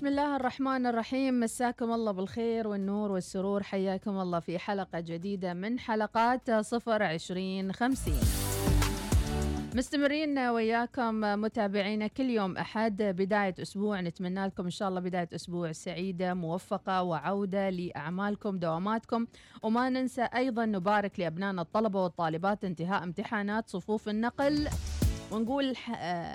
بسم 0.00 0.08
الله 0.08 0.36
الرحمن 0.36 0.86
الرحيم. 0.86 1.40
مساكم 1.40 1.92
الله 1.92 2.12
بالخير 2.12 2.68
والنور 2.68 3.12
والسرور. 3.12 3.62
حياكم 3.62 4.20
الله 4.20 4.40
في 4.40 4.58
حلقة 4.58 5.00
جديدة 5.00 5.54
من 5.54 5.78
حلقات 5.78 6.50
صفر 6.50 7.02
عشرين 7.02 7.72
خمسين. 7.72 8.20
مستمرين 9.74 10.38
وياكم 10.38 11.20
متابعينا 11.20 12.06
كل 12.06 12.30
يوم 12.30 12.56
أحد 12.56 13.02
بداية 13.02 13.54
أسبوع. 13.62 14.00
نتمنى 14.00 14.46
لكم 14.46 14.64
إن 14.64 14.70
شاء 14.70 14.88
الله 14.88 15.00
بداية 15.00 15.28
أسبوع 15.34 15.72
سعيدة 15.72 16.34
موفقة 16.34 17.02
وعودة 17.02 17.70
لأعمالكم 17.70 18.58
دواماتكم. 18.58 19.26
وما 19.62 19.88
ننسى 19.88 20.22
أيضا 20.22 20.66
نبارك 20.66 21.20
لأبنائنا 21.20 21.62
الطلبة 21.62 22.02
والطالبات 22.02 22.64
انتهاء 22.64 23.02
امتحانات 23.02 23.70
صفوف 23.70 24.08
النقل. 24.08 24.68
ونقول 25.32 25.76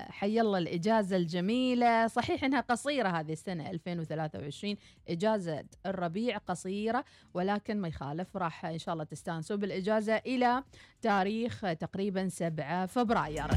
حي 0.10 0.42
الله 0.42 0.58
الإجازة 0.58 1.18
الجميلة. 1.18 2.08
صحيح 2.08 2.44
إنها 2.44 2.62
قصيرة 2.62 3.10
هذه 3.10 3.32
السنة 3.32 3.70
2023 3.70 4.76
إجازة 5.10 5.64
الربيع 5.86 6.38
قصيرة 6.38 7.06
ولكن 7.34 7.82
ما 7.82 7.88
يخالف 7.88 8.38
راح 8.38 8.66
إن 8.66 8.78
شاء 8.78 8.94
الله 8.94 9.04
تستانسوا 9.04 9.56
بالإجازة 9.56 10.16
إلى 10.16 10.64
تاريخ 11.02 11.62
تقريبا 11.62 12.28
7 12.28 12.86
فبراير. 12.86 13.48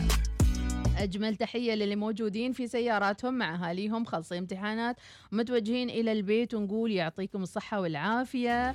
أجمل 0.99 1.37
تحية 1.37 1.75
للي 1.75 1.97
موجودين 1.97 2.53
في 2.53 2.67
سياراتهم 2.67 3.35
مع 3.35 3.55
أهاليهم 3.55 4.05
خلصي 4.05 4.39
امتحانات 4.39 4.97
متوجهين 5.33 5.91
إلى 5.91 6.13
البيت 6.13 6.55
ونقول 6.55 6.93
يعطيكم 6.93 7.43
الصحة 7.43 7.81
والعافية. 7.81 8.75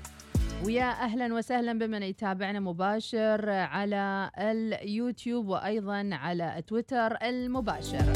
ويا 0.66 0.92
أهلا 0.92 1.34
وسهلا 1.34 1.74
بمن 1.74 2.04
يتابعنا 2.04 2.60
مباشر 2.60 3.50
على 3.50 4.32
اليوتيوب 4.38 5.48
وأيضا 5.48 6.10
على 6.14 6.64
تويتر 6.68 7.18
المباشر. 7.24 8.14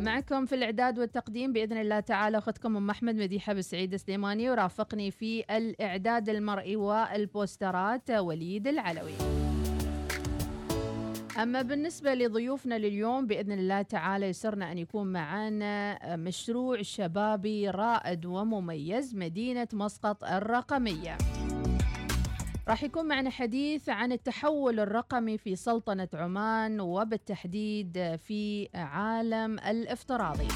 معكم 0.00 0.46
في 0.46 0.54
الإعداد 0.54 0.98
والتقديم 0.98 1.52
بإذن 1.52 1.76
الله 1.76 2.00
تعالى 2.00 2.38
أختكم 2.38 2.76
أم 2.76 2.90
أحمد 2.90 3.14
مديحة 3.14 3.52
بالسعيد 3.52 3.94
السليماني 3.94 4.50
ورافقني 4.50 5.10
في 5.10 5.44
الإعداد 5.56 6.28
المرئي 6.28 6.76
والبوسترات 6.76 8.10
وليد 8.10 8.66
العلوي. 8.66 9.14
أما 11.42 11.62
بالنسبة 11.62 12.14
لضيوفنا 12.14 12.78
لليوم 12.78 13.26
بإذن 13.26 13.52
الله 13.52 13.82
تعالى 13.82 14.26
يسرنا 14.26 14.72
أن 14.72 14.78
يكون 14.78 15.12
معنا 15.12 15.98
مشروع 16.16 16.82
شبابي 16.82 17.70
رائد 17.70 18.26
ومميز 18.26 19.16
مدينة 19.16 19.68
مسقط 19.72 20.24
الرقمية. 20.24 21.16
راح 22.68 22.82
يكون 22.82 23.08
معنا 23.08 23.30
حديث 23.30 23.88
عن 23.88 24.12
التحول 24.12 24.80
الرقمي 24.80 25.38
في 25.38 25.56
سلطنة 25.56 26.08
عمان 26.14 26.80
وبالتحديد 26.80 28.16
في 28.16 28.68
عالم 28.74 29.58
الافتراضي. 29.58 30.48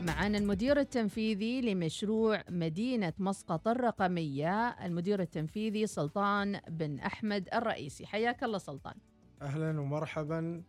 معنا 0.00 0.38
المدير 0.38 0.80
التنفيذي 0.80 1.60
لمشروع 1.60 2.42
مدينة 2.50 3.12
مسقط 3.18 3.68
الرقمية 3.68 4.68
المدير 4.68 5.20
التنفيذي 5.20 5.86
سلطان 5.86 6.60
بن 6.68 6.98
أحمد 6.98 7.48
الرئيسي. 7.54 8.06
حياك 8.06 8.44
الله 8.44 8.58
سلطان. 8.58 8.94
أهلا 9.42 9.80
ومرحبا. 9.80 10.62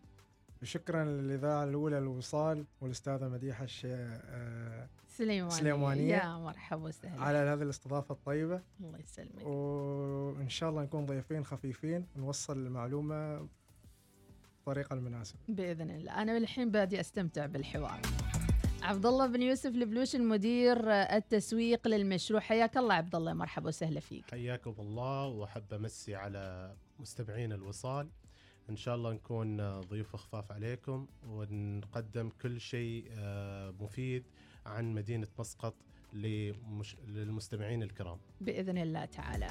شكرا 0.63 1.05
للإذاعة 1.05 1.63
الأولى 1.63 1.97
الوصال 1.97 2.65
والأستاذة 2.81 3.27
مديحة 3.27 3.63
الشي... 3.63 3.95
سليمانية. 5.17 5.49
سليمانية. 5.49 6.15
يا 6.15 6.37
مرحبا 6.37 6.83
وسهلا. 6.83 7.21
على 7.21 7.37
هذه 7.37 7.61
الاستضافة 7.61 8.13
الطيبة. 8.13 8.61
الله 8.79 8.99
يسلمك. 8.99 9.45
وإن 9.45 10.49
شاء 10.49 10.69
الله 10.69 10.83
نكون 10.83 11.05
ضيفين 11.05 11.45
خفيفين 11.45 12.07
نوصل 12.15 12.57
المعلومة 12.57 13.47
بالطريقة 14.57 14.93
المناسبة. 14.93 15.39
بإذن 15.47 15.91
الله. 15.91 16.21
أنا 16.21 16.37
الحين 16.37 16.71
بادي 16.71 16.99
أستمتع 16.99 17.45
بالحوار. 17.45 18.01
عبد 18.81 19.05
الله 19.05 19.27
بن 19.27 19.41
يوسف 19.41 19.75
البلوش 19.75 20.15
المدير 20.15 20.91
التسويق 20.91 21.87
للمشروع. 21.87 22.39
حياك 22.41 22.77
الله 22.77 22.93
عبد 22.93 23.15
الله 23.15 23.33
مرحبا 23.33 23.67
وسهلا 23.67 23.99
فيك. 23.99 24.31
حياكم 24.31 24.75
الله 24.79 25.27
وأحب 25.27 25.73
أمسي 25.73 26.15
على 26.15 26.75
مستمعين 26.99 27.53
الوصال. 27.53 28.09
إن 28.69 28.75
شاء 28.75 28.95
الله 28.95 29.13
نكون 29.13 29.81
ضيوف 29.81 30.15
خفاف 30.15 30.51
عليكم 30.51 31.07
ونقدم 31.27 32.29
كل 32.41 32.61
شيء 32.61 33.11
مفيد 33.79 34.23
عن 34.67 34.93
مدينة 34.93 35.27
مسقط 35.39 35.75
للمستمعين 37.07 37.83
الكرام. 37.83 38.17
بإذن 38.41 38.77
الله 38.77 39.05
تعالى. 39.05 39.47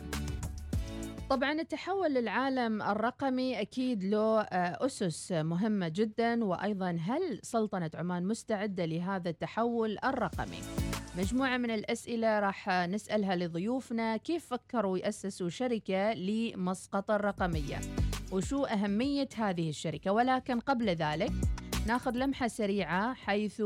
طبعا 1.30 1.52
التحول 1.52 2.14
للعالم 2.14 2.82
الرقمي 2.82 3.60
أكيد 3.60 4.04
له 4.04 4.40
أسس 4.40 5.32
مهمة 5.32 5.88
جدا 5.88 6.44
وأيضا 6.44 6.90
هل 6.90 7.40
سلطنة 7.42 7.90
عمان 7.94 8.26
مستعدة 8.26 8.84
لهذا 8.84 9.30
التحول 9.30 9.98
الرقمي؟ 10.04 10.58
مجموعة 11.18 11.56
من 11.56 11.70
الأسئلة 11.70 12.40
راح 12.40 12.68
نسألها 12.68 13.36
لضيوفنا. 13.36 14.16
كيف 14.16 14.46
فكروا 14.46 14.98
يأسسوا 14.98 15.48
شركة 15.48 16.12
لمسقط 16.12 17.10
الرقمية؟ 17.10 17.80
وشو 18.32 18.64
أهمية 18.64 19.28
هذه 19.36 19.68
الشركة؟ 19.68 20.10
ولكن 20.12 20.60
قبل 20.60 20.88
ذلك 20.88 21.32
ناخذ 21.86 22.16
لمحة 22.16 22.48
سريعة 22.48 23.14
حيث 23.14 23.62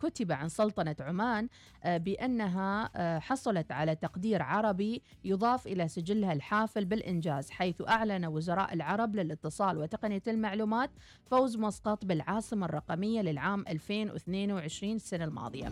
كتب 0.00 0.32
عن 0.32 0.48
سلطنة 0.48 0.96
عمان 1.00 1.48
بأنها 1.84 2.90
حصلت 3.18 3.72
على 3.72 3.94
تقدير 3.94 4.42
عربي 4.42 5.02
يضاف 5.24 5.66
إلى 5.66 5.88
سجلها 5.88 6.32
الحافل 6.32 6.84
بالإنجاز 6.84 7.50
حيث 7.50 7.82
أعلن 7.88 8.26
وزراء 8.26 8.74
العرب 8.74 9.16
للاتصال 9.16 9.78
وتقنية 9.78 10.22
المعلومات 10.28 10.90
فوز 11.26 11.56
مسقط 11.56 12.04
بالعاصمة 12.04 12.66
الرقمية 12.66 13.20
للعام 13.20 13.64
2022 13.68 14.96
السنة 14.96 15.24
الماضية. 15.24 15.68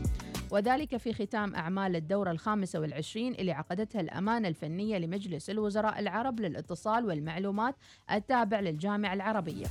وذلك 0.50 0.96
في 0.96 1.12
ختام 1.12 1.54
أعمال 1.54 1.96
الدورة 1.96 2.30
الخامسة 2.30 2.80
والعشرين 2.80 3.34
اللي 3.34 3.52
عقدتها 3.52 4.00
الأمانة 4.00 4.48
الفنية 4.48 4.98
لمجلس 4.98 5.50
الوزراء 5.50 5.98
العرب 5.98 6.40
للاتصال 6.40 7.04
والمعلومات 7.06 7.74
التابع 8.10 8.60
للجامعة 8.60 9.14
العربية. 9.14 9.66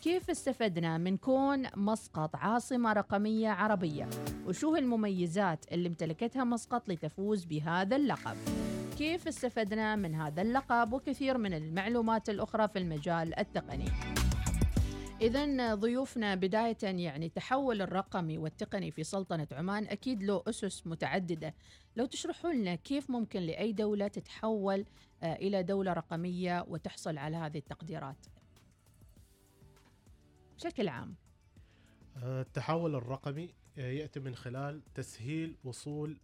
كيف 0.00 0.30
استفدنا 0.30 0.98
من 0.98 1.16
كون 1.16 1.66
مسقط 1.76 2.36
عاصمة 2.36 2.92
رقمية 2.92 3.48
عربية؟ 3.48 4.08
وشو 4.46 4.76
المميزات 4.76 5.72
اللي 5.72 5.88
امتلكتها 5.88 6.44
مسقط 6.44 6.88
لتفوز 6.88 7.44
بهذا 7.44 7.96
اللقب؟ 7.96 8.36
كيف 8.98 9.28
استفدنا 9.28 9.96
من 9.96 10.14
هذا 10.14 10.42
اللقب؟ 10.42 10.92
وكثير 10.92 11.38
من 11.38 11.54
المعلومات 11.54 12.30
الأخرى 12.30 12.68
في 12.68 12.78
المجال 12.78 13.38
التقني. 13.38 13.88
إذا 15.20 15.74
ضيوفنا 15.74 16.34
بداية 16.34 16.78
يعني 16.82 17.26
التحول 17.26 17.82
الرقمي 17.82 18.38
والتقني 18.38 18.90
في 18.90 19.04
سلطنة 19.04 19.48
عمان 19.52 19.84
أكيد 19.84 20.22
له 20.22 20.42
أسس 20.48 20.86
متعددة. 20.86 21.54
لو 21.96 22.06
تشرحوا 22.06 22.52
لنا 22.52 22.74
كيف 22.74 23.10
ممكن 23.10 23.40
لأي 23.40 23.72
دولة 23.72 24.08
تتحول 24.08 24.84
إلى 25.22 25.62
دولة 25.62 25.92
رقمية 25.92 26.64
وتحصل 26.68 27.18
على 27.18 27.36
هذه 27.36 27.58
التقديرات؟ 27.58 28.26
بشكل 30.60 30.88
عام. 30.88 31.14
التحول 32.16 32.94
الرقمي 32.94 33.54
يأتي 33.76 34.20
من 34.20 34.34
خلال 34.34 34.82
تسهيل 34.94 35.56
وصول 35.64 36.18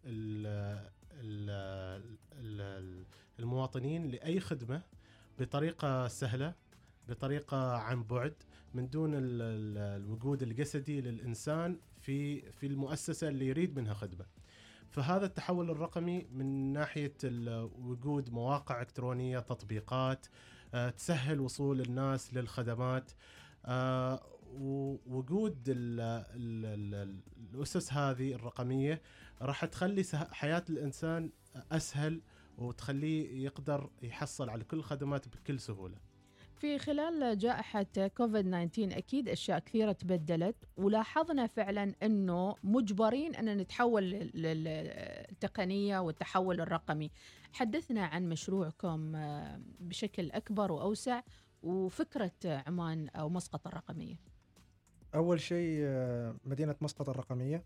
المواطنين 3.38 4.08
لأي 4.10 4.41
خدمة 4.41 4.82
بطريقة 5.38 6.08
سهلة 6.08 6.54
بطريقة 7.08 7.76
عن 7.76 8.02
بعد 8.02 8.34
من 8.74 8.91
دون 8.91 9.10
الوجود 9.14 10.42
الجسدي 10.42 11.00
للإنسان 11.00 11.80
في 12.00 12.53
في 12.53 12.66
المؤسسة 12.66 13.28
اللي 13.28 13.47
يريد 13.47 13.78
منها 13.78 13.94
خدمة. 13.94 14.26
فهذا 14.91 15.26
التحول 15.26 15.70
الرقمي 15.70 16.26
من 16.32 16.72
ناحية 16.72 17.16
وجود 17.78 18.30
مواقع 18.30 18.80
إلكترونية 18.80 19.38
تطبيقات 19.38 20.26
تسهل 20.97 21.41
وصول 21.41 21.80
الناس 21.80 22.34
للخدمات 22.34 23.10
ووجود 24.53 25.65
الأسس 27.54 27.92
هذه 27.92 28.34
الرقمية 28.34 29.03
راح 29.42 29.65
تخلي 29.65 30.03
حياة 30.30 30.65
الإنسان 30.71 31.30
أسهل 31.72 32.21
وتخليه 32.59 33.45
يقدر 33.45 33.91
يحصل 34.03 34.51
على 34.51 34.65
كل 34.65 34.77
الخدمات 34.77 35.28
بكل 35.28 35.60
سهولة. 35.60 35.97
في 36.57 36.78
خلال 36.78 37.39
جائحة 37.39 37.86
كوفيد 38.16 38.68
19 38.71 38.98
أكيد 38.98 39.28
أشياء 39.28 39.59
كثيرة 39.59 39.92
تبدلت 39.92 40.57
ولاحظنا 40.77 41.47
فعلا 41.47 41.95
أنه 42.03 42.54
مجبرين 42.65 43.34
أن 43.34 43.57
نتحول 43.57 44.04
للتقنية 44.34 45.98
والتحول 45.98 46.60
الرقمي. 46.60 47.10
حدثنا 47.53 48.04
عن 48.04 48.28
مشروعكم 48.28 49.12
بشكل 49.80 50.30
أكبر 50.30 50.72
وأوسع. 50.72 51.21
وفكرة 51.62 52.32
عمان 52.44 53.08
أو 53.08 53.28
مسقط 53.28 53.66
الرقمية؟ 53.66 54.16
أول 55.14 55.41
شيء 55.41 55.80
مدينة 56.44 56.76
مسقط 56.80 57.08
الرقمية 57.08 57.64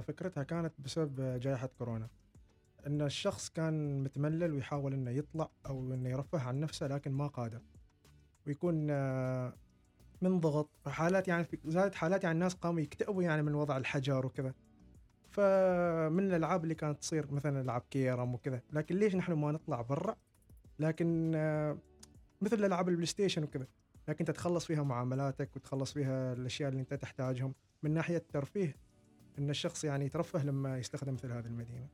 فكرتها 0.00 0.42
كانت 0.42 0.72
بسبب 0.78 1.40
جائحة 1.40 1.68
كورونا. 1.78 2.08
إن 2.86 3.02
الشخص 3.02 3.48
كان 3.48 4.02
متملل 4.02 4.52
ويحاول 4.52 4.92
إنه 4.92 5.10
يطلع 5.10 5.50
أو 5.66 5.94
إنه 5.94 6.10
يرفه 6.10 6.40
عن 6.40 6.60
نفسه 6.60 6.86
لكن 6.86 7.12
ما 7.12 7.26
قادر. 7.26 7.62
ويكون 8.46 8.74
من 10.22 10.40
ضغط 10.40 10.68
حالات 10.86 11.28
يعني 11.28 11.46
زادت 11.64 11.94
حالات 11.94 12.24
يعني 12.24 12.34
الناس 12.34 12.54
قاموا 12.54 12.80
يكتئبوا 12.80 13.22
يعني 13.22 13.42
من 13.42 13.54
وضع 13.54 13.76
الحجر 13.76 14.26
وكذا. 14.26 14.54
فمن 15.30 16.24
الألعاب 16.24 16.64
اللي 16.64 16.74
كانت 16.74 16.98
تصير 16.98 17.32
مثلا 17.32 17.60
ألعاب 17.60 17.82
كيرم 17.90 18.34
وكذا. 18.34 18.60
لكن 18.72 18.96
ليش 18.96 19.14
نحن 19.14 19.32
ما 19.32 19.52
نطلع 19.52 19.82
برا؟ 19.82 20.16
لكن 20.78 21.32
آه، 21.34 21.78
مثل 22.44 22.64
ألعاب 22.64 22.88
ال 22.88 23.06
PlayStation 23.06 23.42
وكذا 23.42 23.66
لكن 24.08 24.24
تتخلص 24.24 24.66
فيها 24.66 24.82
معاملاتك 24.82 25.56
وتخلص 25.56 25.92
فيها 25.92 26.32
الأشياء 26.32 26.68
اللي 26.68 26.80
أنت 26.80 26.94
تحتاجهم 26.94 27.54
من 27.82 27.94
ناحية 27.94 28.16
الترفيه 28.16 28.76
إن 29.38 29.50
الشخص 29.50 29.84
يعني 29.84 30.04
يترفه 30.04 30.44
لما 30.44 30.78
يستخدم 30.78 31.12
مثل 31.14 31.32
هذه 31.32 31.46
المدينة 31.46 31.88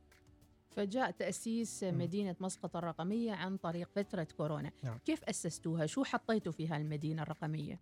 فجاء 0.69 1.11
تأسيس. 1.11 1.83
مدينة 1.83 2.35
مسقط 2.39 2.75
الرقمية 2.75 3.31
عن 3.31 3.57
طريق 3.57 3.89
فترة 3.95 4.27
كورونا 4.37 4.71
نعم. 4.83 4.97
كيف 4.97 5.23
أسستوها؟ 5.23 5.85
شو 5.85 6.03
حطيتوا 6.03 6.51
في 6.51 6.67
هالمدينة 6.67 7.21
الرقمية؟ 7.21 7.79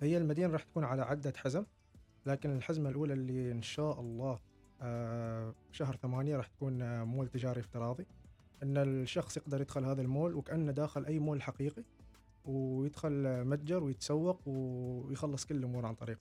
هي 0.00 0.16
المدينة 0.16 0.52
راح 0.52 0.62
تكون 0.62 0.84
على 0.84 1.02
عدة 1.02 1.32
حزم 1.36 1.64
لكن 2.26 2.56
الحزمة 2.56 2.90
الأولى 2.90 3.12
اللي 3.12 3.52
إن 3.52 3.62
شاء 3.62 4.00
الله 4.00 4.40
آه، 4.82 5.54
شهر 5.72 5.96
ثمانية 5.96 6.36
راح 6.36 6.46
تكون 6.46 6.82
آه، 6.82 7.04
مول 7.04 7.28
تجاري 7.28 7.60
افتراضي 7.60 8.06
إن 8.62 8.76
الشخص 8.76 9.36
يقدر 9.36 9.60
يدخل 9.60 9.84
هذا 9.84 10.02
المول 10.02 10.34
وكأنه 10.34 10.72
داخل 10.72 11.04
أي 11.04 11.18
مول 11.18 11.42
حقيقي 11.42 11.84
ويدخل 12.44 13.44
متجر 13.44 13.84
ويتسوق 13.84 14.40
ويخلص 14.48 15.44
كل 15.44 15.56
الأمور 15.56 15.86
عن 15.86 15.94
طريق 15.94 16.18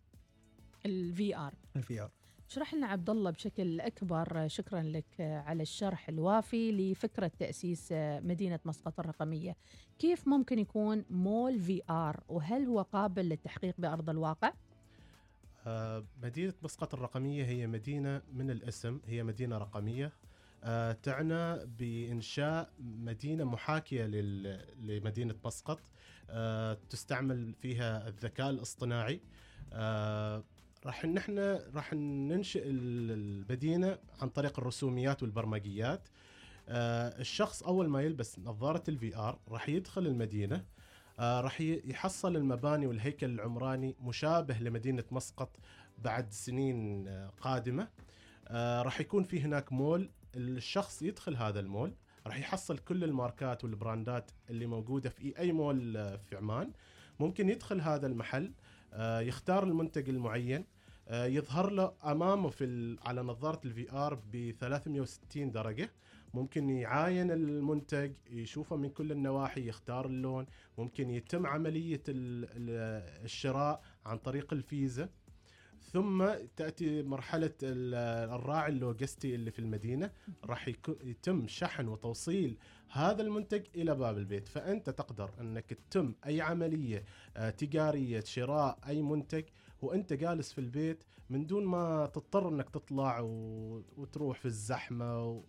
ال 0.85 1.37
VR 1.37 1.53
ال 1.75 2.01
VR 2.01 2.11
اشرح 2.49 2.73
لنا 2.73 2.87
عبد 2.87 3.09
الله 3.09 3.31
بشكل 3.31 3.79
أكبر. 3.81 4.47
شكرا 4.47 4.81
لك 4.81 5.05
على 5.19 5.63
الشرح 5.63 6.09
الوافي 6.09 6.71
لفكرة 6.71 7.31
تأسيس 7.39 7.87
مدينة 8.21 8.59
مسقط 8.65 8.99
الرقمية. 8.99 9.55
كيف 9.99 10.27
ممكن 10.27 10.59
يكون 10.59 11.05
مول 11.09 11.59
في 11.59 11.81
ار 11.89 12.23
وهل 12.29 12.65
هو 12.65 12.81
قابل 12.81 13.29
للتحقيق 13.29 13.75
بأرض 13.77 14.09
الواقع؟ 14.09 14.53
آه، 15.67 16.05
مدينة 16.23 16.53
مسقط 16.63 16.93
الرقمية 16.93 17.45
هي 17.45 17.67
مدينة 17.67 18.21
من 18.33 18.51
الاسم 18.51 18.99
هي 19.05 19.23
مدينة 19.23 19.57
رقمية. 19.57 20.11
آه، 20.63 20.91
تعنى 20.91 21.65
بإنشاء 21.65 22.69
مدينة 22.79 23.43
محاكية 23.43 24.05
لل- 24.05 24.65
لمدينة 24.79 25.35
مسقط. 25.45 25.79
تستعمل 26.89 27.53
فيها 27.61 28.07
الذكاء 28.07 28.49
الاصطناعي. 28.49 29.21
آه، 29.73 30.43
راح 30.85 31.05
نحن 31.05 31.39
راح 31.73 31.93
ننشئ 31.93 32.63
ال- 32.69 33.11
المدينة 33.11 33.97
عن 34.21 34.29
طريق 34.29 34.59
الرسوميات 34.59 35.23
والبرمجيات. 35.23 36.07
آه، 36.69 37.19
الشخص 37.19 37.63
أول 37.63 37.89
ما 37.89 38.01
يلبس 38.01 38.39
نظارة 38.39 38.83
ال 38.87 39.15
VR 39.15 39.39
راح 39.47 39.69
يدخل 39.69 40.07
المدينة. 40.07 40.65
آه، 41.19 41.41
راح 41.41 41.61
يحصل 41.61 42.35
المباني 42.35 42.87
والهيكل 42.87 43.29
العمراني 43.29 43.95
مشابه 44.01 44.57
لمدينة 44.59 45.03
مسقط 45.11 45.57
بعد 45.97 46.31
سنين 46.31 47.07
آه، 47.07 47.27
قادمة. 47.41 47.87
آه، 48.47 48.81
راح 48.81 48.99
يكون 48.99 49.23
في 49.23 49.41
هناك 49.41 49.73
مول. 49.73 50.09
الشخص 50.35 51.01
يدخل 51.01 51.35
هذا 51.35 51.59
المول. 51.59 51.93
راح 52.27 52.39
يحصل 52.39 52.77
كل 52.77 53.03
الماركات 53.03 53.63
والبراندات 53.63 54.31
اللي 54.49 54.65
موجودة 54.65 55.09
في 55.09 55.39
أي 55.39 55.51
مول 55.51 55.97
آه، 55.97 56.15
في 56.17 56.35
عمان. 56.35 56.71
ممكن 57.19 57.49
يدخل 57.49 57.81
هذا 57.81 58.07
المحل 58.07 58.51
آه، 58.93 59.19
يختار 59.19 59.63
المنتج 59.63 60.09
المعين 60.09 60.65
آه، 61.07 61.25
يظهر 61.25 61.69
له 61.69 61.93
أمامه 62.05 62.49
في 62.49 62.97
على 63.05 63.21
نظارة 63.21 63.59
ال 63.65 63.91
VR 63.91 64.13
ب 64.31 64.51
360 64.59 65.51
درجة. 65.51 65.91
ممكن 66.33 66.69
يعاين 66.69 67.31
المنتج 67.31 68.11
يشوفه 68.29 68.75
من 68.75 68.89
كل 68.89 69.11
النواحي 69.11 69.67
يختار 69.67 70.05
اللون. 70.05 70.45
ممكن 70.77 71.09
يتم 71.09 71.47
عملية 71.47 72.03
ال- 72.09 72.45
ال- 72.45 73.23
الشراء 73.25 73.81
عن 74.05 74.17
طريق 74.17 74.53
الفيزا. 74.53 75.09
ثم 75.91 76.25
تأتي 76.55 77.03
مرحلة 77.03 77.53
ال- 77.63 78.29
الراعي 78.35 78.71
اللوجستي 78.71 79.35
اللي 79.35 79.51
في 79.51 79.59
المدينة 79.59 80.11
راح 80.45 80.67
يتم 81.03 81.47
شحن 81.47 81.87
وتوصيل 81.87 82.57
هذا 82.91 83.21
المنتج 83.21 83.65
إلى 83.75 83.95
باب 83.95 84.17
البيت 84.17 84.47
فأنت 84.47 84.89
تقدر 84.89 85.31
أنك 85.41 85.65
تتم 85.73 86.15
أي 86.25 86.41
عملية 86.41 87.05
آه، 87.37 87.49
تجارية 87.49 88.19
شراء 88.19 88.79
أي 88.87 89.01
منتج 89.01 89.43
وأنت 89.81 90.13
جالس 90.13 90.53
في 90.53 90.61
البيت 90.61 91.03
من 91.29 91.45
دون 91.45 91.65
ما 91.65 92.05
تضطر 92.05 92.49
أنك 92.49 92.69
تطلع. 92.69 93.19
وتروح 93.97 94.39
في 94.39 94.45
الزحمة 94.45 95.25
و... 95.29 95.43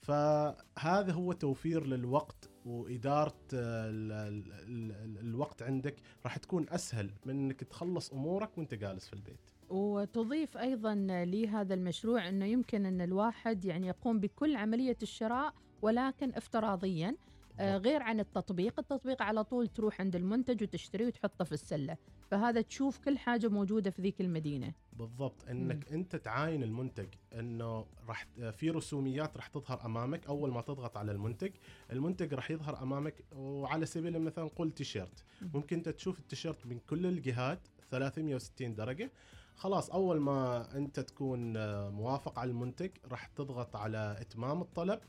فهذا 0.00 1.12
هو 1.12 1.32
توفير 1.32 1.86
للوقت 1.86 2.50
وإدارة 2.64 3.34
آه، 3.54 3.90
ال... 3.90 4.12
ال... 4.12 4.92
ال... 4.92 5.18
الوقت 5.18 5.62
عندك 5.62 5.96
راح 6.24 6.36
تكون 6.36 6.66
أسهل 6.68 7.10
من 7.26 7.30
أنك 7.38 7.60
تخلص 7.60 8.12
أمورك 8.12 8.58
وأنت 8.58 8.74
جالس 8.74 9.06
في 9.06 9.12
البيت 9.12 9.50
وتضيف 9.70 10.56
أيضا 10.56 10.94
لهذا 11.24 11.74
المشروع 11.74 12.28
إنه 12.28 12.44
يمكن 12.44 12.86
إن 12.86 13.00
الواحد 13.00 13.64
يعني 13.64 13.86
يقوم 13.86 14.20
بكل 14.20 14.56
عملية 14.56 14.96
الشراء 15.02 15.54
ولكن 15.82 16.32
افتراضيا 16.34 17.16
آه، 17.60 17.76
غير 17.76 18.02
عن 18.02 18.20
التطبيق. 18.20 18.78
التطبيق 18.78 19.22
على 19.22 19.44
طول 19.44 19.66
تروح 19.68 20.00
عند 20.00 20.16
المنتج 20.16 20.62
وتشتريه 20.62 21.06
وتحطه 21.06 21.44
في 21.44 21.52
السلة. 21.52 21.96
فهذا 22.30 22.60
تشوف 22.60 22.98
كل 22.98 23.18
حاجة 23.18 23.48
موجودة 23.48 23.90
في 23.90 24.02
ذيك 24.02 24.20
المدينة. 24.20 24.72
بالضبط. 24.92 25.48
إنك 25.48 25.92
أنت 25.92 26.16
تعاين 26.16 26.62
المنتج 26.62 27.06
إنه 27.32 27.86
راح 28.08 28.26
في 28.52 28.70
رسوميات 28.70 29.36
راح 29.36 29.46
تظهر 29.46 29.84
أمامك 29.86 30.26
أول 30.26 30.50
ما 30.52 30.60
تضغط 30.60 30.96
على 30.96 31.12
المنتج. 31.12 31.50
المنتج 31.92 32.34
راح 32.34 32.50
يظهر 32.50 32.82
أمامك 32.82 33.24
وعلى 33.32 33.86
سبيل 33.86 34.16
المثال 34.16 34.44
نقول 34.44 34.70
تيشيرت. 34.70 35.24
مم. 35.42 35.50
ممكن 35.54 35.76
أنت 35.76 35.88
تشوف 35.88 36.18
التيشيرت 36.18 36.66
من 36.66 36.78
كل 36.78 37.06
الجهات 37.06 37.68
360 37.90 38.74
درجة. 38.74 39.10
خلاص 39.58 39.90
أول 39.90 40.20
ما 40.20 40.68
أنت 40.76 41.00
تكون 41.00 41.56
آه، 41.56 41.90
موافق 41.90 42.38
على 42.38 42.50
المنتج 42.50 42.90
راح 43.10 43.26
تضغط 43.26 43.76
على 43.76 44.16
إتمام 44.20 44.60
الطلب 44.60 45.00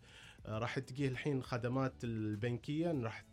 آه، 0.46 0.58
راح 0.58 0.80
تجيه 0.80 1.08
الحين 1.08 1.44
خدمات 1.44 1.94
البنكية 2.04 2.92
راح 2.92 3.24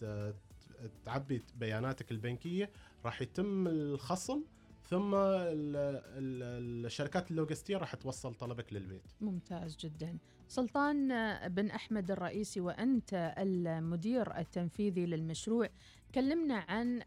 تعبي 1.05 1.43
بياناتك 1.57 2.11
البنكية 2.11 2.71
راح 3.05 3.23
يتم 3.23 3.67
الخصم 3.69 4.43
ثم 4.89 5.15
ال- 5.15 5.77
ال- 5.77 6.87
الشركات 6.87 7.31
اللوجستية 7.31 7.77
راح 7.77 7.95
توصل 7.95 8.35
طلبك 8.35 8.73
للبيت. 8.73 9.03
ممتاز 9.21 9.77
جدا. 9.77 10.19
سلطان 10.49 11.13
آه، 11.13 11.49
بن 11.49 11.71
أحمد 11.71 12.11
الرئيسي 12.11 12.61
وأنت 12.61 13.35
المدير 13.39 14.39
التنفيذي 14.39 15.07
للمشروع 15.07 15.69
كلمنا 16.15 16.55
عن 16.69 17.03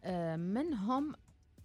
من 0.53 0.73
هم 0.73 1.13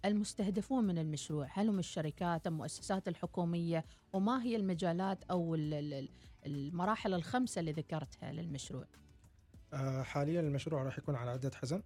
المستهدفون 0.05 0.83
من 0.83 0.97
المشروع 0.97 1.47
هل 1.51 1.69
هم 1.69 1.79
الشركات 1.79 2.47
المؤسسات 2.47 3.07
الحكومية 3.07 3.85
وما 4.13 4.43
هي 4.43 4.55
المجالات 4.55 5.23
ال- 5.55 6.09
المراحل 6.45 7.13
الخمسة 7.13 7.59
اللي 7.59 7.71
ذكرتها 7.71 8.31
للمشروع؟ 8.31 8.85
آه، 9.73 10.01
حاليا 10.03 10.39
المشروع 10.41 10.83
راح 10.83 10.97
يكون 10.97 11.15
على 11.15 11.31
عدة 11.31 11.51
حزم 11.55 11.81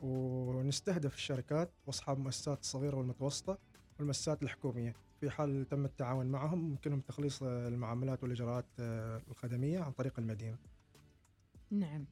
ونستهدف 0.00 1.14
الشركات 1.14 1.70
وأصحاب 1.86 2.16
المؤسسات 2.18 2.60
الصغيرة 2.60 2.96
والمتوسطة 2.96 3.58
والمؤسسات 3.98 4.42
الحكومية. 4.42 4.94
في 5.20 5.30
حال 5.30 5.68
تم 5.68 5.84
التعاون 5.84 6.26
معهم 6.26 6.70
يمكنهم 6.70 7.00
تخليص 7.00 7.42
المعاملات 7.42 8.22
والإجراءات 8.22 8.66
آه، 8.80 9.22
الخدمية 9.30 9.80
عن 9.80 9.92
طريق 9.92 10.18
المدينة. 10.18 10.58
نعم. 11.70 12.04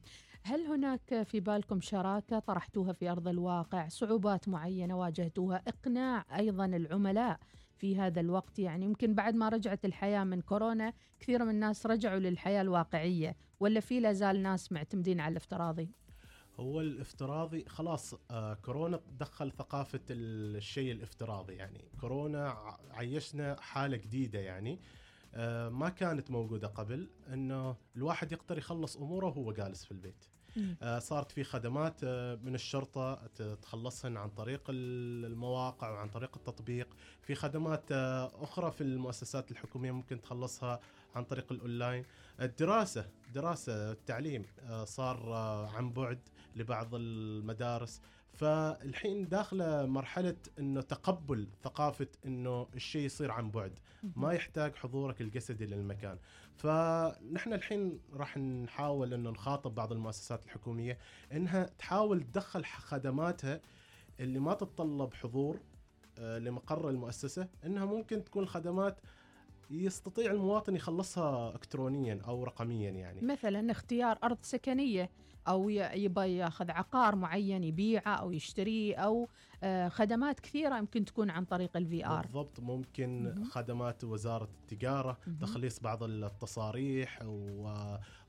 هل 0.47 0.67
هناك 0.67 1.23
في 1.23 1.39
بالكم 1.39 1.81
شراكة 1.81 2.39
طرحتوها 2.39 2.93
في 2.93 3.09
أرض 3.09 3.27
الواقع؟ 3.27 3.87
صعوبات 3.87 4.49
معينة 4.49 4.97
واجهتوها؟ 4.97 5.61
إقناع 5.67 6.25
أيضا 6.37 6.65
العملاء 6.65 7.39
في 7.77 7.97
هذا 7.97 8.19
الوقت. 8.19 8.59
يعني 8.59 8.85
يمكن 8.85 9.15
بعد 9.15 9.35
ما 9.35 9.49
رجعت 9.49 9.85
الحياة 9.85 10.23
من 10.23 10.41
كورونا 10.41 10.93
كثير 11.19 11.43
من 11.43 11.49
الناس 11.49 11.85
رجعوا 11.85 12.19
للحياة 12.19 12.61
الواقعية. 12.61 13.35
ولا 13.59 13.79
في 13.79 13.99
لا 13.99 14.13
زال 14.13 14.43
ناس 14.43 14.71
معتمدين 14.71 15.19
على 15.19 15.31
الافتراضي؟ 15.31 15.89
هو 16.59 16.81
الافتراضي 16.81 17.65
خلاص 17.65 18.15
آه 18.31 18.53
كورونا 18.53 18.99
دخل 19.19 19.51
ثقافة 19.51 20.01
الشيء 20.09 20.91
الافتراضي. 20.91 21.53
يعني 21.53 21.85
كورونا 22.01 22.57
عيشنا 22.91 23.55
حالة 23.61 23.97
جديدة 23.97 24.39
يعني 24.39 24.79
آه 25.33 25.69
ما 25.69 25.89
كانت 25.89 26.31
موجودة 26.31 26.67
قبل. 26.67 27.09
إنه 27.33 27.75
الواحد 27.95 28.31
يقدر 28.31 28.57
يخلص 28.57 28.97
أموره 28.97 29.25
وهو 29.25 29.51
جالس 29.51 29.85
في 29.85 29.91
البيت. 29.91 30.25
صارت 30.99 31.31
في 31.31 31.43
خدمات 31.43 31.95
آه، 32.03 32.35
من 32.43 32.55
الشرطة 32.55 33.15
ت- 33.35 33.41
تخلصهن 33.61 34.17
عن 34.17 34.29
طريق 34.29 34.61
ال- 34.69 35.25
المواقع 35.25 35.89
وعن 35.89 36.09
طريق 36.09 36.31
التطبيق. 36.37 36.87
في 37.21 37.35
خدمات 37.35 37.83
آه، 37.91 38.43
أخرى 38.43 38.71
في 38.71 38.81
المؤسسات 38.81 39.51
الحكومية 39.51 39.91
ممكن 39.91 40.21
تخلصها 40.21 40.79
عن 41.15 41.23
طريق 41.23 41.51
الأونلاين. 41.51 42.05
الدراسة 42.41 43.09
دراسة 43.33 43.91
التعليم 43.91 44.45
آه، 44.59 44.83
صار 44.85 45.33
آه، 45.33 45.67
عن 45.69 45.89
بعد 45.93 46.19
لبعض 46.55 46.89
المدارس. 46.95 48.01
فالحين 48.35 49.27
داخلة 49.27 49.85
مرحلة 49.85 50.35
إنه 50.59 50.81
تقبل 50.81 51.47
ثقافة 51.63 52.07
إنه 52.25 52.67
الشيء 52.75 53.05
يصير 53.05 53.31
عن 53.31 53.51
بعد. 53.51 53.79
ما 54.15 54.33
يحتاج 54.33 54.75
حضورك 54.75 55.21
الجسدي 55.21 55.65
للمكان. 55.65 56.17
فنحن 56.55 57.53
الحين 57.53 57.99
راح 58.13 58.37
نحاول 58.37 59.13
إنه 59.13 59.29
نخاطب 59.29 59.75
بعض 59.75 59.91
المؤسسات 59.91 60.45
الحكومية 60.45 60.97
إنها 61.31 61.63
تحاول 61.79 62.21
تدخل 62.21 62.65
خدماتها 62.65 63.61
اللي 64.19 64.39
ما 64.39 64.53
تتطلب 64.53 65.13
حضور 65.13 65.59
آه، 66.19 66.37
لمقر 66.37 66.89
المؤسسة 66.89 67.47
إنها 67.65 67.85
ممكن 67.85 68.23
تكون 68.23 68.45
خدمات 68.45 68.99
يستطيع 69.69 70.31
المواطن 70.31 70.75
يخلصها 70.75 71.55
الكترونيا 71.55 72.21
أو 72.27 72.43
رقميا 72.43 72.91
يعني. 72.91 73.21
مثلا 73.21 73.71
اختيار 73.71 74.19
أرض 74.23 74.37
سكنية. 74.41 75.09
أو 75.47 75.69
ي- 75.69 76.03
يبغى 76.03 76.37
ياخذ 76.37 76.71
عقار 76.71 77.15
معين 77.15 77.63
يبيعه 77.63 78.15
أو 78.15 78.31
يشتريه 78.31 78.95
أو 78.95 79.27
آه، 79.63 79.87
خدمات 79.89 80.39
كثيرة 80.39 80.77
يمكن 80.77 81.05
تكون 81.05 81.29
عن 81.29 81.45
طريق 81.45 81.77
ال 81.77 82.05
VR 82.05 82.21
بالضبط 82.21 82.59
ممكن. 82.59 83.35
خدمات 83.51 84.03
وزارة 84.03 84.49
التجارة 84.61 85.17
مهم. 85.27 85.37
تخليص 85.37 85.79
بعض 85.79 86.03
التصاريح 86.03 87.19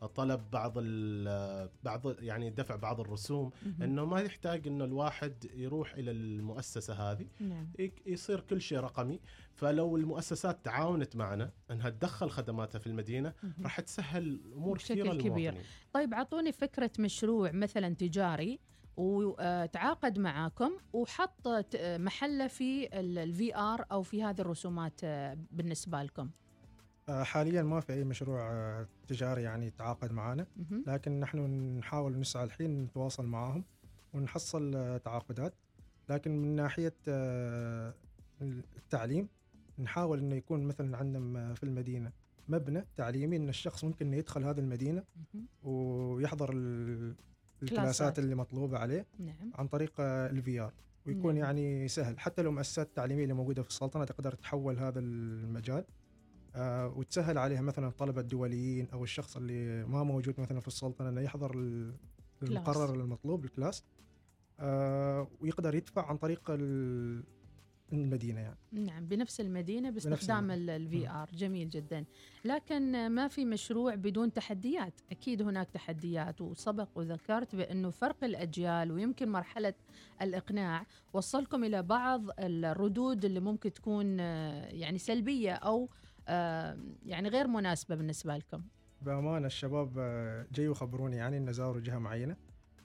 وطلب 0.02 0.50
بعض 0.52 0.72
ال- 0.76 1.70
بعض 1.84 2.22
يعني 2.22 2.50
دفع 2.50 2.76
بعض 2.76 3.00
الرسوم 3.00 3.50
إنه 3.82 4.04
ما 4.04 4.20
يحتاج 4.20 4.66
إنه 4.66 4.84
الواحد 4.84 5.46
يروح 5.54 5.94
إلى 5.94 6.10
المؤسسة 6.10 6.94
هذه. 7.12 7.26
نعم. 7.40 7.66
يصير 8.06 8.40
كل 8.40 8.60
شيء 8.60 8.78
رقمي. 8.78 9.20
فلو 9.56 9.96
المؤسسات 9.96 10.64
تعاونت 10.64 11.16
معنا 11.16 11.50
انها 11.70 11.90
تدخل 11.90 12.30
خدماتها 12.30 12.78
في 12.78 12.86
المدينة. 12.86 13.32
راح 13.62 13.80
تسهل 13.80 14.22
الأمور 14.22 14.76
بشكل 14.76 14.94
كثيرة 14.94 15.12
كبير. 15.12 15.52
للمواطنين 15.52 15.64
طيب 15.92 16.14
أعطوني 16.14 16.52
فكرة 16.52 16.90
مشروع 16.98 17.52
مثلا 17.52 17.94
تجاري 17.94 18.60
وتعاقد 18.96 20.18
معاكم 20.18 20.70
وحط 20.92 21.48
محله 21.76 22.46
في 22.46 22.88
ال 23.00 23.56
VR 23.56 23.84
أو 23.92 24.02
في 24.02 24.22
هذه 24.22 24.40
الرسومات 24.40 25.00
آه، 25.04 25.38
بالنسبة 25.50 26.02
لكم 26.02 26.30
آه، 27.08 27.22
حاليا 27.22 27.62
ما 27.62 27.80
في 27.80 27.92
أي 27.92 28.04
مشروع 28.04 28.52
آه، 28.52 28.86
تجاري 29.08 29.42
يعني 29.42 29.66
يتعاقد 29.66 30.12
معنا. 30.12 30.46
لكن 30.86 31.20
نحن 31.20 31.38
نحاول 31.78 32.20
نسعى 32.20 32.44
الحين 32.44 32.82
نتواصل 32.82 33.26
معاهم 33.26 33.64
ونحصل 34.14 35.00
تعاقدات 35.04 35.54
لكن 36.08 36.42
من 36.42 36.56
ناحية 36.56 36.94
التعليم 38.76 39.28
نحاول 39.78 40.18
إنه 40.18 40.34
يكون 40.36 40.62
مثلا 40.64 40.96
عندنا 40.96 41.54
في 41.54 41.62
المدينة 41.62 42.12
مبنى 42.48 42.84
تعليمي 42.96 43.36
إن 43.36 43.48
الشخص 43.48 43.84
ممكن 43.84 44.06
إنه 44.06 44.16
يدخل 44.16 44.44
هذه 44.44 44.58
المدينة. 44.60 45.04
ويحضر 45.62 46.50
ال- 46.52 47.14
كلاسات. 47.60 47.72
الكلاسات 47.78 48.18
اللي 48.18 48.34
مطلوبة 48.34 48.78
عليه 48.78 49.06
نعم 49.18 49.52
عن 49.54 49.68
طريق 49.68 49.92
ال 50.00 50.60
VR 50.60 50.72
ويكون 51.06 51.34
نعم. 51.34 51.44
يعني 51.44 51.88
سهل 51.88 52.18
حتى 52.20 52.42
لو 52.42 52.52
مؤسسات 52.52 52.86
التعليميه 52.86 53.22
اللي 53.22 53.34
موجودة 53.34 53.62
في 53.62 53.68
السلطنة 53.68 54.04
تقدر 54.04 54.32
تحول 54.34 54.78
هذا 54.78 54.98
المجال 55.00 55.84
آه 56.54 56.88
وتسهل 56.88 57.38
عليها 57.38 57.60
مثلا 57.60 57.88
الطلبه 57.88 58.20
الدوليين 58.20 58.88
أو 58.92 59.04
الشخص 59.04 59.36
اللي 59.36 59.84
ما 59.84 60.02
موجود 60.02 60.40
مثلا 60.40 60.60
في 60.60 60.68
السلطنة 60.68 61.08
إنه 61.08 61.20
يحضر 61.20 61.54
ال- 61.58 61.94
المقرر 62.42 62.94
المطلوب 62.94 63.44
ال 63.44 63.51
class 63.51 63.84
آه 64.60 65.28
ويقدر 65.40 65.74
يدفع 65.74 66.06
عن 66.06 66.16
طريق 66.16 66.40
المدينة 67.92 68.40
يعني. 68.40 68.56
نعم 68.72 69.06
بنفس 69.06 69.40
المدينة 69.40 69.90
باستخدام. 69.90 70.50
ال 70.50 71.10
VR 71.10 71.30
جميل 71.34 71.68
جدا. 71.68 72.04
لكن 72.44 73.10
ما 73.10 73.28
في 73.28 73.44
مشروع 73.44 73.94
بدون 73.94 74.32
تحديات؟ 74.32 75.00
أكيد 75.10 75.42
هناك 75.42 75.70
تحديات 75.70 76.40
وسبق 76.40 76.88
وذكرت 76.94 77.56
بأنه 77.56 77.90
فرق 77.90 78.24
الأجيال 78.24 78.92
ويمكن 78.92 79.28
مرحلة 79.28 79.74
الإقناع 80.22 80.86
وصلكم 81.12 81.64
إلى 81.64 81.82
بعض 81.82 82.22
الردود 82.38 83.24
اللي 83.24 83.40
ممكن 83.40 83.72
تكون 83.72 84.20
آه، 84.20 84.66
يعني 84.66 84.98
سلبية 84.98 85.52
أو 85.52 85.88
آه، 86.28 86.78
يعني 87.06 87.28
غير 87.28 87.46
مناسبة 87.46 87.94
بالنسبة 87.94 88.36
لكم. 88.36 88.62
بأمانة 89.02 89.46
الشباب 89.46 89.98
آه، 89.98 90.46
جاي 90.52 90.68
وخبروني 90.68 91.16
يعني 91.16 91.36
ان 91.36 91.52
زاروا 91.52 91.80
جهة 91.80 91.98
معينة 91.98 92.36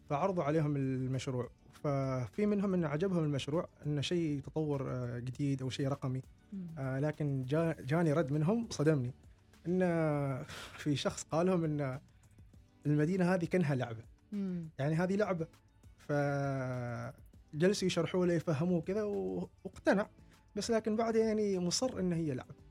فعرضوا 0.10 0.43
عليهم 0.43 0.75
المشروع. 0.75 1.50
ففي 1.84 2.46
منهم 2.46 2.74
إن 2.74 2.86
عجبهم 2.86 3.24
المشروع 3.24 3.70
انه 3.86 4.02
شيء 4.02 4.40
تطور 4.40 4.92
آه، 4.92 5.20
جديد 5.20 5.62
أو 5.62 5.70
شيء 5.70 5.88
رقمي. 5.88 6.22
آه 6.78 7.00
لكن 7.00 7.46
جا 7.46 7.76
جاني 7.80 8.14
رد 8.14 8.32
منهم 8.32 8.68
صدمني. 8.70 9.14
إن 9.68 9.80
في 10.82 10.96
شخص 10.96 11.24
قال 11.24 11.46
لهم 11.48 11.64
إن 11.64 12.00
المدينة 12.86 13.34
هذه 13.34 13.46
كأنها 13.46 13.76
لعبة. 13.76 14.04
يعني 14.80 14.96
هذه 14.96 15.16
لعبة. 15.16 15.48
فجلسوا 15.98 17.88
يشرحوا 17.88 18.26
له 18.26 18.34
يفهموه 18.34 18.82
كذا 18.82 19.04
واقتنع. 19.04 20.08
بس 20.56 20.72
لكن 20.72 20.96
بعد 20.96 21.16
يعني 21.16 21.60
مصر 21.60 22.00
إن 22.00 22.14
هي 22.14 22.34
لعبة. 22.34 22.71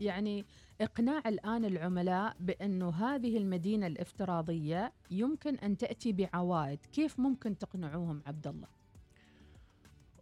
يعني 0.00 0.44
إقناع 0.80 1.22
الآن 1.26 1.64
العملاء 1.64 2.36
بأنه 2.40 2.90
هذه 2.90 3.36
المدينة 3.36 3.86
الافتراضية 3.86 4.92
يمكن 5.10 5.54
أن 5.54 5.76
تأتي 5.76 6.12
بعوائد، 6.12 6.78
كيف 6.92 7.20
ممكن 7.20 7.58
تقنعوهم 7.58 8.22
عبد 8.26 8.46
الله؟ 8.46 8.68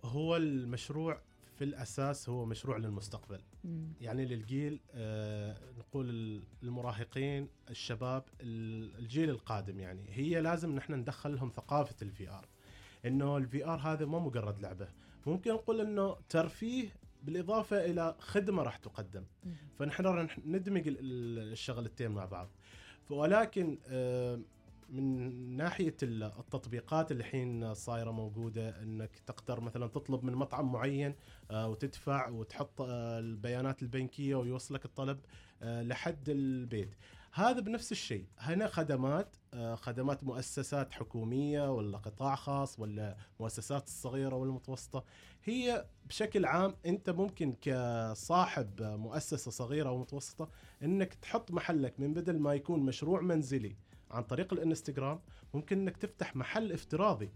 هو 0.05 0.37
المشروع 0.37 1.21
في 1.59 1.65
الأساس 1.65 2.29
هو 2.29 2.45
مشروع 2.45 2.77
للمستقبل. 2.77 3.41
مم. 3.65 3.93
يعني 4.01 4.25
للجيل 4.25 4.81
آه، 4.95 5.57
نقول 5.79 6.43
المراهقين 6.63 7.49
الشباب 7.71 8.25
ال- 8.41 8.99
الجيل 8.99 9.31
القادم 9.31 9.81
يعني. 9.81 10.07
هي 10.11 10.41
لازم 10.41 10.75
نحن 10.75 10.93
ندخل 10.95 11.35
لهم 11.35 11.51
ثقافة 11.51 11.97
ال 12.03 12.29
VR 12.31 12.49
إنه 13.07 13.37
ال 13.37 13.65
VR 13.65 13.79
هذا 13.79 14.07
ما 14.07 14.19
مجرد 14.19 14.61
لعبة. 14.61 14.89
ممكن 15.27 15.51
نقول 15.53 15.81
إنه 15.81 16.17
ترفيه 16.29 16.89
بالإضافة 17.23 17.85
إلى 17.85 18.15
خدمة 18.19 18.63
راح 18.63 18.77
تقدم. 18.77 19.25
فنحن 19.79 20.07
راح 20.07 20.39
ندمج 20.47 20.89
ال- 20.89 20.99
ال- 21.01 21.53
الشغلتين 21.53 22.11
مع 22.11 22.25
بعض. 22.25 22.49
ولكن 23.11 23.79
من 24.91 25.57
ناحية 25.57 25.97
ال- 26.03 26.23
التطبيقات 26.23 27.13
اللي 27.13 27.21
الحين 27.21 27.75
صايرة 27.75 28.11
موجودة 28.11 28.83
إنك 28.83 29.11
تقدر 29.27 29.61
مثلا 29.61 29.87
تطلب 29.87 30.25
من 30.25 30.33
مطعم 30.35 30.73
معين 30.73 31.15
آه، 31.51 31.69
وتدفع 31.69 32.29
وتحط 32.29 32.81
آه، 32.81 33.19
البيانات 33.19 33.83
البنكية 33.83 34.35
ويوصلك 34.35 34.85
الطلب 34.85 35.19
آه، 35.63 35.83
لحد 35.83 36.29
البيت. 36.29 36.95
هذا 37.33 37.61
بنفس 37.61 37.93
الشيء. 37.93 38.27
هنا 38.39 38.67
خدمات 38.67 39.37
خدمات 39.75 40.25
مؤسسات 40.25 40.93
حكومية 40.93 41.73
ولا 41.73 41.99
قطاع 41.99 42.35
خاص 42.35 42.81
ولا 42.81 43.17
مؤسسات 43.41 43.87
الصغيرة 43.87 44.35
والمتوسطة. 44.35 45.05
هي 45.49 45.87
بشكل 46.09 46.45
عام 46.45 46.75
انت 46.87 47.11
ممكن 47.11 47.55
كصاحب 47.63 48.83
مؤسسة 48.83 49.51
صغيرة 49.51 49.89
أو 49.89 49.99
متوسطة 49.99 50.49
إنك 50.83 51.15
تحط 51.15 51.51
محلك 51.51 52.01
من 52.01 52.15
بدل 52.15 52.39
ما 52.39 52.55
يكون 52.55 52.81
مشروع 52.81 53.21
منزلي 53.21 53.77
عن 54.11 54.23
طريق 54.23 54.53
الإنستغرام 54.53 55.21
ممكن 55.55 55.79
إنك 55.79 55.97
تفتح 55.97 56.37
محل 56.37 56.73
افتراضي 56.73 57.31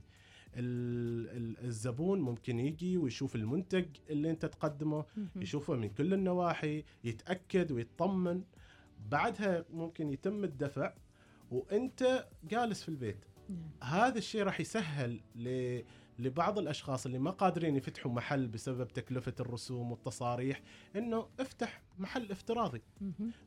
ال- 0.56 1.36
ال- 1.36 1.64
الزبون 1.66 2.20
ممكن 2.20 2.60
يجي 2.60 2.96
ويشوف 2.98 3.36
المنتج 3.36 3.86
اللي 4.10 4.30
أنت 4.30 4.46
تقدمه. 4.46 5.04
يشوفه 5.36 5.74
من 5.76 5.88
كل 5.88 6.14
النواحي 6.14 6.84
يتأكد 7.04 7.72
ويطمن 7.72 8.42
بعدها 9.10 9.64
ممكن 9.72 10.10
يتم 10.10 10.44
الدفع 10.44 10.92
وأنت 11.50 12.26
جالس 12.44 12.82
في 12.82 12.88
البيت 12.88 13.24
نعم. 13.48 13.70
هذا 13.82 14.18
الشيء 14.18 14.42
راح 14.42 14.60
يسهل 14.60 15.20
ل... 15.36 15.80
لبعض 16.20 16.58
الأشخاص 16.58 17.06
اللي 17.06 17.18
ما 17.18 17.30
قادرين 17.30 17.76
يفتحوا 17.76 18.12
محل 18.12 18.46
بسبب 18.46 18.88
تكلفة 18.88 19.34
الرسوم 19.40 19.90
والتصاريح 19.90 20.60
إنه 20.96 21.26
افتح 21.40 21.82
محل 21.98 22.30
افتراضي. 22.30 22.82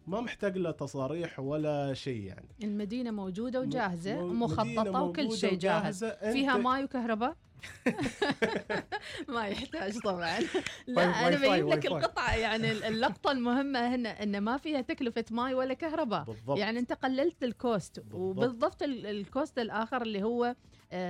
ما 0.07 0.21
محتاج 0.21 0.57
له 0.57 0.71
تصاريح 0.71 1.39
ولا 1.39 1.93
شيء 1.93 2.21
يعني 2.23 2.47
المدينة 2.63 3.11
موجودة 3.11 3.59
وجاهزة 3.61 4.21
مدينة 4.25 5.03
وكل 5.03 5.31
شيء 5.37 5.57
جاهز. 5.57 6.05
فيها 6.05 6.57
ماي 6.57 6.83
وكهرباء 6.83 7.35
ما 9.29 9.47
يحتاج 9.47 9.99
طبعا 9.99 10.39
لا 10.87 11.03
أنا 11.03 11.35
بجيب 11.37 11.67
لك. 11.69 11.85
القطعة 11.85 12.35
يعني 12.35 12.71
اللقطة 12.71 13.31
المهمة 13.31 13.95
هنا 13.95 14.23
إن 14.23 14.41
ما 14.41 14.57
فيها 14.57 14.81
تكلفة 14.81 15.25
ماي 15.31 15.53
ولا 15.53 15.73
كهرباء 15.73 16.23
بالضبط 16.23 16.57
يعني 16.57 16.79
أنت 16.79 16.93
قللت 16.93 17.43
ال 17.43 17.55
cost 17.55 17.99
بالضبط. 17.99 18.15
وبالضبط 18.19 18.83
ال- 18.83 19.05
ال 19.05 19.16
cost 19.16 19.59
الآخر 19.59 20.01
اللي 20.01 20.23
هو 20.23 20.55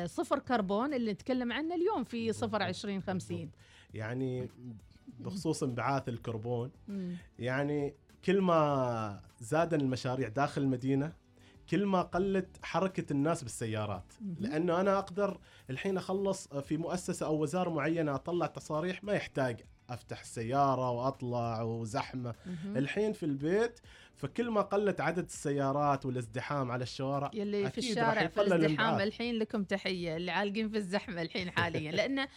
صفر 0.05 0.39
كربون 0.39 0.93
اللي 0.93 1.13
نتكلم 1.13 1.51
عنه 1.51 1.75
اليوم 1.75 2.03
في 2.03 2.33
صفر. 2.33 2.63
20 2.63 3.01
50 3.01 3.51
يعني 3.93 4.49
بخصوص 5.19 5.63
انبعاث 5.63 6.09
الكربون. 6.09 6.71
يعني 7.39 7.93
كل 8.25 8.41
ما 8.41 9.21
زاد 9.39 9.73
المشاريع 9.73 10.27
داخل 10.29 10.61
المدينة 10.61 11.13
كل 11.69 11.85
ما 11.85 12.01
قلت 12.01 12.57
حركة 12.63 13.13
الناس 13.13 13.43
بالسيارات. 13.43 14.13
لأنه 14.39 14.81
أنا 14.81 14.97
أقدر 14.97 15.39
الحين 15.69 15.97
أخلص 15.97 16.47
في 16.47 16.77
مؤسسة 16.77 17.25
أو 17.25 17.41
وزارة 17.41 17.69
معينة 17.69 18.15
أطلع 18.15 18.45
تصاريح 18.45 19.03
ما 19.03 19.13
يحتاج 19.13 19.63
أفتح 19.93 20.21
السياره 20.21 20.91
وأطلع 20.91 21.61
وزحمة. 21.61 22.35
الحين 22.75 23.13
في 23.13 23.23
البيت 23.23 23.79
فكل 24.15 24.49
ما 24.49 24.61
قلت 24.61 25.01
عدد 25.01 25.23
السيارات 25.23 26.05
والازدحام 26.05 26.71
على 26.71 26.83
الشوارع 26.83 27.31
يلي 27.33 27.71
في 27.71 27.77
الشارع 27.77 28.27
في 28.27 28.41
الازدحام. 28.41 28.99
الحين 28.99 29.35
لكم 29.35 29.63
تحية 29.63 30.15
اللي 30.15 30.31
عالقين 30.31 30.69
في 30.69 30.77
الزحمة 30.77 31.21
الحين 31.21 31.51
حاليا 31.51 31.91
لأن 31.97 32.27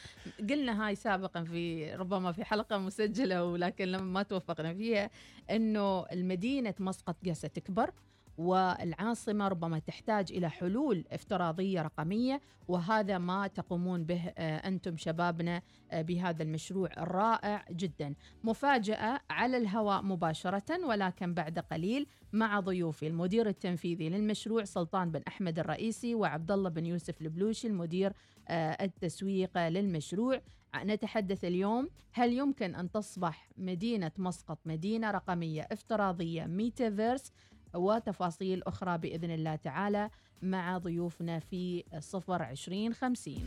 قلنا 0.50 0.86
هاي 0.86 0.94
سابقا 0.94 1.44
في 1.44 1.94
ربما 1.94 2.32
في 2.32 2.44
حلقة 2.44 2.78
مسجلة 2.78 3.44
ولكن 3.44 3.84
لما 3.84 4.04
ما 4.04 4.22
توفقنا 4.22 4.74
فيها 4.74 5.10
إنه 5.50 6.06
المدينة 6.12 6.74
مسقط 6.78 7.16
قاسه 7.26 7.48
تكبر 7.48 7.90
والعاصمة 8.38 9.48
ربما 9.48 9.78
تحتاج 9.78 10.32
إلى 10.32 10.50
حلول 10.50 11.04
افتراضية 11.12 11.82
رقمية 11.82 12.40
وهذا 12.68 13.18
ما 13.18 13.46
تقومون 13.46 14.04
به 14.04 14.32
آه، 14.38 14.68
أنتم 14.68 14.96
شبابنا 14.96 15.62
آه، 15.90 16.02
بهذا 16.02 16.42
المشروع 16.42 16.90
الرائع 16.98 17.64
جدا. 17.70 18.14
مفاجأة 18.44 19.20
على 19.30 19.56
الهواء 19.56 20.02
مباشرة 20.02 20.86
ولكن 20.86 21.34
بعد 21.34 21.58
قليل 21.58 22.06
مع 22.32 22.60
ضيوفي. 22.60 23.06
المدير 23.06 23.48
التنفيذي 23.48 24.08
للمشروع 24.08 24.64
سلطان 24.64 25.10
بن 25.10 25.20
أحمد 25.28 25.58
الرئيسي 25.58 26.14
وعبد 26.14 26.50
الله 26.50 26.70
بن 26.70 26.86
يوسف 26.86 27.22
البلوشي 27.22 27.68
المدير 27.68 28.12
آه، 28.48 28.84
التسويق 28.84 29.68
للمشروع. 29.68 30.40
نتحدث 30.84 31.44
اليوم 31.44 31.88
هل 32.12 32.32
يمكن 32.32 32.74
أن 32.74 32.90
تصبح 32.90 33.48
مدينة 33.56 34.12
مسقط 34.18 34.58
مدينة 34.64 35.10
رقمية 35.10 35.68
افتراضية 35.72 36.44
ميتافيرس؟ 36.44 37.32
وتفاصيل 37.76 38.62
أخرى 38.62 38.98
بإذن 38.98 39.30
الله 39.30 39.56
تعالى 39.56 40.10
مع 40.42 40.78
ضيوفنا 40.78 41.38
في 41.38 41.84
صفر 42.00 42.42
عشرين 42.42 42.94
خمسين. 42.94 43.46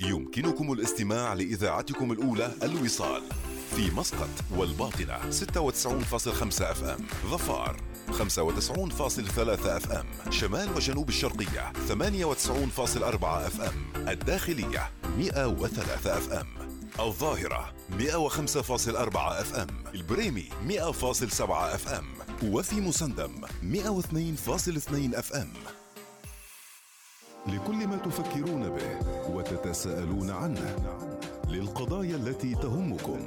يمكنكم 0.00 0.72
الاستماع 0.72 1.34
لإذاعتكم 1.34 2.12
الأولى 2.12 2.52
الوصال 2.62 3.22
في 3.76 3.90
مسقط 3.90 4.28
والباطنة 4.56 5.30
96.5 5.30 6.62
FM 6.62 7.06
ظفار 7.30 7.76
95.3 8.10 8.20
FM 9.66 10.06
شمال 10.30 10.76
وجنوب 10.76 11.08
الشرقية 11.08 11.72
98.4 11.72 13.24
FM 13.24 14.08
الداخلية 14.08 14.90
103 15.18 15.94
FM. 15.94 16.67
الظاهرة 17.00 17.72
105.4 17.90 19.16
FM 19.16 19.66
البريمي 19.94 20.48
100.7 20.68 21.50
FM 21.50 22.04
وفي 22.52 22.80
مسندم 22.80 23.32
102.2 23.62 25.14
FM. 25.14 25.52
لكل 27.46 27.86
ما 27.86 27.96
تفكرون 27.96 28.68
به 28.68 28.98
وتتساءلون 29.30 30.30
عنه 30.30 30.76
للقضايا 31.48 32.16
التي 32.16 32.54
تهمكم 32.54 33.20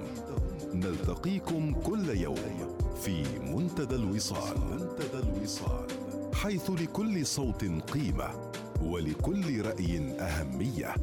نلتقيكم 0.74 1.74
كل 1.74 2.10
يوم 2.10 2.78
في 3.02 3.40
منتدى 3.40 3.96
الوصال. 3.96 4.60
منتدى 4.60 5.20
الوصال. 5.20 5.88
حيث 6.34 6.70
لكل 6.70 7.26
صوت 7.26 7.66
قيمة 7.94 8.52
ولكل 8.82 9.66
رأي 9.66 10.16
أهمية. 10.20 10.96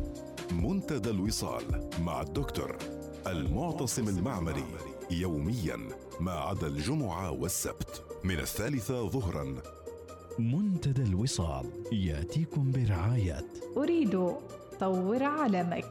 منتدى 0.52 1.10
الوصال 1.10 1.90
مع 2.00 2.22
الدكتور 2.22 2.76
المعتصم 3.26 4.08
المعمري 4.08 4.64
يوميا 5.10 5.88
ما 6.20 6.32
عدا 6.32 6.66
الجمعة 6.66 7.30
والسبت 7.30 8.04
من 8.24 8.38
الثالثة 8.38 9.08
ظهرا. 9.08 9.62
منتدى 10.38 11.02
الوصال 11.02 11.66
يأتيكم 11.92 12.72
برعاية. 12.72 13.46
أريد 13.76 14.20
طور 14.80 15.22
عالمك. 15.22 15.84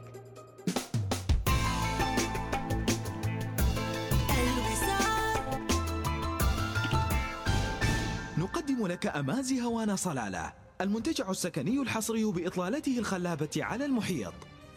نقدم 8.38 8.86
لك 8.86 9.06
أمازي 9.06 9.62
هوانا 9.62 9.96
صلالة 9.96 10.52
المنتجع 10.80 11.30
السكني 11.30 11.82
الحصري 11.82 12.24
بإطلالته 12.24 12.98
الخلابة 12.98 13.50
على 13.56 13.84
المحيط. 13.84 14.32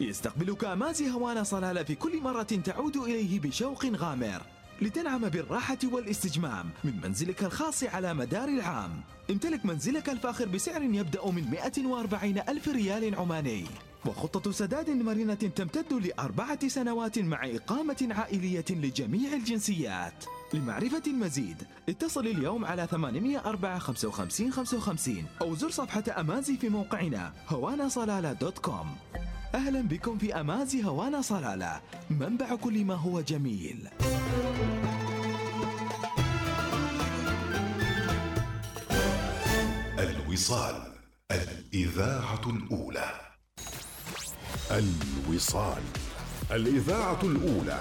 يستقبلك 0.08 0.64
أمازي 0.64 1.10
هوانا 1.10 1.42
صلالة 1.42 1.82
في 1.82 1.94
كل 1.94 2.20
مرة 2.20 2.42
تعود 2.42 2.96
إليه 2.96 3.40
بشوق 3.40 3.86
غامر 3.86 4.42
لتنعم 4.82 5.28
بالراحة 5.28 5.78
والاستجمام 5.92 6.70
من 6.84 7.00
منزلك 7.04 7.44
الخاص 7.44 7.84
على 7.84 8.14
مدار 8.14 8.48
العام. 8.48 9.00
امتلك 9.30 9.66
منزلك 9.66 10.08
الفاخر 10.08 10.48
بسعر 10.48 10.82
يبدأ 10.82 11.30
من 11.30 11.50
140 11.50 12.38
ألف 12.48 12.68
ريال 12.68 13.14
عماني. 13.14 13.64
وخطة 14.06 14.50
سداد 14.52 14.90
مرنة 14.90 15.34
تمتد 15.34 15.92
لأربعة 15.92 16.68
سنوات 16.68 17.18
مع 17.18 17.46
إقامة 17.46 18.08
عائلية 18.10 18.64
لجميع 18.70 19.32
الجنسيات. 19.32 20.24
لمعرفة 20.54 21.02
المزيد 21.06 21.56
اتصل 21.88 22.26
اليوم 22.26 22.64
على 22.64 22.86
804 22.90 23.78
55 23.78 24.52
55 24.52 25.24
أو 25.40 25.54
زر 25.54 25.70
صفحة 25.70 26.04
أمازي 26.20 26.56
في 26.56 26.68
موقعنا 26.68 27.32
هوانا 27.48 27.88
صلالة 27.88 28.32
دوت 28.32 28.58
كوم. 28.58 28.96
أهلا 29.54 29.80
بكم 29.80 30.18
في 30.18 30.40
أمازي 30.40 30.84
هوانا 30.84 31.20
صلالة. 31.20 31.80
منبع 32.10 32.54
كل 32.54 32.84
ما 32.84 32.94
هو 32.94 33.20
جميل. 33.20 33.88
الوصال 39.98 40.92
الإذاعة 41.30 42.40
الأولى. 42.46 43.10
الوصال 44.70 45.82
الإذاعة 46.50 47.22
الأولى. 47.22 47.80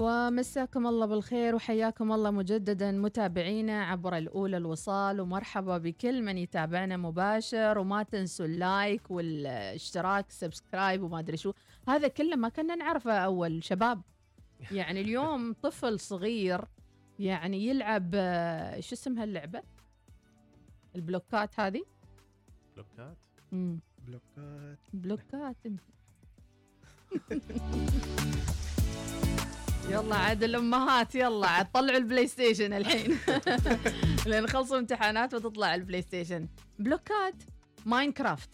ومساكم 0.00 0.86
الله 0.86 1.06
بالخير 1.06 1.54
وحياكم 1.54 2.12
الله 2.12 2.30
مجددا 2.30 2.92
متابعينا 2.92 3.84
عبر 3.84 4.16
الأولى 4.16 4.56
الوصال 4.56 5.20
ومرحبا 5.20 5.78
بكل 5.78 6.22
من 6.22 6.38
يتابعنا 6.38 6.96
مباشر 6.96 7.78
وما 7.78 8.02
تنسوا 8.02 8.46
ال 8.46 8.59
like 8.59 9.10
والاشتراك 9.10 10.30
subscribe 10.30 11.02
وما 11.02 11.18
أدري 11.18 11.36
شو. 11.36 11.52
هذا 11.88 12.08
كله 12.08 12.36
ما 12.36 12.48
كنا 12.48 12.74
نعرفه 12.74 13.12
أول 13.12 13.64
شباب. 13.64 14.02
يعني 14.72 15.00
اليوم 15.00 15.52
طفل 15.52 16.00
صغير 16.00 16.64
يعني 17.18 17.66
يلعب 17.66 18.10
شو 18.80 18.94
اسمها 18.94 19.24
اللعبة؟ 19.24 19.62
البلوكات 20.96 21.60
هذه؟ 21.60 21.84
بلوكات؟ 22.74 23.16
مم. 23.52 23.80
بلوكات. 24.06 24.78
بلوكات. 24.92 25.56
يلا 29.90 30.14
عاد 30.16 30.42
الأمهات 30.44 31.14
يلا 31.14 31.46
عاد 31.46 31.66
طلعوا 31.74 31.98
ال 31.98 32.26
PlayStation 32.26 32.72
الحين. 32.72 33.18
لأن 34.26 34.46
خلصوا 34.48 34.78
امتحانات 34.78 35.34
وتطلع 35.34 35.74
ال 35.74 36.02
PlayStation 36.02 36.48
بلوكات. 36.78 37.34
Minecraft. 37.86 38.50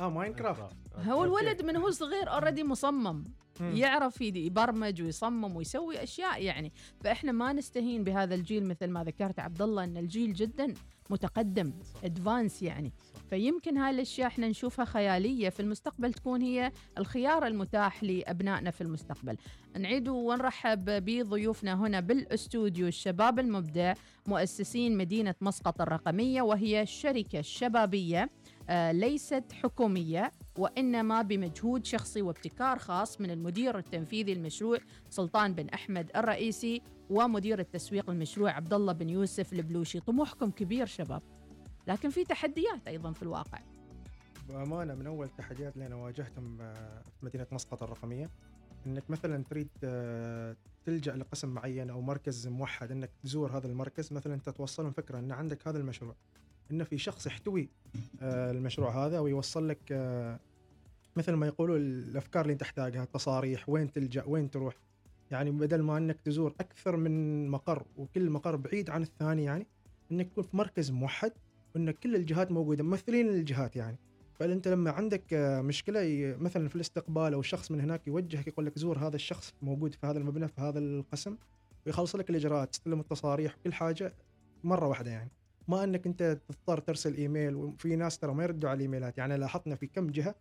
آه 0.00 0.10
Minecraft. 0.10 0.76
هو 1.06 1.24
الولد 1.24 1.62
من 1.64 1.76
هو 1.76 1.90
صغير 1.90 2.30
already 2.32 2.64
مصمم. 2.64 3.24
مم. 3.60 3.76
يعرف 3.76 4.20
يدي- 4.20 4.46
يبرمج 4.46 5.02
ويصمم 5.02 5.56
ويسوي 5.56 6.02
أشياء 6.02 6.42
يعني. 6.42 6.72
فإحنا 7.00 7.32
ما 7.32 7.52
نستهين 7.52 8.04
بهذا 8.04 8.34
الجيل 8.34 8.68
مثل 8.68 8.86
ما 8.86 9.04
ذكرت 9.04 9.38
عبد 9.40 9.62
الله 9.62 9.84
إن 9.84 9.96
الجيل 9.96 10.32
جدا 10.34 10.74
متقدم 11.10 11.72
ادفانس 12.04 12.62
يعني 12.62 12.92
فيمكن 13.30 13.78
هاي 13.78 13.90
الأشياء 13.90 14.26
إحنا 14.28 14.48
نشوفها 14.48 14.84
خيالية 14.84 15.48
في 15.48 15.60
المستقبل 15.60 16.12
تكون 16.14 16.42
هي 16.42 16.72
الخيار 16.98 17.46
المتاح 17.46 18.04
لأبنائنا 18.04 18.70
في 18.70 18.80
المستقبل. 18.80 19.36
نعيد 19.78 20.08
ونرحب 20.08 20.84
بضيوفنا 20.84 21.74
هنا 21.74 22.00
بالأستوديو 22.00 22.86
الشباب 22.86 23.38
المبدع 23.38 23.94
مؤسسين 24.26 24.96
مدينة 24.96 25.34
مسقط 25.40 25.80
الرقمية 25.80 26.42
وهي 26.42 26.86
شركة 26.86 27.40
شبابية 27.40 28.30
آه، 28.70 28.92
ليست 28.92 29.44
حكومية 29.52 30.32
وإنما 30.58 31.22
بمجهود 31.22 31.84
شخصي 31.84 32.22
وابتكار 32.22 32.78
خاص 32.78 33.20
من 33.20 33.30
المدير 33.30 33.78
التنفيذي 33.78 34.34
للمشروع 34.34 34.78
سلطان 35.10 35.54
بن 35.54 35.68
أحمد 35.68 36.10
الرئيسي 36.16 36.82
ومدير 37.10 37.58
التسويق 37.58 38.10
المشروع 38.10 38.50
عبد 38.50 38.74
الله 38.74 38.92
بن 38.92 39.08
يوسف 39.08 39.52
البلوشي. 39.52 40.00
طموحكم 40.00 40.50
كبير 40.50 40.86
شباب 40.86 41.22
لكن 41.86 42.10
في 42.10 42.24
تحديات 42.24 42.88
أيضا 42.88 43.12
في 43.12 43.22
الواقع. 43.22 43.58
بأمانة 44.48 44.94
من 44.94 45.06
أول 45.06 45.26
التحديات 45.26 45.74
اللي 45.74 45.86
أنا 45.86 45.94
واجهتهم 45.94 46.60
آه، 46.60 47.02
في 47.02 47.26
مدينة 47.26 47.46
مسقط 47.52 47.82
الرقمية 47.82 48.30
إنك 48.86 49.10
مثلا 49.10 49.44
تريد 49.44 49.68
آه، 49.84 50.56
تلجأ 50.86 51.16
لقسم 51.16 51.48
معين 51.48 51.90
أو 51.90 52.00
مركز 52.00 52.46
موحد 52.46 52.90
إنك 52.90 53.10
تزور 53.22 53.56
هذا 53.56 53.66
المركز 53.66 54.12
مثلا 54.12 54.34
أنت 54.34 54.48
توصلهم 54.48 54.90
فكرة 54.90 55.18
إن 55.18 55.32
عندك 55.32 55.68
هذا 55.68 55.78
المشروع 55.78 56.14
انه 56.70 56.84
في 56.84 56.98
شخص 56.98 57.26
يحتوي 57.26 57.68
آه، 58.22 58.50
المشروع 58.50 59.06
هذا 59.06 59.18
ويوصل 59.18 59.68
لك 59.68 59.92
مثل 61.16 61.32
ما 61.32 61.46
يقولوا 61.46 61.76
الأفكار 61.76 62.44
اللي 62.44 62.54
تحتاجها 62.54 63.02
التصاريح 63.02 63.68
وين 63.68 63.92
تلجأ 63.92 64.24
وين 64.26 64.50
تروح. 64.50 64.74
يعني 65.30 65.50
بدل 65.50 65.82
ما 65.82 65.98
انك 65.98 66.20
تزور 66.20 66.54
أكثر 66.60 66.96
من 66.96 67.48
مقر 67.48 67.84
وكل 67.96 68.30
مقر 68.30 68.56
بعيد 68.56 68.90
عن 68.90 69.02
الثاني 69.02 69.44
يعني 69.44 69.66
انك 70.12 70.28
تكون 70.28 70.44
في 70.44 70.56
مركز 70.56 70.90
موحد 70.90 71.32
وإن 71.74 71.90
كل 71.90 72.16
الجهات 72.16 72.50
موجودة 72.52 72.84
ممثلين 72.84 73.26
للجهات 73.26 73.76
يعني. 73.76 73.98
فانت 74.34 74.68
لما 74.68 74.90
عندك 74.90 75.34
آه، 75.34 75.60
مشكلة 75.60 76.00
مثلا 76.38 76.68
في 76.68 76.76
الاستقبال 76.76 77.34
أو 77.34 77.40
الشخص 77.40 77.70
من 77.70 77.80
هناك 77.80 78.06
يوجهك 78.06 78.46
يقول 78.46 78.66
لك 78.66 78.78
زور 78.78 78.98
هذا 78.98 79.16
الشخص 79.16 79.54
موجود 79.62 79.94
في 79.94 80.06
هذا 80.06 80.18
المبنى 80.18 80.48
في 80.48 80.60
هذا 80.60 80.78
القسم 80.78 81.36
ويخلص 81.86 82.16
لك 82.16 82.30
الإجراءات 82.30 82.72
تستلم 82.72 83.00
التصاريح 83.00 83.56
وكل 83.58 83.72
حاجة 83.72 84.14
مرة 84.64 84.86
واحدة 84.86 85.10
يعني. 85.10 85.30
ما 85.68 85.84
إنك 85.84 86.06
أنت 86.06 86.38
تضطر 86.48 86.78
ترسل 86.78 87.14
إيميل 87.14 87.54
وفي 87.54 87.96
ناس 87.96 88.18
ترى 88.18 88.34
ما 88.34 88.42
يردوا 88.42 88.70
على 88.70 88.76
الإيميلات 88.76 89.18
يعني 89.18 89.36
لاحظنا 89.36 89.74
في 89.74 89.86
كم 89.86 90.06
جهة 90.06 90.34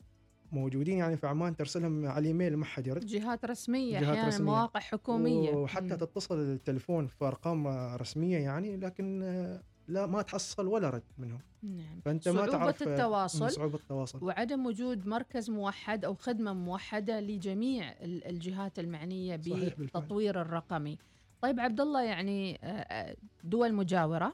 موجودين 0.52 0.98
يعني 0.98 1.18
في 1.18 1.28
عمان 1.28 1.56
ترسلهم 1.56 2.06
على 2.06 2.20
الإيميل 2.20 2.58
ما 2.58 2.66
حد 2.66 2.88
يرد 2.88 3.06
جهات 3.06 3.46
رسمية 3.46 4.00
جهات 4.00 4.04
أحيانا 4.10 4.28
رسمية. 4.28 4.46
مواقع 4.52 4.80
حكومية 4.80 5.52
وحتى 5.56 5.86
مم. 5.86 5.96
تتصل 5.96 6.36
التليفون 6.40 7.08
في 7.08 7.26
أرقام 7.26 7.68
رسمية 7.96 8.38
يعني 8.38 8.78
لكن 8.78 9.24
آه، 9.24 9.62
لا 9.88 10.06
ما 10.06 10.22
تحصل 10.22 10.68
ولا 10.68 10.90
رد 10.90 11.04
منهم 11.18 11.40
نعم 11.64 12.00
فأنت 12.06 12.28
ما 12.30 12.34
صعوبة 12.36 12.52
تعرف 12.52 12.84
آه، 12.84 12.94
التواصل. 12.94 13.52
صعوبة 13.52 13.76
التواصل 13.76 14.24
وعدم 14.24 14.66
وجود 14.66 15.08
مركز 15.08 15.50
موحد 15.50 16.06
أو 16.06 16.16
خدمة 16.16 16.54
موحدة 16.54 17.20
لجميع 17.20 17.92
ال- 17.92 18.28
الجهات 18.28 18.80
المعنية. 18.80 19.36
بالتطوير 19.36 20.42
الرقمي. 20.42 20.98
طيب 21.42 21.60
عبد 21.60 21.82
الله 21.82 22.04
يعني 22.04 22.60
آه، 22.64 23.16
دول 23.44 23.74
مجاورة 23.74 24.34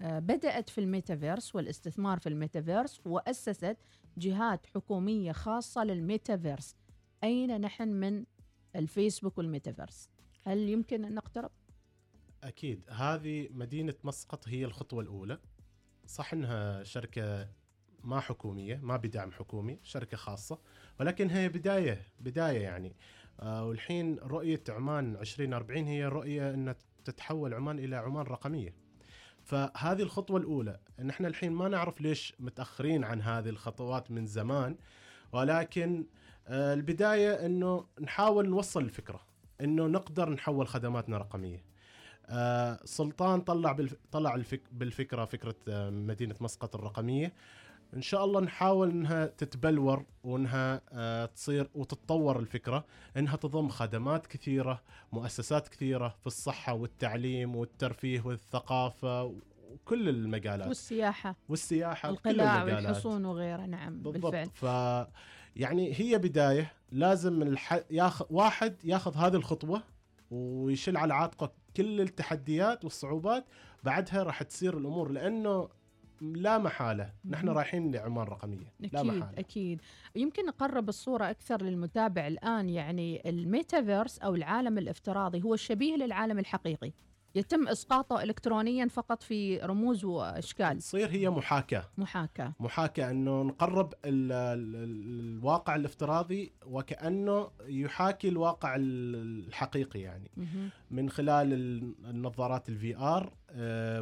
بدأت 0.00 0.68
في 0.70 0.78
الميتافيرس 0.80 1.54
والاستثمار 1.54 2.18
في 2.18 2.28
الميتافيرس 2.28 3.00
وأسست 3.04 3.76
جهات 4.18 4.66
حكومية 4.66 5.32
خاصة 5.32 5.84
للميتافيرس. 5.84 6.76
أين 7.24 7.60
نحن 7.60 7.88
من 7.88 8.24
الفيسبوك 8.76 9.38
والميتافيرس؟ 9.38 10.08
هل 10.42 10.58
يمكن 10.68 11.04
أن 11.04 11.14
نقترب؟ 11.14 11.50
أكيد 12.44 12.84
هذه 12.90 13.48
مدينة 13.50 13.94
مسقط 14.04 14.48
هي 14.48 14.64
الخطوة 14.64 15.02
الأولى 15.02 15.38
صح 16.06 16.32
إنها 16.32 16.82
شركة 16.82 17.48
ما 18.04 18.20
حكومية 18.20 18.80
ما 18.82 18.96
بدعم 18.96 19.32
حكومي 19.32 19.78
شركة 19.82 20.16
خاصة 20.16 20.58
ولكن 21.00 21.30
هي 21.30 21.48
بداية 21.48 22.02
بداية 22.20 22.60
يعني 22.60 22.96
آه 23.40 23.64
والحين 23.64 24.18
رؤية 24.18 24.62
عمان 24.68 25.16
2040 25.16 25.84
هي 25.84 26.06
رؤية 26.06 26.54
ان 26.54 26.74
تتحول 27.04 27.54
عمان 27.54 27.78
إلى 27.78 27.96
عمان 27.96 28.26
رقمية 28.26 28.74
فهذه 29.46 30.02
الخطوة 30.02 30.40
الأولى 30.40 30.78
ان 31.00 31.10
إحنا 31.10 31.28
الحين 31.28 31.52
ما 31.52 31.68
نعرف 31.68 32.00
ليش 32.00 32.34
متأخرين 32.38 33.04
عن 33.04 33.22
هذه 33.22 33.48
الخطوات 33.48 34.10
من 34.10 34.26
زمان 34.26 34.76
ولكن 35.32 36.06
آه 36.48 36.74
البداية 36.74 37.46
إنه 37.46 37.86
نحاول 38.00 38.48
نوصل 38.48 38.82
الفكرة 38.82 39.20
إنه 39.60 39.86
نقدر 39.86 40.30
نحول 40.30 40.68
خدماتنا 40.68 41.18
رقمية 41.18 41.64
آه، 42.28 42.78
سلطان 42.84 43.40
طلع. 43.40 43.76
طلع 44.12 44.34
الفك... 44.34 44.62
بالفكرة 44.72 45.24
فكرة 45.24 45.54
آه، 45.68 45.90
مدينة 45.90 46.34
مسقط 46.40 46.74
الرقمية 46.74 47.32
إن 47.94 48.02
شاء 48.02 48.24
الله 48.24 48.40
نحاول 48.40 48.90
إنها 48.90 49.26
تتبلور 49.26 50.04
وإنها 50.24 50.80
آه، 50.92 51.26
تصير 51.26 51.70
وتتطور 51.74 52.38
الفكرة. 52.38 52.84
إنها 53.16 53.36
تضم 53.36 53.68
خدمات 53.68 54.26
كثيرة 54.26 54.82
مؤسسات 55.12 55.68
كثيرة 55.68 56.08
في 56.20 56.26
الصحة 56.26 56.74
والتعليم 56.74 57.56
والترفيه 57.56 58.20
والثقافة 58.20 59.24
وكل 59.24 60.08
المجالات. 60.08 60.68
والسياحة. 60.68 61.36
والسياحة 61.48 62.08
القلاع. 62.08 62.64
والحصون 62.64 63.24
وغيرها 63.24 63.66
نعم 63.66 64.02
بالضبط. 64.02 64.32
بالفعل. 64.32 64.50
ف 64.54 64.64
يعني 65.56 66.00
هي 66.00 66.18
بداية. 66.18 66.72
لازم 66.92 67.42
الح... 67.42 67.80
ياخ... 67.90 68.32
واحد 68.32 68.76
ياخذ 68.84 69.16
هذه 69.16 69.36
الخطوة 69.36 69.82
ويشيل 70.30 70.96
على 70.96 71.14
عاتقه 71.14 71.52
كل 71.76 72.00
التحديات 72.00 72.84
والصعوبات. 72.84 73.44
بعدها 73.84 74.22
راح 74.22 74.42
تصير 74.42 74.78
الأمور 74.78 75.08
لأنه 75.08 75.68
لا 76.20 76.58
محالة. 76.58 77.12
نحن. 77.28 77.48
رايحين 77.48 77.92
لعمان 77.94 78.26
رقمية. 78.26 78.72
لا 78.80 78.86
أكيد 79.00 79.12
محالة. 79.12 79.38
أكيد. 79.38 79.80
يمكن 80.16 80.46
نقرب 80.46 80.88
الصورة 80.88 81.30
أكثر 81.30 81.62
للمتابع 81.62 82.26
الآن 82.26 82.68
يعني 82.68 83.28
الميتافيرس 83.30 84.18
أو 84.18 84.34
العالم 84.34 84.78
الافتراضي. 84.78 85.42
هو 85.42 85.56
شبيه 85.56 85.96
للعالم 85.96 86.38
الحقيقي. 86.38 86.92
يتم 87.34 87.68
إسقاطه 87.68 88.22
إلكترونيا 88.22 88.86
فقط 88.88 89.22
في 89.22 89.58
رموز 89.58 90.04
وأشكال. 90.04 90.78
تصير 90.78 91.10
هي 91.10 91.30
محاكاة. 91.30 91.84
محاكاة. 91.98 92.52
محاكاة 92.60 93.10
أنه 93.10 93.42
نقرب 93.42 93.92
ال... 94.04 94.32
ال... 94.32 94.76
ال- 94.76 95.20
الواقع 95.38 95.74
الافتراضي 95.76 96.52
وكأنه 96.66 97.50
يحاكي 97.66 98.28
الواقع 98.28 98.76
ال- 98.76 99.44
الحقيقي 99.46 100.00
يعني. 100.00 100.30
مهم. 100.36 100.70
من 100.90 101.10
خلال 101.10 101.52
ال- 101.52 101.94
النظارات 102.10 102.68
ال 102.68 102.96
VR 102.96 103.32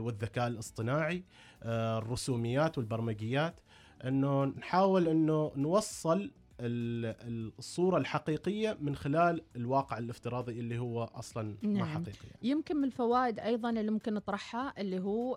والذكاء 0.00 0.46
الاصطناعي 0.46 1.16
آه، 1.16 1.22
الرسوميات 1.64 2.78
والبرمجيات 2.78 3.60
إنه 4.04 4.44
نحاول 4.44 5.08
إنه 5.08 5.52
نوصل 5.56 6.30
ال- 6.60 7.06
ال- 7.28 7.52
الصورة 7.58 7.98
الحقيقية 7.98 8.76
من 8.80 8.96
خلال 8.96 9.42
الواقع 9.56 9.98
الافتراضي 9.98 10.60
اللي 10.60 10.78
هو 10.78 11.04
أصلا 11.04 11.56
ما 11.62 11.68
نعم. 11.72 11.86
حقيقي 11.88 12.26
يعني. 12.30 12.38
يمكن 12.50 12.76
من 12.76 12.84
الفوائد 12.84 13.38
أيضا 13.40 13.70
اللي 13.70 13.90
ممكن 13.90 14.14
نطرحها 14.14 14.74
اللي 14.78 14.98
هو 15.00 15.36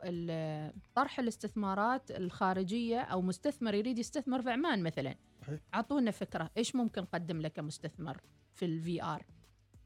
طرح 0.95 1.19
الاستثمارات 1.19 2.11
الخارجية 2.11 2.99
أو 3.01 3.21
مستثمر 3.21 3.73
يريد 3.73 3.99
يستثمر 3.99 4.41
في 4.41 4.49
عمان 4.49 4.83
مثلا 4.83 5.15
صحيح. 5.41 5.59
أعطونا 5.73 6.11
فكرة 6.11 6.49
إيش 6.57 6.75
ممكن 6.75 7.01
نقدم 7.01 7.41
لك 7.41 7.53
كمستثمر 7.53 8.17
في 8.53 8.65
ال 8.65 9.03
VR 9.03 9.23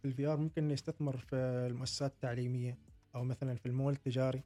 ال 0.06 0.26
VR 0.28 0.38
ممكن 0.38 0.71
يستثمر 0.71 1.17
في 1.17 1.36
المؤسسات 1.69 2.12
التعليمية 2.12 2.77
أو 3.15 3.23
مثلا 3.23 3.56
في 3.56 3.65
المول 3.65 3.93
التجاري 3.93 4.43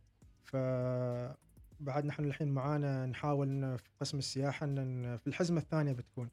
فبعد 1.80 2.06
نحن 2.06 2.24
الحين 2.26 2.48
معانا 2.48 3.06
نحاول 3.06 3.78
في 3.78 3.90
قسم 4.02 4.18
السياحة 4.18 4.66
ان 4.66 5.18
في 5.18 5.28
الحزمة 5.28 5.60
الثانية 5.60 5.92
بتكون. 5.92 6.30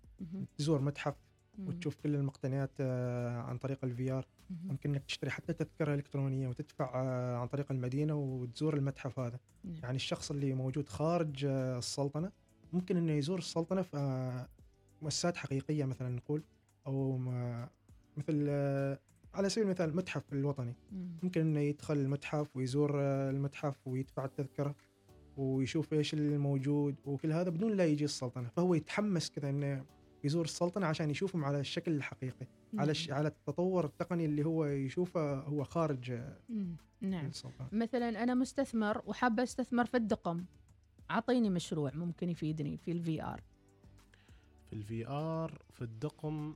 تزور 0.58 0.80
متحف 0.80 1.14
وتشوف 1.58 1.94
كل 1.94 2.14
المقتنيات 2.14 2.70
آه، 2.80 3.40
عن 3.40 3.58
طريق 3.58 3.84
ال 3.84 4.12
VR 4.12 4.26
ممكن 4.64 4.90
إنك 4.90 5.04
تشتري 5.04 5.30
حتى 5.30 5.52
تذكرة 5.52 5.94
إلكترونية 5.94 6.48
وتدفع 6.48 6.92
آه، 6.94 7.36
عن 7.36 7.46
طريق 7.46 7.72
المدينة 7.72 8.14
وتزور 8.14 8.76
المتحف 8.76 9.18
هذا. 9.18 9.38
نعم. 9.64 9.76
يعني 9.82 9.96
الشخص 9.96 10.30
اللي 10.30 10.54
موجود 10.54 10.88
خارج 10.88 11.44
آه، 11.44 11.78
السلطنة 11.78 12.32
ممكن 12.72 12.96
إنه 12.96 13.12
يزور 13.12 13.38
السلطنة 13.38 13.82
في 13.82 14.46
مؤسسات 15.02 15.36
حقيقية 15.36 15.84
مثلا 15.84 16.08
نقول 16.08 16.42
أو 16.86 17.18
مثل 18.16 18.48
على 19.34 19.48
سبيل 19.48 19.64
المثال 19.66 19.90
المتحف 19.90 20.32
الوطني. 20.32 20.74
مم. 20.92 21.16
ممكن 21.22 21.40
إنه 21.40 21.60
يدخل 21.60 21.96
المتحف 21.96 22.56
ويزور 22.56 23.00
المتحف 23.30 23.86
ويدفع 23.86 24.24
التذكرة. 24.24 24.74
ويشوف 25.36 25.92
إيش 25.92 26.14
الموجود 26.14 26.94
وكل 27.04 27.32
هذا 27.32 27.50
بدون 27.50 27.76
لا 27.76 27.84
يجي 27.84 28.04
السلطنة. 28.04 28.48
فهو 28.48 28.74
يتحمس 28.74 29.30
كذا 29.30 29.50
إنه 29.50 29.84
يزور 30.24 30.44
السلطنة 30.44 30.86
عشان 30.86 31.10
يشوفهم 31.10 31.44
على 31.44 31.60
الشكل 31.60 31.92
الحقيقي 31.92 32.46
على 32.78 32.90
الش... 32.90 33.10
على 33.10 33.28
التطور 33.28 33.84
التقني 33.84 34.24
اللي 34.24 34.46
هو 34.46 34.64
يشوفه 34.64 35.34
هو 35.34 35.64
خارج 35.64 36.12
مم. 36.48 36.76
نعم. 37.00 37.26
السلطنة. 37.26 37.68
مثلا 37.72 38.22
أنا 38.22 38.34
مستثمر 38.34 39.02
وحابة 39.06 39.42
أستثمر 39.42 39.84
في 39.84 39.96
الدقم. 39.96 40.44
أعطيني 41.10 41.50
مشروع 41.50 41.90
ممكن 41.94 42.30
يفيدني 42.30 42.76
في 42.76 42.92
ال 42.92 43.22
VR 43.22 43.42
في 44.70 44.72
الفي 44.72 45.08
ار 45.08 45.62
في 45.70 45.82
الدقم. 45.82 46.54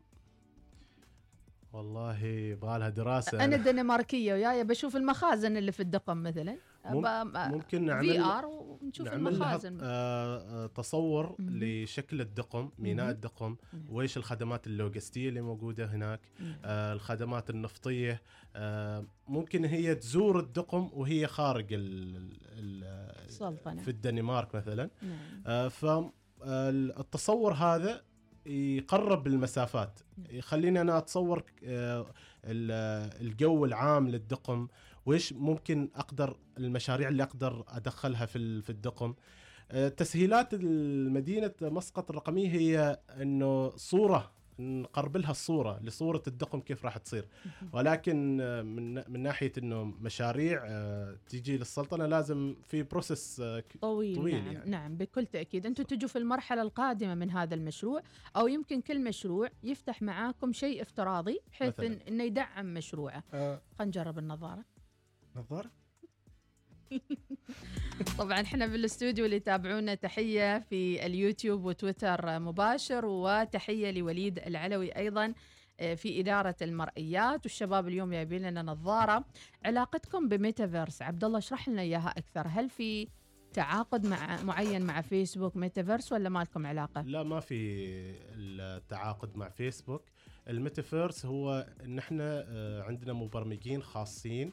والله 1.72 2.24
يبغى 2.24 2.78
لها 2.78 2.88
دراسة. 2.88 3.44
أنا 3.44 3.56
دنماركية 3.56 4.32
وياي 4.32 4.64
بشوف 4.64 4.96
المخازن 4.96 5.56
اللي 5.56 5.72
في 5.72 5.80
الدقم 5.80 6.22
مثلا. 6.22 6.56
مم- 6.94 7.32
ممكن 7.52 7.78
في 7.78 7.84
نعمل 7.84 8.18
ار 8.18 8.46
ونشوف 8.46 9.06
نعمل 9.06 9.22
لها 9.24 9.30
المخازن 9.30 9.78
آه، 9.82 10.64
آه، 10.64 10.66
تصور 10.66 11.36
مهم. 11.38 11.58
لشكل 11.62 12.20
الدقم 12.20 12.70
ميناء. 12.78 13.10
الدقم 13.10 13.56
نعم. 13.72 13.82
وإيش 13.90 14.16
الخدمات 14.16 14.66
اللوجستية 14.66 15.28
اللي 15.28 15.40
موجودة 15.40 15.86
هناك 15.86 16.20
نعم. 16.40 16.56
آه، 16.64 16.92
الخدمات 16.92 17.50
النفطية 17.50 18.22
آه، 18.56 19.04
ممكن 19.28 19.64
هي 19.64 19.94
تزور 19.94 20.38
الدقم 20.40 20.90
وهي 20.92 21.26
خارج 21.26 21.72
ال 21.72 22.16
ال 22.58 22.84
السلطنة. 23.26 23.82
في 23.82 23.88
الدنمارك 23.90 24.54
مثلا 24.54 24.90
نعم 25.02 25.68
فالتصور 26.40 27.52
هذا 27.52 28.02
يقرب 28.46 29.26
المسافات 29.26 30.00
نعم. 30.18 30.26
يخليني 30.30 30.80
أنا 30.80 30.98
أتصور 30.98 31.42
آه، 31.64 32.06
ال- 32.44 33.10
الجو 33.26 33.64
العام 33.64 34.08
للدقم 34.08 34.68
وإيش 35.06 35.32
ممكن 35.32 35.88
أقدر 35.94 36.36
المشاريع 36.58 37.08
اللي 37.08 37.22
أقدر 37.22 37.64
أدخلها 37.68 38.26
في 38.26 38.62
في 38.62 38.70
الدقم؟ 38.70 39.14
آه، 39.70 39.88
تسهيلات 39.88 40.54
المدينة 40.54 41.52
مسقط 41.60 42.10
الرقميه 42.10 42.48
هي 42.48 43.00
إنه 43.20 43.76
صورة 43.76 44.36
نقرب 44.58 45.16
لها 45.16 45.30
الصورة 45.30 45.80
لصورة 45.82 46.22
الدقم 46.26 46.60
كيف 46.60 46.84
راح 46.84 46.96
تصير. 46.96 47.28
ولكن 47.72 48.38
آه، 48.40 48.62
من 48.62 48.94
من 48.94 49.22
ناحية 49.22 49.52
إنه 49.58 49.84
مشاريع 49.84 50.62
آه، 50.66 51.16
تيجي 51.28 51.58
للسلطنة 51.58 52.06
لازم 52.06 52.56
في 52.62 52.82
بروسس 52.82 53.42
طويل, 53.80 54.16
طويل 54.16 54.44
نعم 54.44 54.52
يعني. 54.52 54.70
نعم 54.70 54.96
بكل 54.96 55.26
تأكيد. 55.26 55.66
أنتم 55.66 55.84
تجوا 55.84 56.08
في 56.08 56.18
المرحلة 56.18 56.62
القادمة 56.62 57.14
من 57.14 57.30
هذا 57.30 57.54
المشروع 57.54 58.02
أو 58.36 58.48
يمكن 58.48 58.80
كل 58.80 59.04
مشروع 59.04 59.48
يفتح 59.62 60.02
معاكم 60.02 60.52
شيء 60.52 60.82
افتراضي 60.82 61.40
بحيث. 61.52 61.80
إن 61.80 61.98
إنه 62.08 62.24
يدعم 62.24 62.74
مشروعه. 62.74 63.24
آه، 63.34 63.60
خلينا 63.78 63.88
نجرب 63.88 64.18
النظارة. 64.18 64.64
نظارة؟ 65.36 65.70
طبعا 68.18 68.40
إحنا 68.40 68.66
بالاستوديو 68.66 69.24
اللي 69.24 69.36
يتابعونا 69.36 69.94
تحية 69.94 70.58
في 70.58 71.06
اليوتيوب 71.06 71.64
وتويتر 71.64 72.38
مباشر 72.38 73.06
وتحية 73.06 73.90
لوليد 73.90 74.38
العلوي 74.38 74.96
أيضا 74.96 75.34
آه، 75.80 75.94
في 75.94 76.20
إدارة 76.20 76.56
المرئيات. 76.62 77.40
والشباب 77.44 77.88
اليوم 77.88 78.10
جايبين 78.10 78.42
لنا 78.42 78.62
نظارة 78.62 79.24
علاقتكم 79.64 80.28
بميتافيرس. 80.28 81.02
عبد 81.02 81.24
الله 81.24 81.38
اشرح 81.38 81.68
لنا 81.68 81.82
إياها 81.82 82.08
أكثر. 82.08 82.46
هل 82.48 82.70
في 82.70 83.08
تعاقد 83.52 84.06
مع 84.06 84.42
معين 84.42 84.82
مع 84.82 85.00
فيسبوك 85.00 85.56
ميتافيرس 85.56 86.12
ولا 86.12 86.28
ما 86.28 86.38
لكم 86.38 86.66
علاقة؟ 86.66 87.02
لا 87.02 87.22
ما 87.22 87.40
في 87.40 87.56
التعاقد 88.34 89.36
مع 89.36 89.48
فيسبوك. 89.48 90.02
الميتافيرس 90.48 91.26
هو 91.26 91.66
إن 91.84 91.98
إحنا 91.98 92.44
آه، 92.48 92.82
عندنا 92.82 93.12
مبرمجين 93.12 93.82
خاصين 93.82 94.52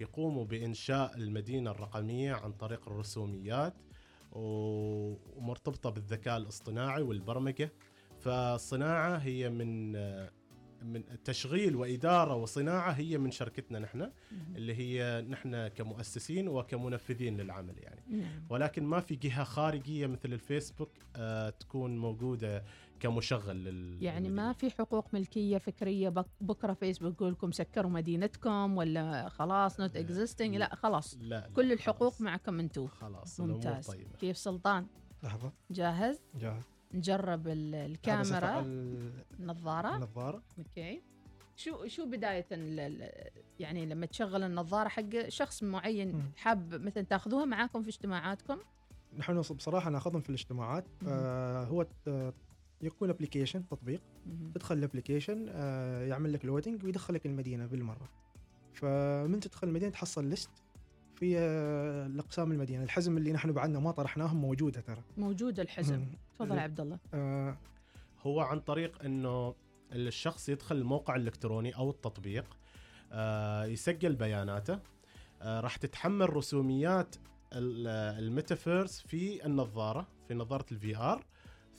يقوموا 0.00 0.44
بإنشاء 0.44 1.16
المدينة 1.16 1.70
الرقمية 1.70 2.32
عن 2.32 2.52
طريق 2.52 2.88
الرسوميات 2.88 3.74
و- 4.32 5.14
ومرتبطة 5.36 5.90
بالذكاء 5.90 6.36
الاصطناعي 6.36 7.02
والبرمجة. 7.02 7.72
فالصناعة 8.18 9.16
هي 9.16 9.50
من 9.50 9.92
من 10.82 11.02
تشغيل 11.24 11.76
وإدارة 11.76 12.34
وصناعة 12.34 12.90
هي 12.92 13.18
من 13.18 13.30
شركتنا 13.30 13.78
نحن 13.78 14.10
اللي 14.56 14.74
هي 14.74 15.22
نحن 15.28 15.68
كمؤسسين 15.68 16.48
وكمنفذين 16.48 17.36
للعمل 17.40 17.78
يعني. 17.78 18.00
نعم. 18.08 18.44
ولكن 18.50 18.84
ما 18.84 19.00
في 19.00 19.16
جهة 19.16 19.44
خارجية 19.44 20.06
مثل 20.06 20.32
الفيسبوك 20.32 20.90
آه 21.16 21.50
تكون 21.50 21.98
موجودة 21.98 22.64
كمشغل 23.00 23.64
لل 23.64 24.02
يعني 24.02 24.28
ما 24.30 24.52
في 24.52 24.70
حقوق 24.70 25.14
ملكية 25.14 25.58
فكرية 25.58 26.08
بك 26.08 26.26
بكرة 26.40 26.72
فيسبوك 26.72 27.14
يقول 27.20 27.32
لكم 27.32 27.52
سكروا 27.52 27.90
مدينتكم 27.90 28.76
ولا 28.76 29.28
خلاص 29.28 29.80
not 29.80 29.96
existing 29.96 30.56
لا 30.56 30.74
خلاص. 30.74 31.14
لا, 31.20 31.24
لا 31.28 31.50
كل 31.54 31.72
الحقوق 31.72 31.98
خلاص. 32.12 32.20
معكم 32.20 32.60
أنتم 32.60 32.86
خلاص 32.86 33.40
ممتاز. 33.40 33.86
طيبة. 33.86 34.10
كيف 34.18 34.36
سلطان؟ 34.36 34.86
لحظة. 35.22 35.52
جاهز؟ 35.70 36.20
جاهز. 36.34 36.62
نجرب 36.94 37.48
الكاميرا. 37.48 38.60
النظاره 38.60 39.96
النظارة. 39.96 40.42
okay. 40.58 41.02
شو 41.56 41.86
شو 41.86 42.06
بداية 42.06 42.46
ال- 42.52 42.80
ال- 42.80 43.30
يعني 43.60 43.86
لما 43.86 44.06
تشغل 44.06 44.42
النظارة 44.42 44.88
حق 44.88 45.28
شخص 45.28 45.62
معين. 45.62 46.32
حاب 46.36 46.74
مثلا 46.74 47.02
تاخذوها 47.02 47.44
معاكم 47.44 47.82
في 47.82 47.88
اجتماعاتكم؟ 47.88 48.58
نحن 49.18 49.40
بصراحة 49.40 49.90
ناخذهم 49.90 50.20
في 50.20 50.28
الاجتماعات. 50.28 50.84
آه 51.08 51.64
هو 51.64 51.86
يكون 52.82 53.10
application 53.10 53.66
تطبيق. 53.66 54.00
تدخل 54.54 54.78
ال 54.78 54.84
application 54.84 55.46
آه 55.48 56.04
يعمل 56.04 56.32
لك 56.32 56.44
loading 56.44 56.84
ويدخلك 56.84 57.26
المدينة 57.26 57.66
بالمرة. 57.66 58.08
فمن 58.74 59.40
تدخل 59.40 59.68
المدينة 59.68 59.90
تحصل 59.92 60.24
list 60.24 60.50
في 61.16 61.38
آه، 61.38 62.06
الاقسام 62.06 62.52
المدينة. 62.52 62.82
الحزم 62.84 63.16
اللي 63.16 63.32
نحن 63.32 63.52
بعدنا 63.52 63.78
ما 63.78 63.90
طرحناهم 63.90 64.36
موجودة 64.40 64.80
ترى. 64.80 65.02
موجود 65.18 65.60
الحزم. 65.60 66.04
تفضل 66.38 66.56
يا 66.56 66.60
عبد 66.62 66.80
الله 66.80 66.98
آه 67.14 67.56
هو 68.22 68.40
عن 68.40 68.60
طريق 68.60 69.02
إنه 69.04 69.54
الشخص 69.92 70.48
يدخل 70.48 70.76
الموقع 70.76 71.16
الإلكتروني 71.16 71.76
أو 71.76 71.90
التطبيق 71.90 72.56
آه 73.12 73.64
يسجل 73.64 74.14
بياناته 74.16 74.78
آه 75.42 75.60
راح 75.60 75.76
تتحمل 75.76 76.36
رسوميات 76.36 77.16
ال- 77.52 78.18
الميتافيرس 78.24 79.00
في 79.00 79.46
النظارة 79.46 80.06
في 80.28 80.34
نظارة 80.34 80.66
ال 80.72 80.96
VR 80.96 81.24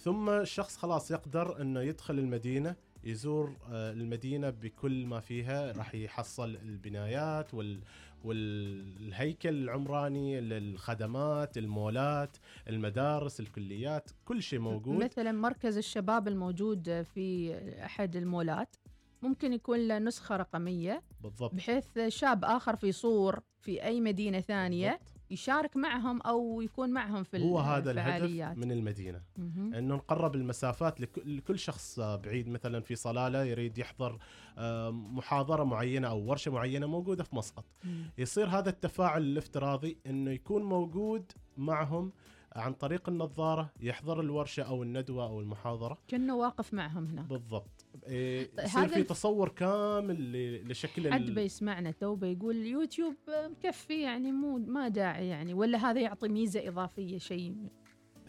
ثم 0.03 0.29
الشخص 0.29 0.77
خلاص 0.77 1.11
يقدر 1.11 1.61
إنه 1.61 1.81
يدخل 1.81 2.19
المدينة 2.19 2.75
يزور 3.03 3.55
آه، 3.71 3.91
المدينة 3.91 4.49
بكل 4.49 5.05
ما 5.05 5.19
فيها 5.19 5.71
راح 5.71 5.95
يحصل 5.95 6.55
البنايات 6.55 7.53
وال 7.53 7.79
والهيكل 8.23 9.49
العمراني 9.49 10.41
للخدمات 10.41 11.57
المولات 11.57 12.37
المدارس 12.69 13.39
الكليات 13.39 14.09
كل 14.25 14.41
شيء 14.41 14.59
موجود. 14.59 15.03
مثلا 15.03 15.31
مركز 15.31 15.77
الشباب 15.77 16.27
الموجود 16.27 17.01
في 17.01 17.55
أحد 17.85 18.15
المولات 18.15 18.75
ممكن 19.21 19.53
يكون 19.53 19.87
له 19.87 19.99
نسخة 19.99 20.37
رقمية 20.37 21.03
بالضبط. 21.21 21.55
بحيث 21.55 21.99
شاب 22.07 22.45
آخر 22.45 22.75
في 22.75 22.91
صور 22.91 23.39
في 23.59 23.83
أي 23.83 24.01
مدينة 24.01 24.39
ثانية. 24.39 24.89
بالضبط. 24.91 25.20
يشارك 25.31 25.77
معهم 25.77 26.21
أو 26.21 26.61
يكون 26.61 26.89
معهم 26.89 27.23
في 27.23 27.43
هو 27.43 27.59
هذا 27.59 27.91
الهدف 27.91 28.57
من 28.57 28.71
المدينة. 28.71 29.21
مهم. 29.37 29.73
إنه 29.73 29.95
نقرب 29.95 30.35
المسافات 30.35 31.01
لك- 31.01 31.25
لكل 31.25 31.59
شخص 31.59 31.99
بعيد 31.99 32.49
مثلا 32.49 32.81
في 32.81 32.95
صلالة 32.95 33.43
يريد 33.43 33.77
يحضر 33.77 34.19
آه، 34.57 34.89
محاضرة 34.91 35.63
معينة 35.63 36.07
أو 36.07 36.29
ورشة 36.29 36.51
معينة 36.51 36.87
موجودة 36.87 37.23
في 37.23 37.35
مسقط 37.35 37.65
مم. 37.83 38.03
يصير 38.17 38.47
هذا 38.47 38.69
التفاعل 38.69 39.21
الافتراضي 39.21 39.97
إنه 40.07 40.31
يكون 40.31 40.63
موجود 40.63 41.31
معهم 41.57 42.11
عن 42.55 42.73
طريق 42.73 43.09
النظارة 43.09 43.69
يحضر 43.81 44.19
الورشة 44.21 44.63
أو 44.63 44.83
الندوة 44.83 45.25
أو 45.25 45.39
المحاضرة. 45.41 45.97
كأنه 46.07 46.35
واقف 46.35 46.73
معهم 46.73 47.05
هناك. 47.07 47.25
بالضبط. 47.25 47.80
يصير 48.07 48.49
هذا 48.81 48.87
في 48.87 48.99
الف- 48.99 49.09
تصور 49.09 49.49
كامل 49.49 50.71
لشكل 50.71 51.13
حد 51.13 51.25
بيسمعنا 51.25 51.91
تو 51.91 52.15
بيقول 52.15 52.55
يوتيوب 52.55 53.15
مكفي 53.29 54.01
يعني 54.01 54.31
مو 54.31 54.57
ما 54.57 54.87
داعي 54.87 55.27
يعني 55.27 55.53
ولا 55.53 55.77
هذا 55.91 55.99
يعطي 56.01 56.27
ميزة 56.27 56.67
إضافية 56.67 57.17
شيء؟ 57.17 57.55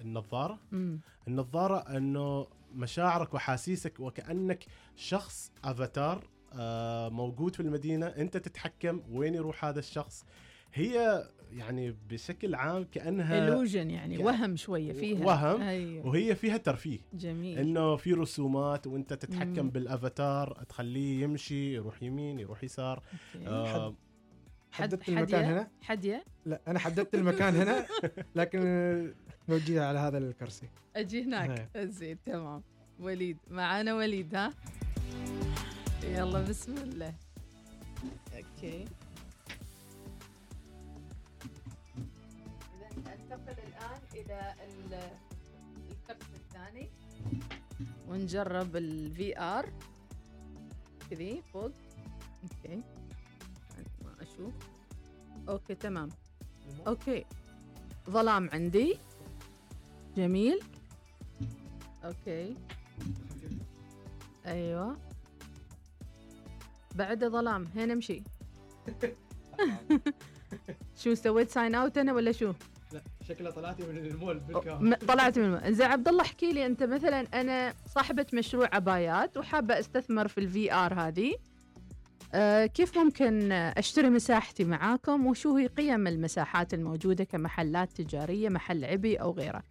النظارة؟ 0.00 0.58
مم. 0.72 1.00
النظارة 1.28 1.96
إنه 1.96 2.46
مشاعرك 2.74 3.34
وحاسيسك 3.34 4.00
وكأنك 4.00 4.64
شخص 4.96 5.52
أفاتار 5.64 6.30
آه، 6.54 7.08
موجود 7.08 7.54
في 7.54 7.60
المدينة 7.60 8.06
أنت 8.06 8.36
تتحكم 8.36 9.02
وين 9.10 9.34
يروح 9.34 9.64
هذا 9.64 9.78
الشخص. 9.78 10.24
هي 10.74 11.24
يعني 11.52 11.96
بشكل 12.10 12.54
عام 12.54 12.84
كأنها 12.92 13.64
illusion 13.64 13.74
يعني 13.76 14.18
ك- 14.18 14.24
وهم 14.24 14.56
شوية 14.56 14.92
فيها. 14.92 15.24
وهم 15.26 15.62
أيوه. 15.62 16.06
وهي 16.06 16.34
فيها 16.34 16.56
ترفيه. 16.56 16.98
جميل. 17.12 17.58
إنه 17.58 17.96
في 17.96 18.12
رسومات 18.12 18.86
وأنت 18.86 19.12
تتحكم 19.12 19.62
مم. 19.62 19.70
بالأفاتار 19.70 20.64
تخليه 20.68 21.22
يمشي 21.22 21.74
يروح 21.74 22.02
يمين 22.02 22.38
يروح 22.38 22.64
يسار. 22.64 23.02
أوكي. 23.36 23.48
آه 23.48 23.94
حددت 24.72 25.02
حد- 25.02 25.08
المكان 25.10 25.44
حدية؟ 25.44 25.52
هنا؟ 25.52 25.68
حدية؟ 25.82 26.24
لا 26.46 26.60
أنا 26.68 26.78
حددت 26.78 27.14
المكان 27.14 27.54
هنا 27.56 27.86
لكن 28.36 28.60
نوجهها 29.48 29.84
على 29.86 29.98
هذا 29.98 30.18
الكرسي. 30.18 30.66
أجي 30.96 31.22
هناك. 31.24 31.68
زين 31.78 32.18
تمام. 32.26 32.62
وليد 33.00 33.36
معانا 33.50 33.94
وليد 33.94 34.34
ها؟ 34.34 34.52
يلا 36.04 36.42
بسم 36.42 36.74
الله. 36.74 37.14
okay. 38.36 38.84
ننتقل 43.32 43.56
الآن 43.68 44.00
إلى 44.14 44.54
ال- 44.68 45.10
الكرسي 45.90 46.34
الثاني. 46.36 46.90
ونجرب 48.08 48.76
ال 48.76 49.38
VR 49.40 49.66
كذي 51.10 51.42
فوق. 51.52 51.72
okay. 52.42 52.76
ما 54.04 54.12
أشوف. 54.20 54.54
okay 55.48 55.74
تمام. 55.74 56.08
okay. 56.86 57.24
ظلام 58.10 58.50
عندي. 58.52 58.98
جميل. 60.16 60.60
okay. 62.04 62.56
أيوه. 64.46 64.96
بعد 66.94 67.24
ظلام 67.24 67.64
هين 67.74 67.90
امشي 67.90 68.22
شو 71.00 71.14
سويت 71.14 71.50
sign 71.50 71.74
out 71.74 71.98
أنا 71.98 72.12
ولا 72.12 72.32
شو؟ 72.32 72.52
شكلها 73.22 73.50
طلعتي 73.50 73.82
من 73.82 73.96
المول 73.98 74.40
م- 74.80 74.94
طلعت 74.94 75.38
من 75.38 75.44
الم... 75.44 75.74
زين 75.74 75.86
عبد 75.86 76.08
الله 76.08 76.22
احكي 76.22 76.52
لي 76.52 76.66
أنت 76.66 76.82
مثلا 76.82 77.20
أنا 77.34 77.74
صاحبة 77.94 78.26
مشروع 78.32 78.68
عبايات 78.72 79.36
وحابة 79.36 79.78
أستثمر 79.78 80.28
في 80.28 80.38
ال 80.38 80.72
VR 80.74 80.94
هذه. 80.94 81.32
أه 82.34 82.66
كيف 82.66 82.98
ممكن 82.98 83.52
أشتري 83.52 84.10
مساحتي 84.10 84.64
معاكم؟ 84.64 85.26
وشو 85.26 85.56
هي 85.56 85.66
قيم 85.66 86.06
المساحات 86.06 86.74
الموجودة 86.74 87.24
كمحلات 87.24 87.92
تجارية 87.92 88.48
محل 88.48 88.84
عبي 88.84 89.16
أو 89.16 89.30
غيره؟ 89.32 89.62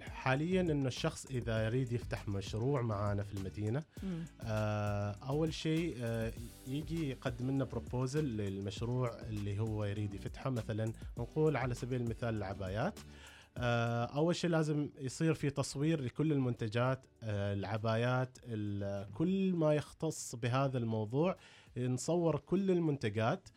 حاليا 0.00 0.60
إنه 0.60 0.88
الشخص 0.88 1.26
إذا 1.26 1.64
يريد 1.66 1.92
يفتح 1.92 2.28
مشروع 2.28 2.82
معانا 2.82 3.22
في 3.22 3.34
المدينة 3.34 3.82
آه، 4.42 5.10
أول 5.28 5.54
شيء 5.54 5.96
آه، 6.00 6.32
يجي 6.66 7.10
يقدم 7.10 7.50
لنا 7.50 7.64
بروبوزل 7.64 8.24
للمشروع 8.24 9.18
اللي 9.28 9.58
هو 9.60 9.84
يريد 9.84 10.14
يفتحه. 10.14 10.50
مثلا 10.50 10.92
نقول 11.18 11.56
على 11.56 11.74
سبيل 11.74 12.00
المثال 12.00 12.34
العبايات. 12.34 12.98
آه، 13.56 14.04
أول 14.04 14.36
شيء 14.36 14.50
لازم 14.50 14.88
يصير 14.98 15.34
في 15.34 15.50
تصوير 15.50 16.00
لكل 16.00 16.32
المنتجات 16.32 17.06
آه، 17.22 17.52
العبايات 17.54 18.38
ال- 18.44 19.12
كل 19.12 19.52
ما 19.52 19.74
يختص 19.74 20.34
بهذا 20.34 20.78
الموضوع 20.78 21.36
نصور 21.78 22.38
كل 22.38 22.70
المنتجات. 22.70 23.48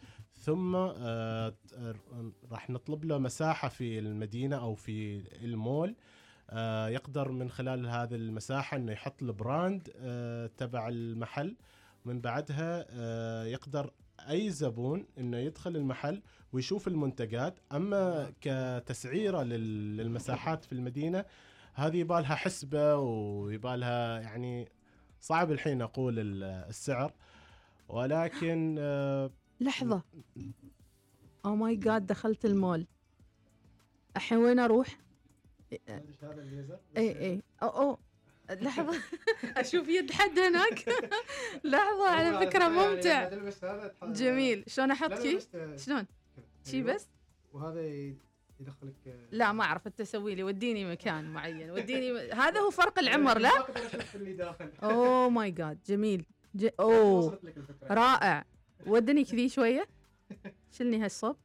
ثم 0.41 0.75
آه، 0.75 1.53
راح 2.51 2.69
نطلب 2.69 3.05
له 3.05 3.17
مساحة 3.17 3.67
في 3.69 3.99
المدينة 3.99 4.55
أو 4.55 4.75
في 4.75 5.23
المول 5.45 5.95
آه، 6.49 6.87
يقدر 6.89 7.31
من 7.31 7.49
خلال 7.49 7.87
هذه 7.87 8.15
المساحة 8.15 8.77
إنه 8.77 8.91
يحط 8.91 9.23
البراند 9.23 9.89
آه، 9.95 10.49
تبع 10.57 10.87
المحل. 10.87 11.55
من 12.05 12.21
بعدها 12.21 12.85
يقدر 13.45 13.91
أي 14.29 14.49
زبون 14.49 15.05
إنه 15.17 15.37
يدخل 15.37 15.75
المحل 15.75 16.21
ويشوف 16.53 16.87
المنتجات. 16.87 17.59
أما 17.71 18.31
كتسعيرة 18.41 19.43
لل- 19.43 19.97
للمساحات 19.97 20.65
في 20.65 20.71
المدينة 20.73 21.25
هذه 21.73 21.97
يبالها 21.97 22.35
حسبة 22.35 22.95
ويبالها 22.97 24.19
يعني 24.19 24.69
صعب 25.21 25.51
الحين 25.51 25.81
أقول 25.81 26.19
ال- 26.19 26.43
السعر. 26.43 27.13
ولكن 27.89 28.75
لحظة. 29.61 30.01
oh 31.45 31.55
my 31.55 31.75
God 31.75 32.05
دخلت 32.07 32.45
المول. 32.45 32.87
الحين 34.15 34.37
وين 34.37 34.59
أروح؟ 34.59 34.99
اي 36.97 37.25
اي 37.25 37.41
أو 37.63 37.69
أو 37.69 37.99
لحظة. 38.49 39.01
أشوف 39.57 39.87
يد 39.87 40.11
حد 40.11 40.39
هناك. 40.39 40.85
لحظة 41.63 42.09
على 42.09 42.47
فكرة 42.47 42.67
ممتع. 42.67 43.29
جميل. 44.03 44.63
شلون 44.67 44.91
أحط 44.91 45.13
key؟ 45.13 45.39
شلون؟ 45.77 46.07
شي 46.65 46.83
بس؟ 46.83 47.09
وهذا 47.53 47.81
يدخلك 48.59 48.95
لا 49.31 49.51
ما 49.51 49.63
أعرف 49.63 49.87
أنت 49.87 50.01
سوي 50.01 50.35
لي 50.35 50.43
وديني 50.43 50.91
مكان 50.91 51.33
معين. 51.33 51.71
وديني 51.71 52.11
م... 52.11 52.17
هذا 52.17 52.59
هو 52.59 52.69
فرق 52.69 52.99
العمر 52.99 53.37
لا؟ 53.37 53.51
oh 54.83 55.29
my 55.29 55.51
God 55.51 55.79
جميل. 55.85 56.25
ج... 56.55 56.69
أوه. 56.79 57.39
رائع. 57.83 58.45
ودني 58.87 59.23
كذي 59.25 59.49
شوية. 59.49 59.87
شلني 60.71 61.03
هالصوب. 61.03 61.35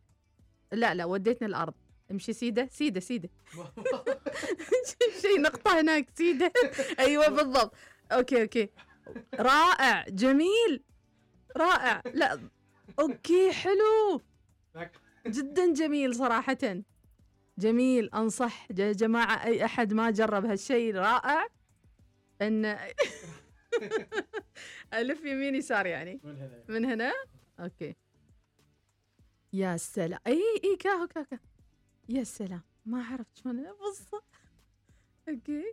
لا 0.73 0.95
لا 0.95 1.05
وديتني 1.05 1.49
الأرض. 1.49 1.75
امشي 2.11 2.33
سيدة 2.33 2.69
سيدة 2.73 3.01
سيدة. 3.01 3.29
شيء 5.23 5.41
نقطة 5.41 5.81
هناك 5.81 6.09
سيدة. 6.15 6.53
أيوة 6.99 7.29
بالضبط. 7.29 7.75
okay 8.13 8.43
okay. 8.43 8.69
رائع 9.35 10.05
جميل. 10.09 10.83
رائع. 11.57 12.03
لا 12.15 12.41
okay 12.99 13.53
حلو. 13.53 14.23
جدا 15.27 15.73
جميل 15.73 16.15
صراحة. 16.15 16.83
جميل 17.59 18.11
أنصح. 18.15 18.67
يا 18.79 18.93
جماعة 18.93 19.45
أي 19.45 19.65
أحد 19.65 19.93
ما 19.93 20.11
جرب 20.11 20.45
هالشيء 20.45 20.95
رائع. 20.95 21.47
أن 22.43 22.77
ألف 24.95 25.25
يمين 25.25 25.55
يسار 25.55 25.87
يعني. 25.87 26.21
من 26.25 26.37
هنا 26.37 26.65
من 26.69 26.85
هنا؟ 26.85 27.13
okay. 27.61 27.97
يا 29.53 29.77
سلام. 29.77 30.21
إي 30.27 30.43
إي 30.65 30.77
كاهو 30.77 31.07
كاكا 31.07 31.39
يا 32.09 32.25
سلام. 32.25 32.63
ما 32.87 33.05
عرفت 33.05 33.39
شلون. 33.39 33.57
بالضبط. 33.57 34.25
okay. 35.29 35.73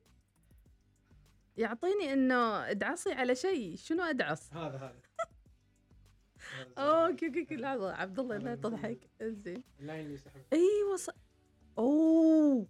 يعطيني 1.57 2.13
إنه 2.13 2.69
ادعصي 2.71 3.11
على 3.11 3.35
شيء. 3.35 3.75
شنو 3.75 4.03
أدعص؟ 4.03 4.53
هذا 4.53 4.77
هذا. 4.77 5.01
okay 6.77 7.27
okay 7.27 7.39
okay. 7.39 7.55
لحظة 7.55 7.93
عبد 7.93 8.19
الله 8.19 8.37
لا 8.37 8.55
تضحك 8.55 9.09
زين. 9.21 9.63
ال 9.79 9.84
line 9.84 10.01
اللي 10.05 10.13
يسحب. 10.13 10.41
أيوه 10.53 10.95
ص... 10.95 11.09
أوه. 11.77 12.67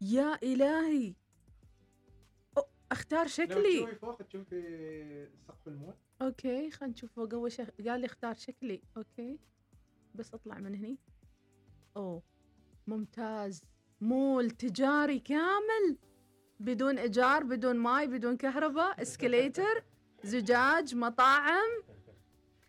يا 0.00 0.38
إلهي. 0.42 1.14
أختار 2.92 3.22
لو 3.22 3.28
شكلي. 3.28 3.76
تشوفي 3.76 3.94
فوق 3.94 4.22
تشوفي 4.22 5.28
سقف 5.48 5.68
المول. 5.68 5.94
okay 6.22 6.70
خلينا 6.70 6.92
نشوف 6.92 7.12
فوق 7.12 7.34
اول 7.34 7.52
شيء 7.52 7.66
قال 7.88 8.00
لي 8.00 8.06
اختار 8.06 8.34
شكلي. 8.34 8.82
okay 8.96 9.38
بس 10.14 10.34
أطلع 10.34 10.58
من 10.58 10.74
هني. 10.74 10.98
أوه 11.96 12.22
ممتاز. 12.86 13.62
مول 14.00 14.50
تجاري 14.50 15.18
كامل. 15.18 15.98
بدون 16.60 16.98
إيجار 16.98 17.44
بدون 17.44 17.76
ماي 17.76 18.06
بدون 18.06 18.36
كهرباء. 18.36 18.94
escalator 19.02 19.84
زجاج 20.22 20.94
مطاعم. 20.94 21.82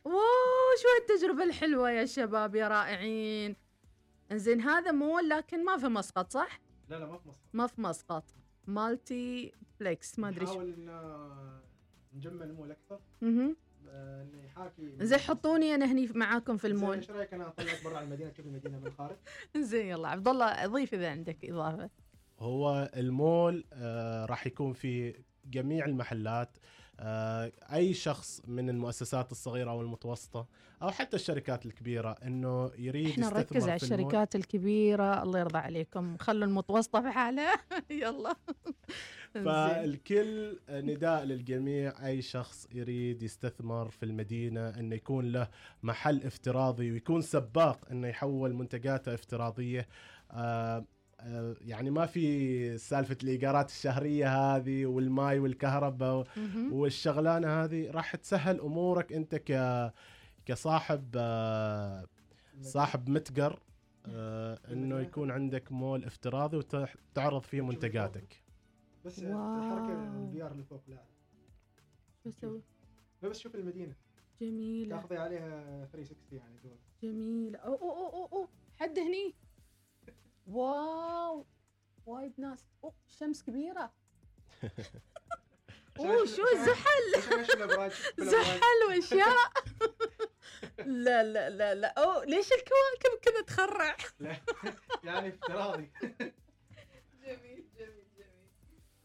wow 0.05 0.75
شو 0.81 0.87
هالتجربة 0.99 1.43
الحلوة 1.43 1.91
يا 1.91 2.05
شباب 2.05 2.55
يا 2.55 2.67
رائعين. 2.67 3.55
إنزين 4.31 4.61
هذا 4.61 4.91
مول 4.91 5.29
لكن 5.29 5.65
ما 5.65 5.77
في 5.77 5.87
مسقط 5.87 6.31
صح؟ 6.31 6.61
لا 6.89 6.95
لا 6.95 7.05
ما 7.05 7.17
في 7.17 7.27
مصر 7.27 7.39
ما 7.53 7.67
في 7.67 7.81
مسقط. 7.81 8.23
مالتي 8.67 9.51
بلكس 9.79 10.19
ما 10.19 10.29
أدري 10.29 10.45
شو. 10.45 10.51
نحاول 10.53 10.73
إن 10.73 10.89
نجمل 12.13 12.43
المول 12.49 12.71
أكثر. 12.71 12.99
مهم. 13.21 13.55
آه، 13.89 14.21
انه 14.23 14.43
يحاكي 14.43 14.95
زين 15.05 15.19
حطوني 15.19 15.75
أنا 15.75 15.91
هني 15.91 16.07
معاكم 16.15 16.57
في 16.57 16.67
المول. 16.67 16.95
إيش 16.97 17.11
رأيك 17.11 17.33
أنا 17.33 17.47
اطلعك 17.47 17.83
برا 17.85 18.01
المدينة 18.01 18.29
تشوف 18.29 18.45
المدينة 18.45 18.79
من 18.79 18.87
الخارج 18.87 19.15
زين 19.57 19.85
يلا 19.87 20.07
عبد 20.07 20.27
الله 20.27 20.45
اضيف 20.45 20.93
إذا 20.93 21.09
عندك 21.11 21.45
إضافة. 21.45 21.89
هو 22.39 22.91
المول 22.95 23.65
آه 23.73 24.25
راح 24.25 24.47
يكون 24.47 24.73
في 24.73 25.15
جميع 25.45 25.85
المحلات. 25.85 26.57
آه 26.57 26.80
أي 26.99 27.93
شخص 27.93 28.41
من 28.47 28.69
المؤسسات 28.69 29.31
الصغيرة 29.31 29.71
أو 29.71 29.81
المتوسطة 29.81 30.47
أو 30.81 30.91
حتى 30.91 31.15
الشركات 31.15 31.65
الكبيرة 31.65 32.15
إنه 32.23 32.71
يريد 32.77 33.09
إحنا 33.09 33.29
نركز 33.29 33.63
على. 33.63 33.75
الشركات 33.75 34.35
الكبيرة 34.35 35.23
الله 35.23 35.39
يرضى 35.39 35.57
عليكم 35.57 36.17
خلوا 36.17 36.45
المتوسطة 36.45 37.01
في 37.01 37.11
حالها 37.11 37.53
يلا. 38.01 38.35
فالكل 39.45 40.59
نداء 40.69 41.23
للجميع 41.23 42.07
أي 42.07 42.21
شخص 42.21 42.67
يريد 42.73 43.23
يستثمر 43.23 43.89
في 43.89 44.03
المدينة 44.03 44.69
إنه 44.69 44.95
يكون 44.95 45.31
له 45.31 45.47
محل 45.83 46.23
افتراضي 46.23 46.91
ويكون 46.91 47.21
سباق 47.21 47.91
إنه 47.91 48.07
يحول 48.07 48.53
منتجاته 48.53 49.13
افتراضية 49.13 49.87
آه 50.31 50.61
آه، 50.77 50.85
يعني 51.61 51.89
ما 51.89 52.05
في 52.05 52.77
سالفة 52.77 53.17
الإيجارات 53.23 53.69
الشهرية 53.69 54.55
هذه 54.55 54.85
والماي 54.85 55.39
والكهرباء. 55.39 56.27
والشغلانة 56.71 57.63
هذه 57.63 57.91
راح 57.91 58.15
تسهل 58.15 58.59
أمورك 58.61 59.13
أنت 59.13 59.35
ك 59.35 59.51
كصاحب 60.45 61.09
آه، 61.15 62.05
صاحب 62.61 63.09
متجر 63.09 63.59
آه، 64.05 64.59
إنه 64.71 64.99
يكون 64.99 65.31
عندك 65.31 65.71
مول 65.71 66.03
افتراضي 66.05 66.57
وتعرض 66.57 67.41
فيه 67.41 67.61
منتجاتك. 67.61 68.43
بس. 69.05 69.19
الحركه 69.19 69.93
ال 70.17 70.43
VR 70.43 70.51
اللي 70.51 70.63
فوق 70.63 70.81
لا. 70.87 71.03
شو 72.23 72.29
أسوي؟ 72.29 72.61
لا 73.23 73.29
بس 73.29 73.39
شوف 73.39 73.55
المدينة. 73.55 73.95
جميلة. 74.41 74.95
تاخذي 74.95 75.17
عليها 75.17 75.85
360 75.85 76.17
يعني 76.31 76.55
دور 76.63 76.77
جميلة. 77.03 77.59
أو 77.59 77.73
أو 77.73 77.89
أو 77.91 78.25
أو 78.25 78.37
أو. 78.41 78.47
حد 78.79 78.99
هني. 78.99 79.33
wow 80.51 81.45
وايد 82.05 82.33
ناس. 82.37 82.67
أوه 82.83 82.93
شمس 83.07 83.43
كبيرة. 83.43 83.91
أوه 85.99 86.25
شو 86.25 86.41
الأبراج. 87.53 87.91
زحل 88.31 88.87
وأشياء. 88.89 89.51
لا 90.77 91.23
لا 91.23 91.49
لا 91.49 91.75
لا. 91.75 91.87
أوه 91.87 92.25
ليش 92.25 92.49
الكواكب 92.51 93.19
كذا 93.21 93.41
تخرع؟ 93.41 93.97
لا، 94.19 94.35
يعني 95.03 95.29
افتراضي. 95.29 95.91
جميل 97.23 97.65
جميل 97.77 98.05
جميل. 98.17 98.49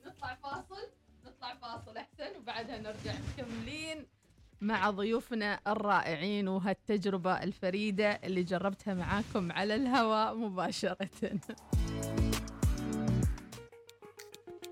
نطلع 0.04 0.34
فاصل 0.34 0.90
نطلع 1.24 1.54
فاصل 1.54 1.96
أحسن 1.96 2.36
وبعدها 2.36 2.78
نرجع 2.78 3.14
مكملين 3.32 4.06
مع 4.66 4.90
ضيوفنا 4.90 5.60
الرائعين 5.66 6.48
وهالتجربة 6.48 7.42
الفريدة 7.42 8.10
اللي 8.10 8.42
جربتها 8.42 8.94
معاكم 8.94 9.52
على 9.52 9.74
الهواء 9.74 10.34
مباشرة. 10.34 11.08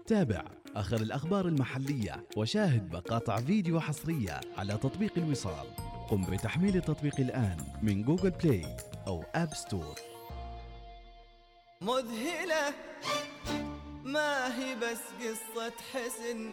تابع 0.06 0.44
آخر 0.76 0.96
الأخبار 0.96 1.48
المحلية 1.48 2.26
وشاهد 2.36 2.94
مقاطع 2.94 3.36
فيديو 3.36 3.80
حصرية 3.80 4.40
على 4.56 4.72
تطبيق 4.74 5.12
الوصال. 5.16 5.66
قم 6.10 6.22
بتحميل 6.22 6.76
التطبيق 6.76 7.20
الآن 7.20 7.56
من 7.82 8.02
جوجل 8.02 8.30
بلاي 8.30 8.76
أو 9.06 9.24
آب 9.34 9.54
ستور 9.54 9.94
مذهلة 11.80 12.74
ما 14.04 14.58
هي 14.58 14.74
بس 14.74 15.00
قصة 15.20 15.72
حسن 15.92 16.52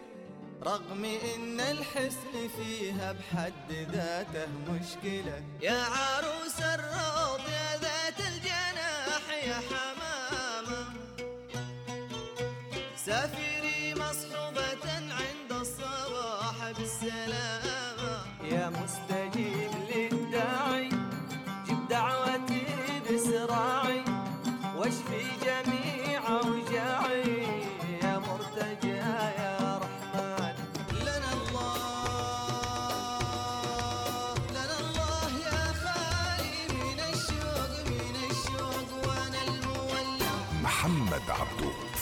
رغم 0.66 1.06
إن 1.06 1.60
الحسن 1.60 2.48
فيها 2.58 3.12
بحد 3.12 3.72
ذاته 3.72 4.48
مشكلة. 4.70 5.44
يا 5.62 5.84
عروس 5.84 6.60
الروض 6.62 7.42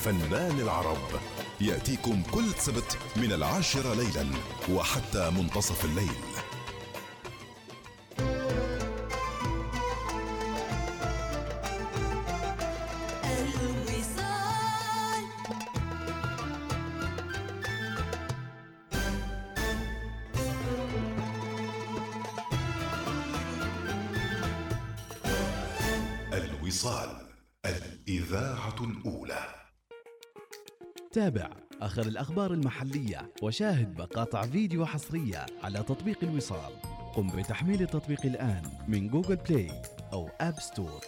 فنان 0.09 0.59
العرب. 0.59 0.97
يأتيكم 1.61 2.23
كل 2.31 2.45
سبت 2.57 2.97
من 3.15 3.31
العاشرة 3.31 3.93
ليلا 3.93 4.25
وحتى 4.69 5.29
منتصف 5.29 5.85
الليل. 5.85 6.09
الوصال. 26.33 27.27
الإذاعة 27.65 28.75
إذاعة 28.79 28.79
أولى 29.05 29.68
تابع. 31.11 31.49
آخر 31.81 32.01
الأخبار 32.01 32.53
المحلية 32.53 33.31
وشاهد 33.41 34.01
مقاطع 34.01 34.41
فيديو 34.41 34.85
حصرية 34.85 35.45
على 35.63 35.83
تطبيق 35.83 36.23
الوصال. 36.23 36.73
قم 37.15 37.27
بتحميل 37.27 37.81
التطبيق 37.81 38.25
الآن 38.25 38.61
من 38.87 39.07
جوجل 39.07 39.35
بلاي 39.35 39.71
أو 40.13 40.29
آب 40.41 40.59
ستور 40.59 41.01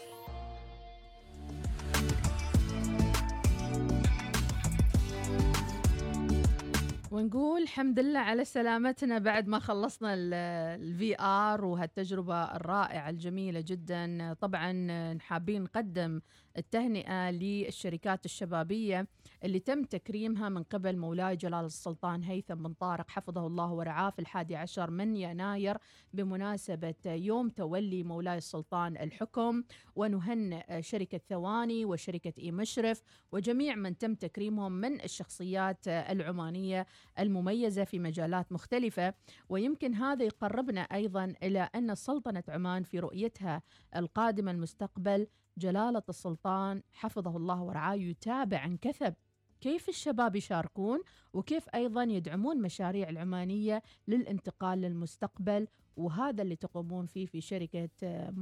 ونقول 7.12 7.62
الحمد 7.62 8.00
لله 8.00 8.20
على 8.20 8.46
سلامتنا 8.46 9.20
بعد 9.20 9.48
ما 9.48 9.60
خلصنا 9.60 10.14
ال 10.14 11.20
VR 11.20 11.66
وهالتجربة 11.66 12.44
الرائعة 12.44 13.10
الجميلة 13.10 13.64
جدا. 13.68 14.34
طبعا 14.34 15.18
حابين 15.20 15.64
نقدم 15.64 16.22
التهنئة 16.58 17.32
للشركات 17.32 18.26
الشبابية 18.26 19.08
اللي 19.44 19.60
تم 19.60 19.84
تكريمها 19.84 20.50
من 20.50 20.64
قبل 20.64 20.98
مولاي 20.98 21.36
جلال 21.36 21.66
السلطان 21.66 22.24
هيثم 22.24 22.56
بن 22.56 22.74
طارق 22.74 23.10
حفظه 23.10 23.48
الله 23.48 23.72
ورعاه 23.72 24.10
في 24.10 24.20
الحادي 24.20 24.56
عشر 24.56 24.92
من 24.92 25.18
يناير 25.18 25.78
بمناسبة 26.14 26.96
يوم 27.06 27.50
تولي 27.50 28.04
مولاي 28.04 28.38
السلطان 28.38 28.98
الحكم. 28.98 29.64
ونهنئ 29.96 30.82
شركة 30.82 31.22
ثواني 31.30 31.86
وشركة 31.86 32.34
اي 32.40 32.52
مشرف 32.52 33.02
وجميع 33.32 33.76
من 33.76 33.98
تم 33.98 34.16
تكريمهم 34.16 34.72
من 34.72 35.02
الشخصيات 35.02 35.88
العمانية 35.88 36.86
المميزة 37.20 37.84
في 37.84 38.00
مجالات 38.00 38.52
مختلفة. 38.52 39.14
ويمكن 39.50 39.94
هذا 39.94 40.24
يقربنا 40.24 40.82
أيضا 40.82 41.34
إلى 41.44 41.70
أن 41.76 41.96
سلطنة 41.96 42.44
عمان 42.48 42.84
في 42.84 43.00
رؤيتها 43.00 43.62
القادمة 43.96 44.52
المستقبل 44.52 45.28
جلالة 45.58 46.04
السلطان 46.10 46.84
حفظه 46.92 47.38
الله 47.38 47.62
ورعاه 47.62 47.96
يتابع 47.96 48.58
عن 48.58 48.78
كثب 48.78 49.14
كيف 49.62 49.90
الشباب 49.90 50.36
يشاركون 50.36 51.02
وكيف 51.34 51.70
أيضا 51.76 52.04
يدعمون 52.04 52.62
مشاريع 52.62 53.10
العمانية 53.10 53.84
للانتقال 54.08 54.82
للمستقبل 54.82 55.68
وهذا 55.98 56.42
اللي 56.42 56.56
تقومون 56.56 57.06
فيه 57.06 57.26
في 57.26 57.42
شركة 57.42 57.90
آه، 58.04 58.34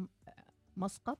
مسقط 0.78 1.20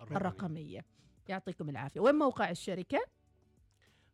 الرقمية. 0.00 0.84
يعطيكم 1.28 1.68
العافية. 1.68 2.00
وين 2.00 2.14
موقع 2.14 2.50
الشركة؟ 2.50 3.04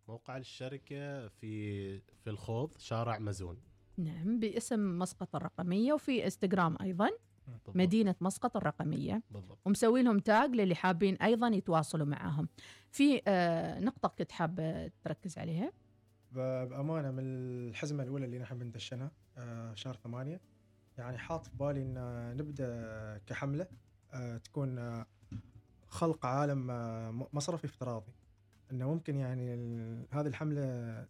موقع 0.08 0.36
الشركة 0.36 1.28
في 1.28 1.98
في 1.98 2.30
الخوض 2.30 2.78
شارع 2.78 3.18
مزون. 3.18 3.62
نعم 3.98 4.40
باسم 4.40 4.98
مسقط 4.98 5.36
الرقمية 5.36 5.92
وفي 5.92 6.24
إنستغرام 6.24 6.76
أيضا. 6.80 7.10
بالضبط. 7.46 7.76
مدينة 7.76 8.14
مسقط 8.20 8.56
الرقمية. 8.56 9.22
بالضبط. 9.30 9.58
ومسوي 9.66 10.02
لهم 10.02 10.18
تاج 10.18 10.50
للي 10.50 10.74
حابين 10.74 11.14
أيضا 11.16 11.48
يتواصلوا 11.48 12.06
معاهم. 12.06 12.48
في 12.90 13.22
آه 13.26 13.80
نقطة 13.80 14.08
كنت 14.08 14.32
حابه 14.32 14.90
تركز 15.04 15.38
عليها. 15.38 15.72
بأمانة 16.32 17.10
من 17.10 17.22
الحزمة 17.24 18.02
الأولى 18.02 18.24
اللي 18.24 18.38
نحن 18.38 18.58
بندشنها 18.58 19.10
آه، 19.38 19.74
شهر 19.74 19.94
ثمانية 19.96 20.40
يعني 20.98 21.18
حاط 21.18 21.46
في 21.46 21.56
بالي 21.56 21.82
إن 21.82 21.96
نبدأ 22.36 23.20
كحملة 23.26 23.66
آه، 24.12 24.36
تكون 24.36 24.78
آه، 24.78 25.06
خلق 25.88 26.26
عالم 26.26 26.70
آه، 26.70 27.28
مصرفي 27.32 27.64
افتراضي. 27.64 28.12
إنه 28.72 28.88
ممكن 28.94 29.16
يعني 29.16 29.54
هذه 30.10 30.26
الحملة 30.26 31.06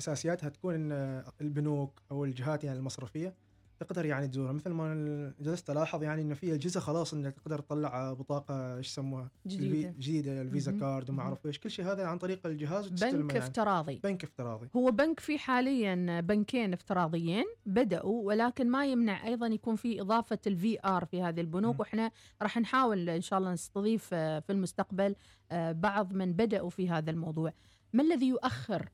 أساسياتها 0.00 0.48
تكون 0.48 0.74
إن 0.74 0.92
البنوك 1.40 2.02
أو 2.10 2.24
الجهات 2.24 2.64
يعني 2.64 2.78
المصرفية 2.78 3.34
تقدر 3.82 4.06
يعني 4.06 4.28
تزورها 4.28 4.52
مثل 4.52 4.70
ما 4.70 5.34
جلست 5.40 5.70
ألاحظ 5.70 6.02
يعني 6.02 6.22
إنه 6.22 6.34
في 6.34 6.54
اجهزه 6.54 6.80
خلاص 6.80 7.14
إنك 7.14 7.34
تقدر 7.34 7.58
تطلع 7.58 8.12
بطاقة 8.12 8.76
إيش 8.76 8.88
يسموها؟ 8.88 9.30
جديدة. 9.46 9.94
جديدة 9.98 10.42
الفيزا. 10.42 10.72
card 10.72 11.10
وما. 11.10 11.22
أعرف 11.22 11.46
إيش. 11.46 11.58
كل 11.58 11.70
شيء 11.70 11.84
هذا 11.84 12.06
عن 12.06 12.18
طريق 12.18 12.46
الجهاز 12.46 12.88
بنك 12.88 13.02
يعني. 13.02 13.38
افتراضي. 13.38 14.00
بنك 14.04 14.24
افتراضي. 14.24 14.68
هو 14.76 14.90
بنك 14.90 15.20
في 15.20 15.38
حاليا 15.38 16.20
بنكين 16.20 16.72
افتراضيين 16.72 17.44
بدأوا 17.66 18.26
ولكن 18.26 18.70
ما 18.70 18.86
يمنع 18.86 19.26
أيضا 19.26 19.46
يكون 19.46 19.76
في 19.76 20.00
إضافة 20.00 20.38
ال 20.46 20.78
VR 20.84 21.04
في 21.04 21.22
هذه 21.22 21.40
البنوك. 21.40 21.80
وإحنا 21.80 22.10
راح 22.42 22.58
نحاول 22.58 23.08
إن 23.08 23.20
شاء 23.20 23.38
الله 23.38 23.52
نستضيف 23.52 24.08
آه، 24.12 24.38
في 24.40 24.52
المستقبل 24.52 25.14
آه، 25.52 25.72
بعض 25.72 26.12
من 26.14 26.32
بدأوا 26.32 26.70
في 26.70 26.90
هذا 26.90 27.10
الموضوع. 27.10 27.52
ما 27.92 28.02
الذي 28.02 28.28
يؤخر 28.28 28.88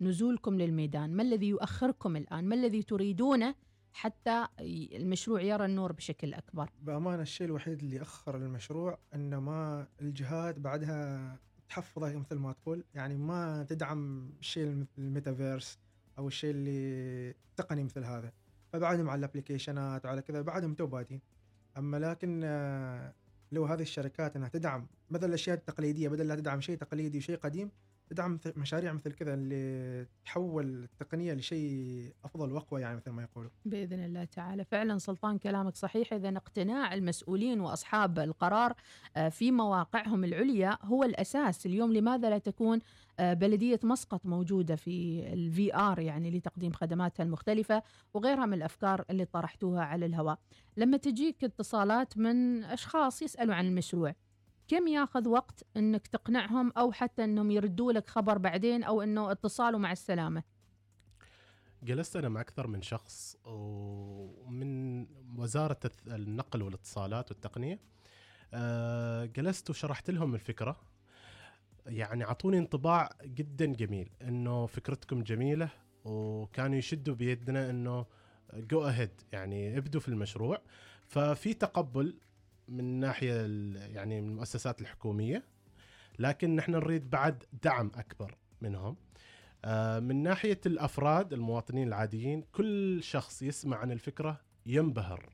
نزولكم 0.00 0.58
للميدان؟ 0.58 1.10
ما 1.10 1.22
الذي 1.22 1.48
يؤخركم 1.48 2.16
الآن؟ 2.16 2.44
ما 2.44 2.54
الذي 2.54 2.82
تريدونه 2.82 3.54
حتى 3.96 4.46
المشروع 4.96 5.40
يرى 5.40 5.64
النور 5.64 5.92
بشكل 5.92 6.34
أكبر. 6.34 6.70
بأمانة 6.82 7.22
الشيء 7.22 7.46
الوحيد 7.46 7.82
اللي 7.82 8.02
أخر 8.02 8.36
المشروع 8.36 8.98
إن 9.14 9.36
ما 9.36 9.86
الجهات 10.00 10.58
بعدها 10.58 11.38
تحفظه 11.68 12.16
مثل 12.16 12.36
ما 12.36 12.52
تقول 12.52 12.84
يعني 12.94 13.16
ما 13.16 13.66
تدعم 13.68 14.30
الشيء 14.40 14.64
الم- 14.64 14.86
الميتافيرس 14.98 15.78
أو 16.18 16.28
الشيء 16.28 16.50
اللي 16.50 17.34
تقني 17.56 17.84
مثل 17.84 18.04
هذا. 18.04 18.32
فبعدهم 18.72 19.10
على 19.10 19.18
ال 19.18 19.25
applicationات 19.25 20.04
وعلى 20.06 20.22
كذا 20.22 20.42
بعدهم 20.42 20.74
تو 20.74 20.86
بادين 20.86 21.20
أما 21.78 21.96
لكن 21.96 22.40
آه، 22.44 23.14
لو 23.52 23.64
هذه 23.64 23.82
الشركات 23.82 24.36
إنها 24.36 24.48
تدعم 24.48 24.86
بدل 25.10 25.28
الأشياء 25.28 25.56
التقليدية 25.56 26.08
بدل 26.08 26.28
لا 26.28 26.34
تدعم 26.34 26.60
شيء 26.60 26.76
تقليدي 26.76 27.18
وشيء 27.18 27.36
قديم 27.36 27.70
تدعم 28.10 28.38
مشاريع 28.56 28.92
مثل 28.92 29.12
كذا 29.12 29.34
اللي 29.34 30.06
تحول 30.24 30.84
التقنية 30.84 31.32
لشيء 31.32 32.12
أفضل 32.24 32.52
وأقوى 32.52 32.80
يعني 32.80 32.96
مثل 32.96 33.10
ما 33.10 33.22
يقولوا. 33.22 33.50
بإذن 33.64 34.04
الله 34.04 34.24
تعالى. 34.24 34.64
فعلا 34.64 34.98
سلطان 34.98 35.38
كلامك 35.38 35.76
صحيح. 35.76 36.12
إذا 36.12 36.28
اقتناع 36.28 36.94
المسؤولين 36.94 37.60
وأصحاب 37.60 38.18
القرار 38.18 38.74
آه، 39.16 39.28
في 39.28 39.50
مواقعهم 39.50 40.24
العليا 40.24 40.78
هو 40.82 41.04
الأساس. 41.04 41.66
اليوم 41.66 41.92
لماذا 41.92 42.30
لا 42.30 42.38
تكون 42.38 42.78
آه، 43.18 43.34
بلدية 43.34 43.80
مسقط 43.82 44.26
موجودة 44.26 44.76
في 44.76 45.26
ال 45.32 45.74
VR 45.76 45.98
يعني 45.98 46.30
لتقديم 46.30 46.72
خدماتها 46.72 47.24
المختلفة 47.24 47.82
وغيرها 48.14 48.46
من 48.46 48.54
الأفكار 48.54 49.04
اللي 49.10 49.24
طرحتوها 49.24 49.82
على 49.82 50.06
الهواء. 50.06 50.38
لما 50.76 50.96
تجيك 50.96 51.44
اتصالات 51.44 52.18
من 52.18 52.64
أشخاص 52.64 53.22
يسألوا 53.22 53.54
عن 53.54 53.66
المشروع 53.66 54.14
كم 54.68 54.88
ياخذ 54.88 55.28
وقت 55.28 55.64
إنك 55.76 56.06
تقنعهم 56.06 56.72
أو 56.78 56.92
حتى 56.92 57.24
إنهم 57.24 57.50
يردوا 57.50 57.92
لك 57.92 58.08
خبر 58.08 58.38
بعدين 58.38 58.84
أو 58.84 59.02
إنه 59.02 59.30
اتصال 59.30 59.74
ومع 59.74 59.92
السلامة؟ 59.92 60.42
جلست 61.82 62.16
أنا 62.16 62.28
مع 62.28 62.40
أكثر 62.40 62.66
من 62.66 62.82
شخص 62.82 63.36
ومن 63.44 65.06
وزارة 65.38 65.80
النقل 66.06 66.62
والاتصالات 66.62 67.30
والتقنية. 67.30 67.80
آه، 68.54 69.24
جلست 69.24 69.70
وشرحت 69.70 70.10
لهم 70.10 70.34
الفكرة. 70.34 70.80
يعني 71.86 72.24
أعطوني 72.24 72.58
انطباع 72.58 73.10
جدا 73.24 73.66
جميل 73.66 74.10
إنه 74.22 74.66
فكرتكم 74.66 75.22
جميلة 75.22 75.68
وكانوا 76.04 76.76
يشدوا 76.76 77.14
بيدنا 77.14 77.70
إنه 77.70 78.06
go 78.54 78.84
ahead 78.84 79.10
يعني 79.32 79.78
ابدوا 79.78 80.00
في 80.00 80.08
المشروع. 80.08 80.62
ففي 81.06 81.54
تقبل 81.54 82.18
من 82.68 83.00
ناحية 83.00 83.34
يعني 83.76 84.20
من 84.20 84.28
المؤسسات 84.28 84.80
الحكومية 84.80 85.44
لكن 86.18 86.56
نحن 86.56 86.72
نريد 86.72 87.10
بعد 87.10 87.44
دعم 87.62 87.90
أكبر 87.94 88.34
منهم. 88.60 88.96
آه، 89.64 90.00
من 90.00 90.22
ناحية 90.22 90.60
الأفراد 90.66 91.32
المواطنين 91.32 91.88
العاديين 91.88 92.42
كل 92.52 93.02
شخص 93.02 93.42
يسمع 93.42 93.76
عن 93.76 93.92
الفكرة 93.92 94.40
ينبهر. 94.66 95.32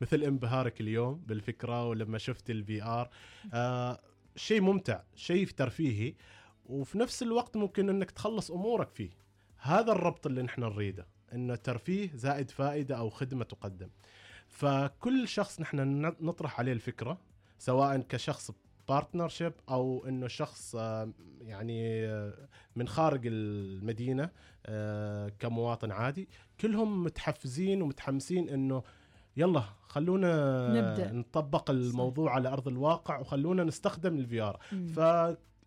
مثل 0.00 0.22
انبهارك 0.22 0.80
اليوم 0.80 1.14
بالفكرة 1.26 1.88
ولما 1.88 2.18
شفت 2.18 2.50
ال 2.50 2.82
VR 2.82 3.10
آه 3.54 4.00
شيء 4.36 4.60
ممتع 4.60 5.02
شيء 5.14 5.46
ترفيهي 5.46 6.14
وفي 6.66 6.98
نفس 6.98 7.22
الوقت 7.22 7.56
ممكن 7.56 7.88
إنك 7.88 8.10
تخلص 8.10 8.50
أمورك 8.50 8.90
فيه. 8.90 9.10
هذا 9.58 9.92
الربط 9.92 10.26
اللي 10.26 10.42
نحن 10.42 10.60
نريده 10.60 11.06
انه 11.32 11.54
ترفيه 11.54 12.10
زائد 12.14 12.50
فائدة 12.50 12.98
أو 12.98 13.10
خدمة 13.10 13.44
تقدم. 13.44 13.88
فكل 14.52 15.28
شخص 15.28 15.60
نحن 15.60 16.00
نطرح 16.20 16.58
عليه 16.60 16.72
الفكرة 16.72 17.18
سواء 17.58 18.00
كشخص 18.00 18.50
partnership 18.88 19.52
أو 19.68 20.04
إنه 20.08 20.28
شخص 20.28 20.76
آه، 20.78 21.12
يعني 21.40 22.06
آه، 22.06 22.48
من 22.76 22.88
خارج 22.88 23.26
المدينة 23.26 24.30
آه، 24.66 25.28
كمواطن 25.38 25.90
عادي 25.90 26.28
كلهم 26.60 27.04
متحفزين 27.04 27.82
ومتحمسين 27.82 28.48
إنه 28.48 28.82
يلا 29.36 29.62
خلونا 29.88 30.68
نبدأ. 30.68 31.12
نطبق 31.12 31.70
الموضوع 31.70 32.34
على 32.34 32.48
أرض 32.48 32.68
الواقع 32.68 33.18
وخلونا 33.18 33.64
نستخدم 33.64 34.16
ال 34.16 34.40
VR. 34.40 34.58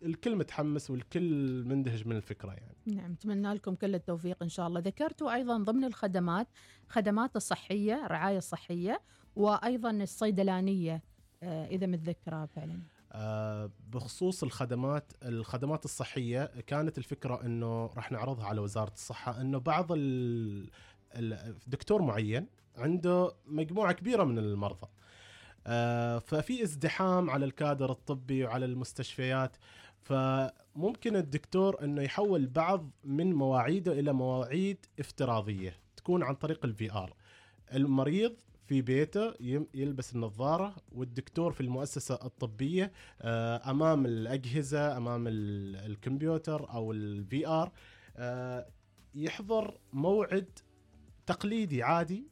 فالكل 0.00 0.36
متحمس 0.36 0.90
والكل 0.90 1.64
مندهش 1.64 2.06
من 2.06 2.16
الفكرة 2.16 2.50
يعني. 2.52 2.76
نعم 2.86 3.12
اتمنى 3.12 3.54
لكم 3.54 3.74
كل 3.74 3.94
التوفيق 3.94 4.42
إن 4.42 4.48
شاء 4.48 4.66
الله. 4.66 4.80
ذكرتوا 4.80 5.34
أيضا 5.34 5.58
ضمن 5.58 5.84
الخدمات 5.84 6.48
خدمات 6.88 7.36
الصحية 7.36 8.06
الرعايه 8.06 8.38
الصحية 8.38 9.00
وأيضا 9.36 9.90
الصيدلانية 9.90 11.02
آه، 11.42 11.66
إذا 11.66 11.86
متذكرة 11.86 12.46
فعلا. 12.46 12.80
آه، 13.12 13.70
بخصوص 13.92 14.42
الخدمات 14.42 15.12
الخدمات 15.22 15.84
الصحية 15.84 16.44
كانت 16.66 16.98
الفكرة 16.98 17.42
إنه 17.46 17.86
راح 17.86 18.12
نعرضها 18.12 18.46
على 18.46 18.60
وزارة 18.60 18.92
الصحة 18.92 19.40
إنه 19.40 19.58
بعض 19.58 19.92
ال- 19.92 20.70
ال- 21.14 21.54
دكتور 21.66 22.02
معين 22.02 22.46
عنده 22.76 23.32
مجموعة 23.46 23.92
كبيرة 23.92 24.24
من 24.24 24.38
المرضى. 24.38 24.86
آه، 25.66 26.18
ففي 26.18 26.62
ازدحام 26.62 27.30
على 27.30 27.44
الكادر 27.44 27.90
الطبي 27.90 28.44
وعلى 28.44 28.64
المستشفيات. 28.64 29.56
فممكن 30.10 31.16
الدكتور 31.16 31.84
إنه 31.84 32.02
يحول 32.02 32.46
بعض 32.46 32.90
من 33.04 33.34
مواعيده 33.34 33.92
إلى 33.92 34.12
مواعيد 34.12 34.86
افتراضية 35.00 35.76
تكون 35.96 36.22
عن 36.22 36.34
طريق 36.34 36.64
ال 36.64 36.92
VR 36.92 37.14
المريض 37.74 38.32
في 38.66 38.82
بيته 38.82 39.34
يلبس 39.74 40.14
النظارة 40.14 40.74
والدكتور 40.92 41.52
في 41.52 41.60
المؤسسة 41.60 42.14
الطبية 42.24 42.92
آه، 43.22 43.70
أمام 43.70 44.06
الأجهزة 44.06 44.96
أمام 44.96 45.26
ال- 45.28 45.76
الكمبيوتر 45.90 46.70
أو 46.72 46.92
ال 46.92 47.46
VR 47.46 47.72
يحضر 49.14 49.78
موعد 49.92 50.48
تقليدي 51.26 51.82
عادي. 51.82 52.28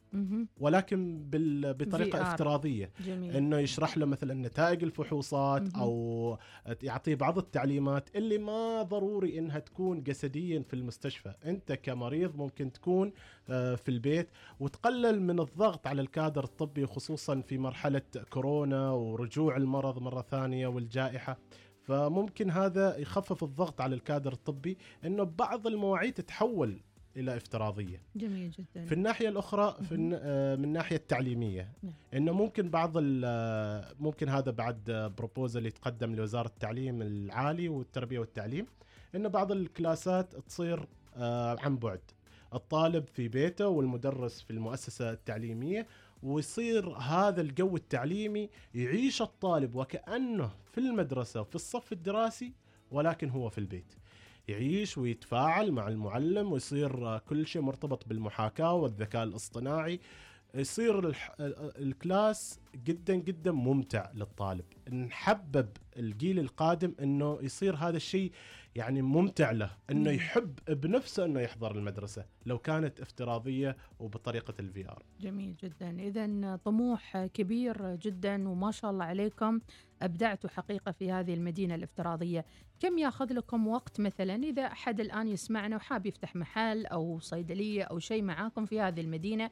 ولكن 0.59 1.23
بال- 1.29 1.73
بطريقة 1.73 2.19
VR. 2.19 2.21
افتراضية 2.21 2.91
جميل 3.05 3.35
إنه 3.35 3.57
يشرح 3.59 3.97
له 3.97 4.05
مثلا 4.05 4.33
نتائج 4.33 4.83
الفحوصات. 4.83 5.75
أو 5.75 6.37
يعطيه 6.83 7.15
بعض 7.15 7.37
التعليمات 7.37 8.09
اللي 8.15 8.37
ما 8.37 8.81
ضروري 8.81 9.39
إنها 9.39 9.59
تكون 9.59 10.03
جسديا 10.03 10.61
في 10.67 10.73
المستشفى 10.73 11.33
أنت 11.45 11.71
كمريض 11.73 12.35
ممكن 12.35 12.71
تكون 12.71 13.11
آه، 13.49 13.75
في 13.75 13.89
البيت 13.89 14.29
وتقلل 14.59 15.21
من 15.21 15.39
الضغط 15.39 15.87
على 15.87 16.01
الكادر 16.01 16.43
الطبي 16.43 16.85
خصوصا 16.85 17.41
في 17.41 17.57
مرحلة 17.57 18.01
كورونا 18.29 18.89
ورجوع 18.91 19.57
المرض 19.57 19.99
مرة 20.01 20.21
ثانية 20.21 20.67
والجائحة 20.67 21.37
فممكن 21.81 22.51
هذا 22.51 22.97
يخفف 22.97 23.43
الضغط 23.43 23.81
على 23.81 23.95
الكادر 23.95 24.33
الطبي 24.33 24.77
إنه 25.05 25.23
بعض 25.23 25.67
المواعيد 25.67 26.13
تتحول 26.13 26.81
إلى 27.17 27.37
افتراضية. 27.37 28.01
جميل 28.15 28.51
جدا. 28.51 28.85
في 28.85 28.91
الناحية 28.91 29.29
الأخرى 29.29 29.75
في 29.83 29.91
الن- 29.95 30.19
آه، 30.21 30.55
من 30.55 30.63
الناحيه 30.63 30.95
التعليمية 30.95 31.69
نعم. 31.83 31.93
إنه 32.13 32.31
ممكن 32.31 32.69
بعض 32.69 32.97
ال- 32.97 33.23
آه، 33.25 33.93
ممكن 33.99 34.29
هذا 34.29 34.51
بعد 34.51 35.11
بروبوزل 35.17 35.65
يتقدم 35.65 36.15
لوزارة 36.15 36.47
التعليم 36.47 37.01
العالي 37.01 37.69
والتربية 37.69 38.19
والتعليم 38.19 38.65
إنه 39.15 39.29
بعض 39.29 39.51
الكلاسات 39.51 40.35
تصير 40.35 40.87
آه، 41.17 41.55
عن 41.59 41.77
بعد. 41.77 42.01
الطالب 42.53 43.07
في 43.07 43.27
بيته 43.27 43.67
والمدرس 43.67 44.41
في 44.41 44.51
المؤسسة 44.51 45.11
التعليمية 45.11 45.87
ويصير 46.23 46.89
هذا 46.89 47.41
الجو 47.41 47.75
التعليمي 47.75 48.49
يعيش 48.75 49.21
الطالب 49.21 49.75
وكأنه 49.75 50.49
في 50.71 50.77
المدرسة 50.77 51.43
في 51.43 51.55
الصف 51.55 51.91
الدراسي 51.91 52.53
ولكن 52.91 53.29
هو 53.29 53.49
في 53.49 53.57
البيت. 53.57 53.93
يعيش 54.47 54.97
ويتفاعل 54.97 55.71
مع 55.71 55.87
المعلم 55.87 56.51
ويصير 56.51 57.17
كل 57.17 57.47
شيء 57.47 57.61
مرتبط 57.61 58.07
بالمحاكاة 58.07 58.73
والذكاء 58.73 59.23
الاصطناعي. 59.23 59.99
يصير 60.55 61.15
ال 61.79 61.92
class 61.92 62.59
جدا 62.75 63.15
جدا 63.15 63.51
ممتع 63.51 64.11
للطالب. 64.13 64.65
نحبب 64.91 65.69
الجيل 65.97 66.39
القادم 66.39 66.95
إنه 67.01 67.39
يصير 67.41 67.75
هذا 67.75 67.97
الشيء 67.97 68.31
يعني 68.75 69.01
ممتع 69.01 69.51
له 69.51 69.71
إنه. 69.91 70.11
يحب 70.11 70.55
بنفسه 70.67 71.25
إنه 71.25 71.39
يحضر 71.39 71.75
المدرسة 71.75 72.25
لو 72.45 72.57
كانت 72.57 72.99
افتراضية 72.99 73.77
وبطريقة 73.99 74.53
ال 74.59 74.89
VR. 74.89 75.03
جميل 75.21 75.55
جدا. 75.63 75.99
اذا 75.99 76.55
طموح 76.55 77.25
كبير 77.25 77.95
جدا 77.95 78.49
وما 78.49 78.71
شاء 78.71 78.91
الله 78.91 79.05
عليكم. 79.05 79.59
ابدعتوا 80.01 80.49
حقيقة 80.49 80.91
في 80.91 81.11
هذه 81.11 81.33
المدينة 81.33 81.75
الافتراضية. 81.75 82.45
كم 82.79 82.97
ياخذ 82.97 83.33
لكم 83.33 83.67
وقت 83.67 83.99
مثلا 84.01 84.35
إذا 84.35 84.61
أحد 84.65 84.99
الآن 84.99 85.27
يسمعنا 85.27 85.75
وحاب 85.75 86.05
يفتح 86.05 86.35
محل 86.35 86.85
أو 86.85 87.19
صيدلية 87.19 87.83
أو 87.83 87.99
شيء 87.99 88.23
معاكم 88.23 88.65
في 88.65 88.81
هذه 88.81 89.01
المدينة؟ 89.01 89.51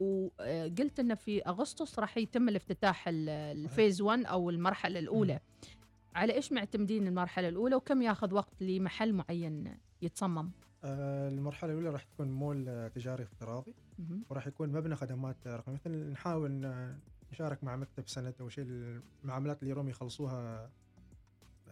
وقلت 0.00 1.00
إنه 1.00 1.14
في 1.14 1.42
أغسطس 1.42 1.98
راح 1.98 2.16
يتم 2.18 2.48
الافتتاح 2.48 3.08
ال- 3.08 3.28
الفيز 3.28 4.00
1 4.02 4.24
أو 4.24 4.50
المرحلة 4.50 4.98
الأولى. 4.98 5.40
على 6.14 6.32
إيش 6.34 6.52
معتمدين 6.52 7.06
المرحلة 7.06 7.48
الأولى 7.48 7.74
وكم 7.76 8.02
ياخذ 8.02 8.34
وقت 8.34 8.62
لمحل 8.62 9.12
معين 9.12 9.74
يتصمم؟ 10.02 10.50
آه، 10.84 11.28
المرحلة 11.28 11.70
الأولى 11.72 11.90
راح 11.90 12.02
تكون 12.02 12.30
مول 12.32 12.68
آه، 12.68 12.88
تجاري 12.88 13.22
افتراضي. 13.22 13.74
وراح 14.30 14.46
يكون 14.46 14.72
مبنى 14.72 14.96
خدمات 14.96 15.36
رقمية. 15.46 15.76
مثل 15.86 15.90
نحاول 16.10 16.64
نشارك 17.32 17.64
مع 17.64 17.76
مكتب 17.76 18.08
سند 18.08 18.34
أو 18.40 18.48
شيء 18.48 18.64
المعاملات 19.24 19.60
اللي 19.62 19.70
يروم 19.70 19.88
يخلصوها 19.88 20.70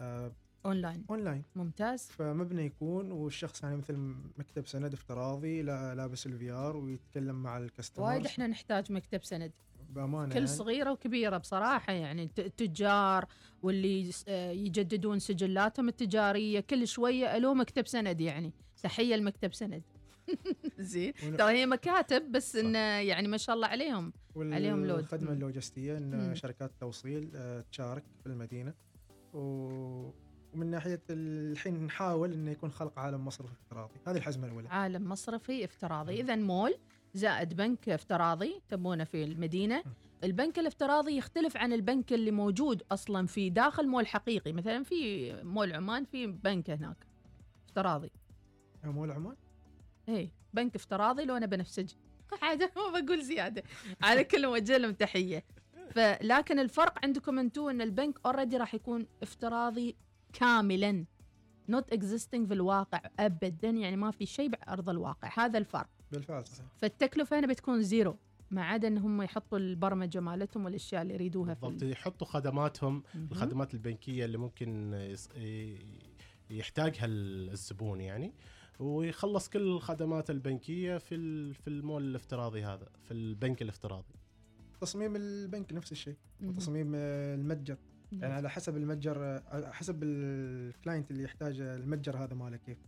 آه، 0.01 0.33
online. 0.67 1.05
online. 1.11 1.43
ممتاز. 1.57 2.07
فمبنى 2.11 2.63
يكون 2.67 3.13
والشخص 3.13 3.63
يعني 3.63 3.77
مثل 3.77 3.97
مكتب 4.39 4.67
سند 4.67 4.93
افتراضي 4.93 5.63
لا- 5.63 5.95
لابس 5.95 6.27
ال 6.27 6.51
VR 6.51 6.77
ويتكلم 6.77 7.43
مع 7.43 7.59
ال 7.59 7.64
customer. 7.64 8.07
وايد 8.07 8.27
إحنا 8.27 8.47
نحتاج 8.47 8.93
مكتب 8.93 9.25
سند. 9.25 9.53
بأمانة 9.91 10.29
كل 10.29 10.35
يعني. 10.35 10.47
صغيرة 10.47 10.93
وكبيرة 10.93 11.39
بصراحة 11.39 11.93
يعني. 11.93 12.31
التجار 12.39 13.27
واللي 13.63 14.11
آه، 14.29 14.51
يجددون 14.51 15.19
سجلاتهم 15.19 15.89
التجارية 15.89 16.61
كل 16.61 16.89
شوية 16.89 17.39
له 17.39 17.55
مكتب 17.55 17.87
سند 17.87 18.21
يعني. 18.21 18.53
تحية 18.83 19.15
المكتب 19.15 19.55
سند. 19.55 19.83
زين. 20.79 21.13
ترى 21.37 21.53
هي 21.53 21.67
مكاتب 21.67 22.33
بس. 22.33 22.57
انه 22.57 22.79
يعني 22.79 23.29
ما 23.29 23.37
شاء 23.37 23.57
الله 23.57 23.67
عليهم. 23.67 24.13
عليهم 24.37 24.87
لود. 24.87 24.97
والخدمه 24.97 25.29
مم. 25.31 25.37
اللوجستية. 25.37 25.97
إن 25.99 26.35
شركات 26.35 26.73
توصيل 26.81 27.31
آه، 27.35 27.61
تشارك 27.73 28.05
في 28.23 28.27
المدينة. 28.27 28.75
و- 29.35 30.11
ومن 30.55 30.67
ناحية 30.71 31.03
الحين 31.11 31.85
نحاول 31.87 32.33
انه 32.33 32.51
يكون 32.51 32.71
خلق 32.71 32.99
عالم 32.99 33.25
مصرفي 33.25 33.53
افتراضي. 33.53 33.93
هذه 34.07 34.17
الحزمة 34.17 34.47
الأولى. 34.47 34.69
عالم 34.69 35.09
مصرفي 35.09 35.65
افتراضي. 35.65 36.21
اذا 36.21 36.37
مول 36.37 36.75
زائد 37.15 37.55
بنك 37.55 37.89
افتراضي 37.89 38.61
تبونه 38.69 39.05
في 39.05 39.25
المدينة. 39.25 39.83
البنك 40.25 40.59
الافتراضي 40.59 41.17
يختلف 41.17 41.57
عن 41.57 41.73
البنك 41.73 42.13
اللي 42.13 42.31
موجود 42.31 42.83
أصلا 42.93 43.27
في 43.27 43.51
داخل 43.51 43.89
مول 43.89 44.07
حقيقي. 44.07 44.53
مثلا 44.53 44.83
في 44.83 45.33
مول 45.43 45.73
عمان 45.73 46.05
في 46.05 46.27
بنك 46.27 46.71
هناك 46.71 47.07
افتراضي. 47.69 48.11
مول 48.85 49.11
عمان؟ 49.11 49.37
اي 50.09 50.31
بنك 50.55 50.75
افتراضي 50.77 51.25
لونه 51.25 51.47
بنفسجي 51.47 51.97
حاجة 52.41 52.73
ما 52.93 53.01
بقول 53.01 53.23
زيادة. 53.25 53.63
على 54.03 54.25
كل 54.25 54.47
موجه 54.47 54.77
لهم 54.77 54.93
تحية. 54.93 55.45
فلكن 55.91 56.59
الفرق 56.59 57.05
عندكم 57.05 57.39
أنتم 57.39 57.69
إن 57.69 57.81
البنك 57.81 58.19
already 58.27 58.57
راح 58.57 58.75
يكون 58.75 59.07
افتراضي 59.23 59.97
كاملا. 60.33 61.05
not 61.69 61.93
existing 61.93 62.47
في 62.49 62.55
الواقع. 62.55 63.01
ابدا. 63.19 63.69
يعني 63.71 63.97
ما 63.97 64.11
في 64.11 64.27
شيء 64.27 64.49
بارض 64.49 64.89
الواقع. 64.91 65.31
هذا 65.35 65.59
الفرق. 65.59 65.89
بالفعل 66.13 66.47
صحيح. 66.47 66.67
فالتكلفة 66.77 67.39
هنا 67.39 67.47
بتكون 67.47 67.83
zero. 67.83 68.17
ما 68.51 68.65
عدا 68.65 68.89
إن 68.89 68.99
هم 68.99 69.23
يحطوا 69.23 69.59
البرمجة 69.59 70.21
مالتهم 70.21 70.65
والأشياء 70.65 71.03
اللي 71.03 71.15
يريدوها 71.15 71.55
بالضبط. 71.55 71.83
ال- 71.83 71.91
يحطوا 71.93 72.27
خدماتهم 72.27 73.03
مهم. 73.15 73.29
الخدمات 73.33 73.75
البنكية 73.75 74.25
اللي 74.25 74.39
ممكن 74.39 74.95
يحتاجها 76.51 77.07
الزبون 77.07 78.01
يعني. 78.01 78.33
ويخلص 78.79 79.49
كل 79.49 79.61
الخدمات 79.63 80.31
البنكية 80.31 80.99
في 80.99 81.15
ال- 81.15 81.55
في 81.55 81.69
المول 81.71 82.03
الافتراضي 82.05 82.65
هذا 82.65 82.89
في 83.03 83.11
البنك 83.15 83.63
الافتراضي. 83.63 84.15
تصميم 84.81 85.17
البنك 85.17 85.73
نفس 85.73 85.93
الشيء. 85.93 86.17
وتصميم 86.43 86.93
آه، 86.95 87.35
المتجر. 87.35 87.77
يعني 88.13 88.35
على 88.35 88.51
حسب 88.51 88.77
المتجر 88.77 89.25
آه، 89.25 89.43
على 89.47 89.75
حسب 89.75 90.03
الكلاينت 90.03 91.11
اللي 91.11 91.23
يحتاج 91.23 91.61
المتجر 91.61 92.17
هذا 92.17 92.35
ماله 92.35 92.57
كيف. 92.57 92.79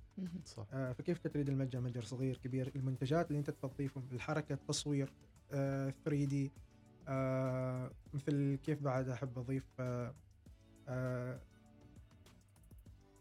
صح. 0.45 0.67
آه، 0.73 0.93
فكيف 0.93 1.27
تريد 1.27 1.49
المتجر؟ 1.49 1.81
متجر 1.81 2.03
صغير 2.03 2.37
كبير 2.37 2.73
المنتجات 2.77 3.29
اللي 3.29 3.39
انت 3.39 3.51
تضيفهم 3.51 4.09
الحركة 4.13 4.53
التصوير 4.53 5.13
3 5.51 6.25
دي 6.25 6.53
مثل 8.15 8.59
كيف 8.65 8.83
بعد 8.83 9.09
أحب 9.09 9.39
أضيف 9.39 9.67
آه، 9.81 10.15
آه، 10.89 11.41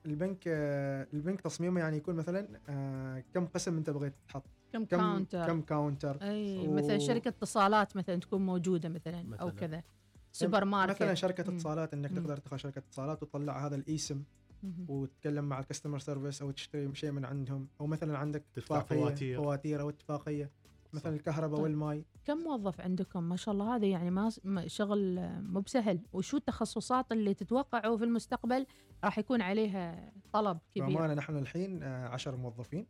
البنك 0.06 0.44
آه، 0.48 1.08
البنك 1.14 1.42
تصميمه 1.42 1.80
يعني 1.82 1.98
يكون 1.98 2.16
مثلا 2.16 2.48
آه، 2.70 3.24
كم 3.34 3.46
قسم 3.46 3.78
أنت 3.78 3.90
بغيت 3.90 4.14
تحط 4.28 4.44
كم 4.74 4.86
كم 4.86 4.98
counter 4.98 5.48
كم 5.48 5.62
counter 5.62 6.18
أي 6.22 6.68
و- 6.68 6.74
مثلا 6.74 6.98
شركة 6.98 7.28
اتصالات 7.30 7.98
مثلا 7.98 8.16
تكون 8.16 8.46
موجودة 8.46 8.90
مثلا, 8.90 9.20
أو 9.42 9.48
مثلاً. 9.48 9.60
كذا 9.60 9.84
سوبر 10.32 10.66
ماركت 10.66 11.02
مثلا 11.02 11.14
شركة 11.14 11.44
مم. 11.52 11.56
اتصالات 11.56 11.94
إنك 11.94 12.12
مم. 12.12 12.18
تقدر 12.18 12.38
تدخل 12.38 12.60
شركة 12.60 12.80
اتصالات 12.80 13.24
وتطلع 13.24 13.66
هذا 13.68 13.76
ال 13.76 13.85
eSIM 13.85 14.24
مهم. 14.64 14.86
وتتكلم 14.90 15.46
مع 15.50 15.60
ال 15.60 15.64
customer 15.64 16.00
service 16.00 16.42
أو 16.42 16.52
تشتري 16.52 16.96
شيء 16.96 17.12
من 17.12 17.26
عندهم 17.26 17.68
أو 17.82 17.88
مثلا 17.88 18.18
عندك 18.18 18.44
تدفع 18.54 18.82
اتفاقية- 18.82 18.86
فواتير. 18.86 19.38
فواتير 19.44 19.82
أو 19.82 19.90
اتفاقية 19.90 20.50
مثلا. 20.96 21.16
الكهرباء 21.16 21.56
طيب. 21.56 21.64
والماي 21.64 22.06
كم 22.26 22.38
موظف 22.38 22.82
عندكم 22.82 23.24
ما 23.24 23.36
شاء 23.36 23.54
الله 23.54 23.76
هذا 23.76 23.86
يعني 23.86 24.12
ما 24.12 24.68
شغل 24.68 25.30
مو 25.42 25.60
بسهل 25.60 26.00
وشو 26.14 26.38
التخصصات 26.38 27.12
اللي 27.12 27.34
تتوقعوا 27.34 27.98
في 27.98 28.04
المستقبل 28.04 28.66
راح 29.04 29.20
يكون 29.20 29.42
عليها 29.42 30.12
طلب 30.34 30.58
كبير 30.76 30.88
بأمانة 30.88 31.14
نحن 31.14 31.38
الحين 31.38 31.84
آه، 31.84 32.08
عشر 32.08 32.36
موظفين. 32.36 32.88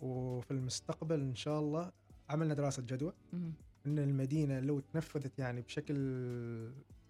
وفي 0.00 0.50
المستقبل 0.50 1.20
إن 1.20 1.34
شاء 1.34 1.60
الله 1.60 1.92
عملنا 2.28 2.54
دراسة 2.54 2.82
جدوى 2.82 3.12
مهم. 3.32 3.52
إن 3.86 3.98
المدينة 3.98 4.60
لو 4.60 4.80
تنفذت 4.80 5.38
يعني 5.38 5.60
بشكل 5.60 5.94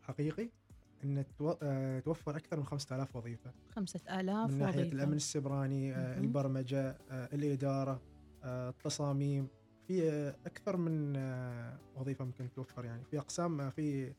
حقيقي 0.03 0.51
إن 1.05 1.25
آه، 1.63 2.01
توفر 2.01 2.37
أكثر 2.37 2.57
من 2.57 2.65
5000 2.65 3.17
وظيفة 3.17 3.53
خمسة 3.69 4.21
آلاف 4.21 4.51
من 4.51 4.59
ناحية 4.59 4.81
وظيفة. 4.81 4.97
الأمن 4.97 5.15
السبراني 5.15 5.95
آه،. 5.95 6.19
البرمجة 6.19 6.99
الإدارة 7.11 8.03
التصاميم 8.45 9.49
في 9.91 10.11
آه، 10.11 10.37
أكثر 10.47 10.77
من 10.77 11.17
آه، 11.17 11.79
وظيفة 11.97 12.25
ممكن 12.25 12.53
توفر 12.53 12.85
يعني. 12.85 13.05
في 13.05 13.19
أقسام 13.19 13.61
آه، 13.61 13.71
في 13.71 14.13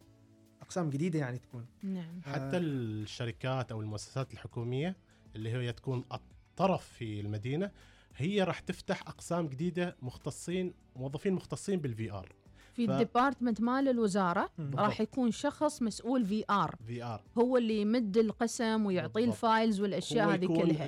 أقسام 0.62 0.90
جديدة 0.90 1.20
يعني 1.20 1.38
تكون. 1.38 1.66
نعم. 1.84 2.22
حتى 2.22 2.58
الشركات 2.58 3.72
أو 3.72 3.82
المؤسسات 3.82 4.34
الحكومية 4.34 4.96
اللي 5.36 5.52
هي 5.52 5.74
تكون 5.74 6.04
الطرف 6.12 6.84
في 6.88 7.20
المدينة 7.20 7.72
هي 8.16 8.44
راح 8.44 8.60
تفتح 8.60 9.02
أقسام 9.02 9.48
جديدة 9.48 9.96
مختصين 10.02 10.74
موظفين 10.96 11.34
مختصين 11.34 11.80
بال 11.80 12.12
VR. 12.12 12.36
في 12.74 12.88
ف- 12.88 12.90
ال 12.90 12.96
department 12.96 13.62
مال 13.62 13.88
الوزارة. 13.88 14.50
راح 14.76 15.02
يكون 15.02 15.32
شخص 15.32 15.82
مسؤول 15.82 16.26
VR 16.26 16.35
في 16.35 16.44
ال 16.50 16.76
VR 16.88 17.22
هو 17.38 17.58
اللي 17.58 17.82
يمد 17.82 18.18
القسم 18.18 18.86
ويعطيه 18.86 19.14
بالضبط. 19.26 19.34
ال 19.46 19.52
files 19.52 19.82
والأشياء 19.82 20.34
هذه 20.34 20.46
كلها 20.46 20.86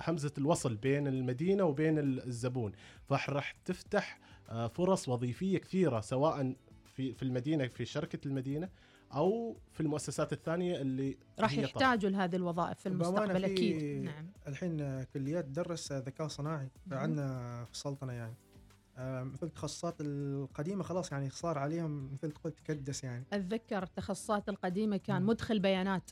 همزة 0.00 0.32
الوصل 0.38 0.74
بين 0.76 1.06
المدينة 1.06 1.64
وبين 1.64 1.98
الزبون 1.98 2.72
فراح 3.08 3.52
تفتح 3.64 4.18
آه، 4.48 4.66
فرص 4.66 5.08
وظيفية 5.08 5.58
كثيرة 5.58 6.00
سواء 6.00 6.54
في 6.84 7.12
في 7.14 7.22
المدينة 7.22 7.66
في 7.66 7.84
شركة 7.84 8.18
المدينة 8.28 8.68
أو 9.14 9.56
في 9.72 9.80
المؤسسات 9.80 10.32
الثانية 10.32 10.80
اللي 10.80 11.16
راح. 11.38 11.52
يحتاجوا 11.58 12.10
لهذه 12.10 12.36
الوظائف 12.36 12.78
في 12.80 12.88
المستقبل 12.88 13.40
في 13.40 13.52
أكيد 13.52 14.02
نعم 14.02 14.26
الحين 14.48 15.02
كليات 15.04 15.44
تدرس 15.44 15.92
ذكاء 15.92 16.28
صناعي. 16.28 16.68
عندنا 16.92 17.64
في 17.64 17.72
السلطنه 17.72 18.12
يعني 18.12 18.32
آه، 18.32 18.55
مثل 18.98 19.46
التخصصات 19.46 19.96
القديمة 20.00 20.82
خلاص 20.82 21.12
يعني 21.12 21.30
صار 21.30 21.58
عليهم 21.58 22.12
مثل 22.12 22.30
تقول 22.32 22.52
تكدس 22.52 23.04
يعني. 23.04 23.24
أتذكر 23.32 23.82
التخصصات 23.82 24.48
القديمة 24.48 24.96
كان. 24.96 25.22
مدخل 25.22 25.58
بيانات. 25.58 26.10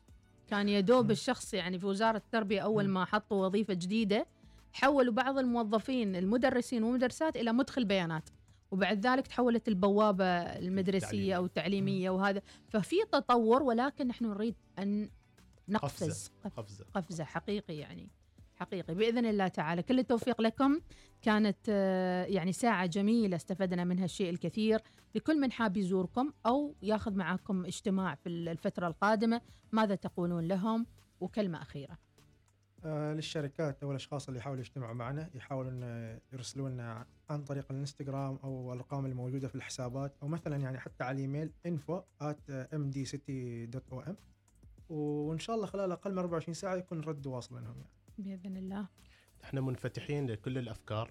كان 0.49 0.69
يدوب 0.69 1.05
مم. 1.05 1.11
الشخص 1.11 1.55
يعني 1.55 1.79
في 1.79 1.87
وزارة 1.87 2.17
التربية 2.17 2.61
أول. 2.61 2.89
ما 2.89 3.05
حطوا 3.05 3.47
وظيفة 3.47 3.75
جديدة 3.75 4.27
حولوا 4.73 5.13
بعض 5.13 5.39
الموظفين 5.39 6.17
المدرسين 6.17 6.83
والمدرسات 6.83 7.37
إلى 7.37 7.53
مدخل 7.53 7.85
بيانات. 7.85 8.29
وبعد 8.71 9.07
ذلك 9.07 9.27
تحولت 9.27 9.69
البوابة 9.69 10.25
المدرسية 10.35 10.99
التعليمية. 11.07 11.37
أو 11.37 11.45
التعليمية 11.45 12.11
وهذا. 12.11 12.43
ففي 12.69 12.97
تطور 13.13 13.63
ولكن 13.63 14.07
نحن 14.09 14.25
نريد 14.25 14.55
أن 14.79 15.11
نقفز. 15.69 16.31
قف- 16.45 16.59
قفزة. 16.61 16.85
قفزة 16.95 17.25
حقيقي 17.25 17.77
يعني. 17.77 18.09
حقيقي. 18.55 18.95
بإذن 18.95 19.27
الله 19.27 19.49
تعالى. 19.49 19.83
كل 19.83 19.99
التوفيق 19.99 20.41
لكم. 20.41 20.81
كانت 21.23 21.59
آه، 21.69 22.25
يعني 22.25 22.53
ساعة 22.53 22.87
جميلة 22.87 23.37
استفدنا 23.37 23.85
منها 23.85 24.05
الشيء 24.05 24.31
الكثير. 24.31 24.81
لكل 25.15 25.41
من 25.41 25.53
حاب 25.53 25.77
يزوركم 25.77 26.33
أو 26.47 26.75
ياخذ 26.83 27.15
معكم 27.15 27.65
اجتماع 27.65 28.15
في 28.15 28.29
الفترة 28.29 28.87
القادمة 28.87 29.41
ماذا 29.73 29.95
تقولون 29.95 30.49
لهم؟ 30.49 30.87
وكلمة 31.21 31.63
أخيرة. 31.63 31.99
آه، 32.85 33.15
للشركات 33.15 33.83
أو 33.83 33.91
الأشخاص 33.91 34.29
اللي 34.29 34.39
يحاولوا 34.41 34.61
يجتمعوا 34.61 34.95
معنا 34.95 35.31
يحاولوا 35.35 35.71
إن 35.71 36.19
يرسلوا 36.33 36.69
لنا 36.69 37.07
عن 37.31 37.45
طريق 37.45 37.67
الإنستغرام 37.71 38.39
أو 38.45 38.73
الأرقام 38.73 39.07
الموجودة 39.07 39.49
في 39.49 39.55
الحسابات 39.55 40.17
أو 40.23 40.29
مثلا 40.29 40.57
يعني 40.57 40.79
حتى 40.79 41.05
على 41.05 41.15
الإيميل 41.15 41.53
info 41.69 42.01
at 42.23 42.53
mdcity.om 42.75 44.15
وإن 44.89 45.39
شاء 45.39 45.57
الله 45.57 45.67
خلال 45.67 45.93
أقل 45.93 46.13
من 46.13 46.19
24 46.19 46.55
ساعة 46.55 46.75
يكون 46.75 46.99
الرد 46.99 47.27
واصل 47.27 47.55
لهم 47.55 47.65
يعني. 47.65 48.04
بإذن 48.19 48.57
الله. 48.57 48.87
إحنا 49.45 49.61
منفتحين 49.61 50.31
لكل 50.31 50.59
الأفكار. 50.59 51.11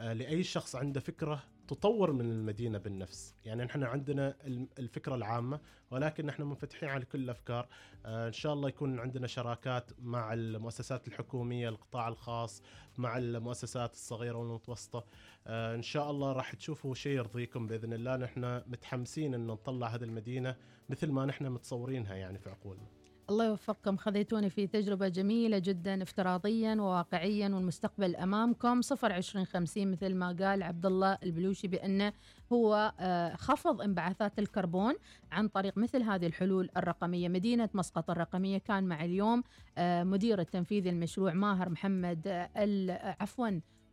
آه، 0.00 0.12
لأي 0.12 0.42
شخص 0.42 0.76
عنده 0.76 1.00
فكرة 1.00 1.42
تطور 1.68 2.12
من 2.12 2.30
المدينة 2.30 2.78
بالنفس. 2.78 3.34
يعني 3.44 3.64
نحن 3.64 3.82
عندنا 3.82 4.36
الفكرة 4.78 5.14
العامة 5.14 5.60
ولكن 5.90 6.26
نحن 6.26 6.42
منفتحين 6.42 6.88
على 6.88 7.04
كل 7.04 7.18
الأفكار. 7.18 7.68
آه، 8.06 8.26
إن 8.26 8.32
شاء 8.32 8.52
الله 8.52 8.68
يكون 8.68 8.98
عندنا 8.98 9.26
شراكات 9.26 9.90
مع 9.98 10.32
المؤسسات 10.32 11.08
الحكومية 11.08 11.68
القطاع 11.68 12.08
الخاص 12.08 12.62
مع 12.98 13.18
المؤسسات 13.18 13.92
الصغيرة 13.92 14.38
والمتوسطة. 14.38 15.04
آه، 15.46 15.74
إن 15.74 15.82
شاء 15.82 16.10
الله 16.10 16.32
راح 16.32 16.54
تشوفوا 16.54 16.94
شيء 16.94 17.16
يرضيكم 17.16 17.66
بإذن 17.66 17.92
الله. 17.92 18.16
نحن 18.16 18.62
متحمسين 18.66 19.34
إن 19.34 19.46
نطلع 19.46 19.86
هذه 19.86 20.04
المدينة 20.04 20.56
مثل 20.88 21.10
ما 21.10 21.26
نحن 21.26 21.46
متصورينها 21.46 22.14
يعني 22.14 22.38
في 22.38 22.50
عقولنا. 22.50 23.03
الله 23.30 23.44
يوفقكم. 23.44 23.96
خذيتوني 23.96 24.50
في 24.50 24.66
تجربة 24.66 25.08
جميلة 25.08 25.58
جدا 25.58 26.02
افتراضيا 26.02 26.74
وواقعيا 26.74 27.48
والمستقبل 27.48 28.16
أمامكم. 28.16 28.82
صفر 28.82 29.12
عشرين 29.12 29.44
خمسين 29.44 29.90
مثل 29.90 30.14
ما 30.14 30.26
قال 30.26 30.62
عبد 30.62 30.86
الله 30.86 31.18
البلوشي 31.22 31.68
بأنه 31.68 32.12
هو 32.52 32.92
آه، 33.00 33.34
خفض 33.34 33.82
انبعاثات 33.82 34.38
الكربون 34.38 34.94
عن 35.32 35.48
طريق 35.48 35.78
مثل 35.78 36.02
هذه 36.02 36.26
الحلول 36.26 36.70
الرقمية. 36.76 37.28
مدينة 37.28 37.68
مسقط 37.74 38.10
الرقمية 38.10 38.58
كان 38.58 38.84
معنا 38.84 39.04
اليوم 39.04 39.42
آه، 39.78 40.04
مدير 40.04 40.40
التنفيذي 40.40 40.90
المشروع 40.90 41.32
ماهر 41.32 41.68
محمد 41.68 42.22
آه، 42.26 43.16
عفوا 43.20 43.48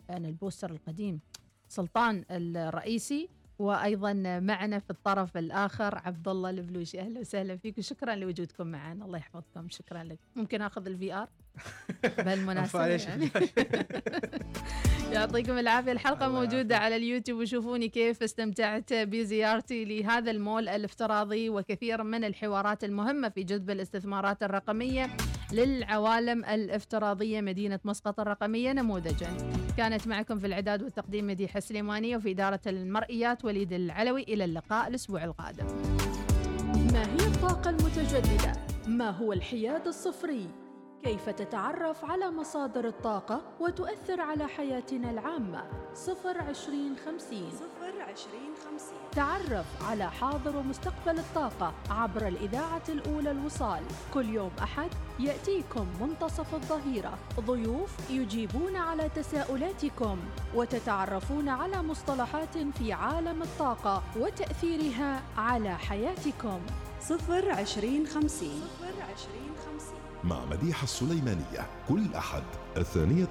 أنا 0.10 0.28
ال 0.28 0.34
poster 0.34 0.72
القديم 0.72 1.20
سلطان 1.68 2.26
الرئيسي. 2.32 3.30
وأيضا 3.62 4.14
معنا 4.40 4.80
في 4.80 4.90
الطرف 4.90 5.38
الآخر 5.38 5.98
عبد 5.98 6.28
الله 6.28 6.50
البلوشي. 6.50 7.00
أهلا 7.00 7.20
وسهلا 7.20 7.58
فيك 7.58 7.78
وشكرا 7.78 8.16
لوجودكم 8.16 8.68
معنا. 8.68 9.06
الله 9.06 9.18
يحفظكم. 9.18 9.70
شكرا 9.70 10.04
لك. 10.04 10.20
ممكن 10.36 10.62
آخذ 10.62 10.88
ال 10.88 11.14
VR 11.14 11.30
يعني 13.08 13.30
يعطيكم 15.14 15.58
العافية 15.58 15.92
الحلقة 15.92 16.26
الله 16.26 16.40
موجودة 16.40 16.78
على 16.78 16.96
اليوتيوب 16.96 17.40
وشوفوني 17.40 17.90
كيف 17.90 18.24
استمتعت 18.24 18.94
بزيارتي 18.94 19.86
لهذا 19.86 20.32
المول 20.32 20.70
الافتراضي 20.70 21.50
وكثير 21.50 22.04
من 22.04 22.24
الحوارات 22.24 22.84
المهمة 22.84 23.30
في 23.30 23.44
جذب 23.44 23.70
الاستثمارات 23.70 24.44
الرقمية 24.44 25.10
للعوالم 25.52 26.46
الافتراضية. 26.46 27.42
مدينة 27.42 27.80
مسقط 27.84 28.20
الرقمية 28.20 28.74
نموذجا. 28.74 29.38
كانت 29.78 30.08
معكم 30.08 30.40
في 30.40 30.48
الإعداد 30.48 30.84
والتقديم 30.84 31.28
مديحة 31.28 31.60
سليمانية 31.60 32.18
وفي 32.18 32.32
إدارة 32.32 32.60
المرئيات 32.68 33.46
وليد 33.46 33.74
العلوي. 33.74 34.24
إلى 34.24 34.46
اللقاء 34.46 34.88
الأسبوع 34.88 35.24
القادم. 35.24 35.66
ما 36.94 37.04
هي 37.04 37.28
الطاقة 37.28 37.70
المتجددة؟ 37.70 38.54
ما 38.88 39.10
هو 39.10 39.34
الحياد 39.34 39.88
الصفري؟ 39.88 40.71
كيف 41.04 41.30
تتعرف 41.30 42.06
على 42.06 42.32
مصادر 42.32 42.88
الطاقة 42.88 43.42
وتؤثر 43.60 44.22
على 44.22 44.48
حياتنا 44.48 45.10
العامة؟ 45.10 45.64
صفر 45.94 46.42
عشرين 46.42 46.96
خمسين. 47.06 47.52
صفر 47.52 48.02
عشرين 48.02 48.52
خمسين. 48.66 48.98
تعرف 49.12 49.66
على 49.90 50.12
حاضر 50.12 50.58
ومستقبل 50.58 51.20
الطاقة 51.20 51.74
عبر 51.90 52.28
الإذاعة 52.28 52.82
الأولى 52.90 53.32
الوصال. 53.32 53.84
كل 54.14 54.30
يوم 54.30 54.52
أحد 54.64 54.90
يأتيكم 55.20 55.88
منتصف 56.02 56.56
الظهيرة. 56.56 57.18
ضيوف 57.40 58.10
يجيبون 58.10 58.76
على 58.76 59.10
تساؤلاتكم 59.10 60.18
وتتعرفون 60.56 61.50
على 61.50 61.84
مصطلحات 61.84 62.58
في 62.58 62.94
عالم 62.94 63.42
الطاقة 63.42 64.04
وتأثيرها 64.20 65.22
على 65.38 65.78
حياتكم. 65.78 66.60
صفر 67.02 67.52
عشرين 67.52 68.08
خمسين. 68.08 68.62
صفر 68.62 69.02
عشرين 69.02 69.12
خمسين 69.12 69.51
مع 70.24 70.46
مديحة 70.46 70.84
السليمانية. 70.84 71.68
كل 71.90 72.04
أحد 72.16 72.44
الثانية 72.78 73.26